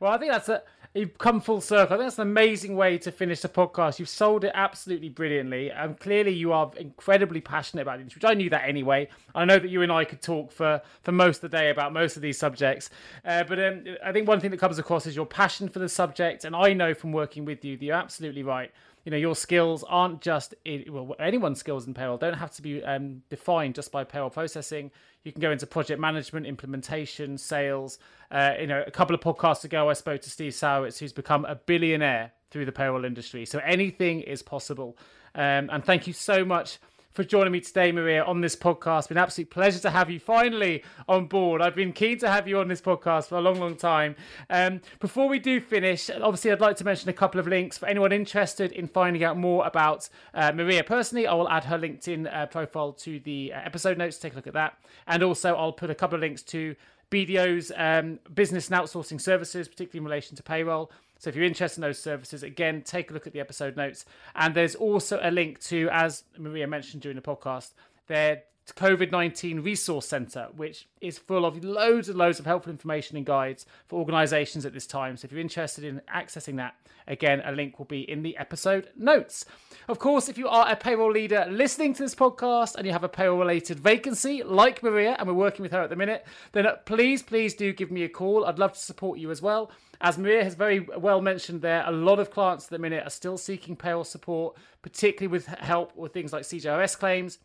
well, 0.00 0.12
I 0.12 0.18
think 0.18 0.32
that's 0.32 0.48
a 0.48 0.62
you've 0.94 1.18
come 1.18 1.40
full 1.40 1.60
circle. 1.60 1.94
I 1.94 1.98
think 1.98 2.06
that's 2.06 2.18
an 2.18 2.28
amazing 2.28 2.76
way 2.76 2.98
to 2.98 3.12
finish 3.12 3.40
the 3.40 3.48
podcast. 3.48 3.98
You've 3.98 4.08
sold 4.08 4.44
it 4.44 4.52
absolutely 4.54 5.08
brilliantly, 5.08 5.70
and 5.70 5.98
clearly 5.98 6.32
you 6.32 6.52
are 6.52 6.70
incredibly 6.76 7.40
passionate 7.40 7.82
about 7.82 8.00
it, 8.00 8.14
which 8.14 8.24
I 8.24 8.34
knew 8.34 8.50
that 8.50 8.68
anyway. 8.68 9.08
I 9.34 9.44
know 9.44 9.58
that 9.58 9.68
you 9.68 9.82
and 9.82 9.92
I 9.92 10.04
could 10.04 10.22
talk 10.22 10.52
for 10.52 10.82
for 11.02 11.12
most 11.12 11.42
of 11.42 11.50
the 11.50 11.56
day 11.56 11.70
about 11.70 11.92
most 11.92 12.16
of 12.16 12.22
these 12.22 12.38
subjects, 12.38 12.90
uh, 13.24 13.44
but 13.44 13.58
um, 13.58 13.84
I 14.04 14.12
think 14.12 14.28
one 14.28 14.40
thing 14.40 14.50
that 14.50 14.60
comes 14.60 14.78
across 14.78 15.06
is 15.06 15.14
your 15.14 15.26
passion 15.26 15.68
for 15.68 15.78
the 15.78 15.88
subject, 15.88 16.44
and 16.44 16.56
I 16.56 16.72
know 16.72 16.94
from 16.94 17.12
working 17.12 17.44
with 17.44 17.64
you 17.64 17.76
that 17.76 17.84
you're 17.84 17.96
absolutely 17.96 18.42
right 18.42 18.72
you 19.08 19.10
know 19.10 19.16
your 19.16 19.34
skills 19.34 19.82
aren't 19.88 20.20
just 20.20 20.54
well 20.90 21.14
anyone's 21.18 21.58
skills 21.58 21.86
in 21.86 21.94
payroll 21.94 22.18
don't 22.18 22.34
have 22.34 22.50
to 22.50 22.60
be 22.60 22.84
um, 22.84 23.22
defined 23.30 23.74
just 23.74 23.90
by 23.90 24.04
payroll 24.04 24.28
processing. 24.28 24.90
You 25.24 25.32
can 25.32 25.40
go 25.40 25.50
into 25.50 25.66
project 25.66 25.98
management 25.98 26.44
implementation 26.44 27.38
sales. 27.38 27.98
Uh, 28.30 28.52
you 28.60 28.66
know 28.66 28.84
a 28.86 28.90
couple 28.90 29.14
of 29.14 29.22
podcasts 29.22 29.64
ago 29.64 29.88
i 29.88 29.94
spoke 29.94 30.20
to 30.20 30.28
steve 30.28 30.52
Sarowitz, 30.52 30.98
who's 30.98 31.14
become 31.14 31.46
a 31.46 31.54
billionaire 31.54 32.32
through 32.50 32.66
the 32.66 32.72
payroll 32.72 33.06
industry. 33.06 33.46
So 33.46 33.60
anything 33.60 34.20
is 34.20 34.42
possible. 34.42 34.98
Um, 35.34 35.70
and 35.72 35.82
thank 35.82 36.06
you 36.06 36.12
so 36.12 36.44
much 36.44 36.78
for 37.18 37.24
joining 37.24 37.52
me 37.52 37.58
today, 37.58 37.90
Maria, 37.90 38.22
on 38.22 38.40
this 38.40 38.54
podcast. 38.54 38.98
It's 38.98 39.06
been 39.08 39.16
an 39.16 39.24
absolute 39.24 39.50
pleasure 39.50 39.80
to 39.80 39.90
have 39.90 40.08
you 40.08 40.20
finally 40.20 40.84
on 41.08 41.26
board. 41.26 41.60
I've 41.60 41.74
been 41.74 41.92
keen 41.92 42.16
to 42.18 42.30
have 42.30 42.46
you 42.46 42.60
on 42.60 42.68
this 42.68 42.80
podcast 42.80 43.26
for 43.26 43.38
a 43.38 43.40
long, 43.40 43.58
long 43.58 43.74
time. 43.74 44.14
Um, 44.48 44.80
before 45.00 45.28
we 45.28 45.40
do 45.40 45.60
finish, 45.60 46.10
obviously, 46.10 46.52
I'd 46.52 46.60
like 46.60 46.76
to 46.76 46.84
mention 46.84 47.10
a 47.10 47.12
couple 47.12 47.40
of 47.40 47.48
links 47.48 47.76
for 47.76 47.86
anyone 47.86 48.12
interested 48.12 48.70
in 48.70 48.86
finding 48.86 49.24
out 49.24 49.36
more 49.36 49.66
about 49.66 50.08
uh, 50.32 50.52
Maria 50.52 50.84
personally. 50.84 51.26
I 51.26 51.34
will 51.34 51.48
add 51.48 51.64
her 51.64 51.76
LinkedIn 51.76 52.32
uh, 52.32 52.46
profile 52.46 52.92
to 52.92 53.18
the 53.18 53.52
uh, 53.52 53.62
episode 53.64 53.98
notes. 53.98 54.18
Take 54.18 54.34
a 54.34 54.36
look 54.36 54.46
at 54.46 54.54
that. 54.54 54.78
And 55.08 55.24
also, 55.24 55.56
I'll 55.56 55.72
put 55.72 55.90
a 55.90 55.96
couple 55.96 56.14
of 56.14 56.20
links 56.20 56.42
to 56.42 56.76
BDO's 57.10 57.72
um, 57.74 58.20
business 58.32 58.70
and 58.70 58.80
outsourcing 58.80 59.20
services, 59.20 59.66
particularly 59.66 60.04
in 60.04 60.08
relation 60.08 60.36
to 60.36 60.42
payroll. 60.44 60.92
So 61.18 61.28
if 61.28 61.36
you're 61.36 61.44
interested 61.44 61.78
in 61.78 61.82
those 61.82 61.98
services, 61.98 62.42
again, 62.42 62.82
take 62.82 63.10
a 63.10 63.14
look 63.14 63.26
at 63.26 63.32
the 63.32 63.40
episode 63.40 63.76
notes. 63.76 64.04
And 64.34 64.54
there's 64.54 64.74
also 64.74 65.18
a 65.22 65.30
link 65.30 65.60
to, 65.64 65.88
as 65.92 66.24
Maria 66.36 66.66
mentioned 66.66 67.02
during 67.02 67.16
the 67.16 67.22
podcast, 67.22 67.72
their 68.06 68.42
COVID 68.74 69.10
19 69.10 69.60
Resource 69.60 70.06
Centre, 70.06 70.48
which 70.54 70.88
is 71.00 71.18
full 71.18 71.44
of 71.44 71.64
loads 71.64 72.08
and 72.08 72.18
loads 72.18 72.38
of 72.38 72.46
helpful 72.46 72.70
information 72.70 73.16
and 73.16 73.24
guides 73.24 73.66
for 73.86 73.98
organisations 73.98 74.66
at 74.66 74.72
this 74.72 74.86
time. 74.86 75.16
So 75.16 75.26
if 75.26 75.32
you're 75.32 75.40
interested 75.40 75.84
in 75.84 76.02
accessing 76.14 76.56
that, 76.56 76.74
again, 77.06 77.42
a 77.44 77.52
link 77.52 77.78
will 77.78 77.86
be 77.86 78.08
in 78.08 78.22
the 78.22 78.36
episode 78.36 78.90
notes. 78.96 79.44
Of 79.88 79.98
course, 79.98 80.28
if 80.28 80.36
you 80.36 80.48
are 80.48 80.70
a 80.70 80.76
payroll 80.76 81.12
leader 81.12 81.46
listening 81.50 81.94
to 81.94 82.02
this 82.02 82.14
podcast 82.14 82.74
and 82.74 82.86
you 82.86 82.92
have 82.92 83.04
a 83.04 83.08
payroll 83.08 83.38
related 83.38 83.80
vacancy 83.80 84.42
like 84.42 84.82
Maria, 84.82 85.16
and 85.18 85.26
we're 85.26 85.34
working 85.34 85.62
with 85.62 85.72
her 85.72 85.82
at 85.82 85.90
the 85.90 85.96
minute, 85.96 86.26
then 86.52 86.66
please, 86.84 87.22
please 87.22 87.54
do 87.54 87.72
give 87.72 87.90
me 87.90 88.02
a 88.02 88.08
call. 88.08 88.44
I'd 88.44 88.58
love 88.58 88.74
to 88.74 88.78
support 88.78 89.18
you 89.18 89.30
as 89.30 89.40
well. 89.40 89.70
As 90.00 90.16
Maria 90.16 90.44
has 90.44 90.54
very 90.54 90.80
well 90.80 91.20
mentioned 91.20 91.62
there, 91.62 91.82
a 91.86 91.92
lot 91.92 92.18
of 92.18 92.30
clients 92.30 92.66
at 92.66 92.70
the 92.70 92.78
minute 92.78 93.04
are 93.06 93.10
still 93.10 93.36
seeking 93.36 93.76
payroll 93.76 94.04
support, 94.04 94.56
particularly 94.82 95.28
with 95.28 95.46
help 95.46 95.96
with 95.96 96.12
things 96.12 96.32
like 96.32 96.44
CJRS 96.44 96.98
claims 96.98 97.38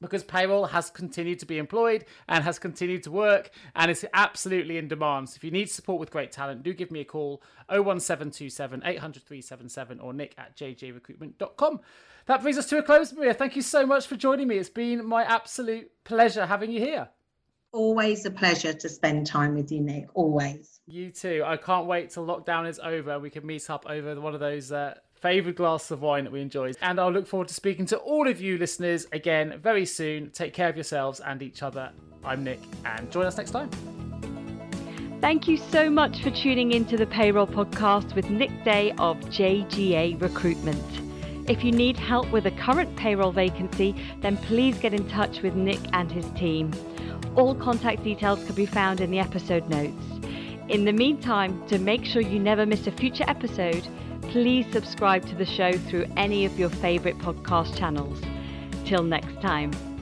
because 0.00 0.22
payroll 0.22 0.66
has 0.66 0.90
continued 0.90 1.38
to 1.38 1.46
be 1.46 1.58
employed 1.58 2.04
and 2.28 2.44
has 2.44 2.58
continued 2.58 3.02
to 3.04 3.10
work 3.10 3.50
and 3.74 3.90
is 3.90 4.06
absolutely 4.14 4.78
in 4.78 4.88
demand. 4.88 5.28
So 5.28 5.36
if 5.36 5.44
you 5.44 5.50
need 5.50 5.70
support 5.70 6.00
with 6.00 6.10
great 6.10 6.32
talent, 6.32 6.62
do 6.62 6.72
give 6.74 6.90
me 6.90 7.00
a 7.00 7.04
call 7.04 7.42
01727 7.68 8.82
800 8.84 9.22
377 9.22 10.00
or 10.00 10.12
nick 10.12 10.34
at 10.38 10.56
jgarecruitment.com. 10.56 11.80
That 12.26 12.42
brings 12.42 12.58
us 12.58 12.66
to 12.66 12.78
a 12.78 12.82
close, 12.82 13.12
Maria. 13.12 13.34
Thank 13.34 13.56
you 13.56 13.62
so 13.62 13.86
much 13.86 14.06
for 14.06 14.16
joining 14.16 14.48
me. 14.48 14.58
It's 14.58 14.68
been 14.68 15.04
my 15.04 15.22
absolute 15.22 15.90
pleasure 16.04 16.46
having 16.46 16.72
you 16.72 16.80
here. 16.80 17.08
Always 17.76 18.24
a 18.24 18.30
pleasure 18.30 18.72
to 18.72 18.88
spend 18.88 19.26
time 19.26 19.54
with 19.54 19.70
you, 19.70 19.82
Nick. 19.82 20.06
Always. 20.14 20.80
You 20.86 21.10
too. 21.10 21.42
I 21.44 21.58
can't 21.58 21.86
wait 21.86 22.08
till 22.08 22.26
lockdown 22.26 22.66
is 22.66 22.78
over. 22.78 23.18
We 23.18 23.28
can 23.28 23.44
meet 23.44 23.68
up 23.68 23.84
over 23.86 24.18
one 24.18 24.32
of 24.32 24.40
those 24.40 24.72
uh, 24.72 24.94
favourite 25.20 25.56
glasses 25.56 25.90
of 25.90 26.00
wine 26.00 26.24
that 26.24 26.32
we 26.32 26.40
enjoy. 26.40 26.72
And 26.80 26.98
I'll 26.98 27.12
look 27.12 27.26
forward 27.26 27.48
to 27.48 27.54
speaking 27.54 27.84
to 27.86 27.98
all 27.98 28.28
of 28.28 28.40
you 28.40 28.56
listeners 28.56 29.06
again 29.12 29.60
very 29.62 29.84
soon. 29.84 30.30
Take 30.30 30.54
care 30.54 30.70
of 30.70 30.76
yourselves 30.76 31.20
and 31.20 31.42
each 31.42 31.62
other. 31.62 31.92
I'm 32.24 32.42
Nick, 32.42 32.60
and 32.86 33.12
join 33.12 33.26
us 33.26 33.36
next 33.36 33.50
time. 33.50 33.68
Thank 35.20 35.46
you 35.46 35.58
so 35.58 35.90
much 35.90 36.22
for 36.22 36.30
tuning 36.30 36.72
into 36.72 36.96
the 36.96 37.06
Payroll 37.06 37.46
Podcast 37.46 38.14
with 38.14 38.30
Nick 38.30 38.64
Day 38.64 38.92
of 38.92 39.18
JGA 39.26 40.18
Recruitment. 40.18 40.82
If 41.46 41.62
you 41.62 41.72
need 41.72 41.98
help 41.98 42.32
with 42.32 42.46
a 42.46 42.52
current 42.52 42.96
payroll 42.96 43.32
vacancy, 43.32 43.94
then 44.22 44.38
please 44.38 44.78
get 44.78 44.94
in 44.94 45.06
touch 45.10 45.42
with 45.42 45.54
Nick 45.54 45.80
and 45.92 46.10
his 46.10 46.24
team. 46.30 46.72
All 47.34 47.54
contact 47.54 48.02
details 48.04 48.44
can 48.44 48.54
be 48.54 48.66
found 48.66 49.00
in 49.00 49.10
the 49.10 49.18
episode 49.18 49.68
notes. 49.68 50.02
In 50.68 50.84
the 50.84 50.92
meantime, 50.92 51.66
to 51.68 51.78
make 51.78 52.04
sure 52.04 52.22
you 52.22 52.38
never 52.38 52.66
miss 52.66 52.86
a 52.86 52.92
future 52.92 53.24
episode, 53.28 53.86
please 54.22 54.66
subscribe 54.72 55.26
to 55.28 55.34
the 55.34 55.46
show 55.46 55.72
through 55.72 56.06
any 56.16 56.44
of 56.44 56.58
your 56.58 56.70
favourite 56.70 57.18
podcast 57.18 57.76
channels. 57.76 58.20
Till 58.84 59.02
next 59.02 59.40
time. 59.40 59.95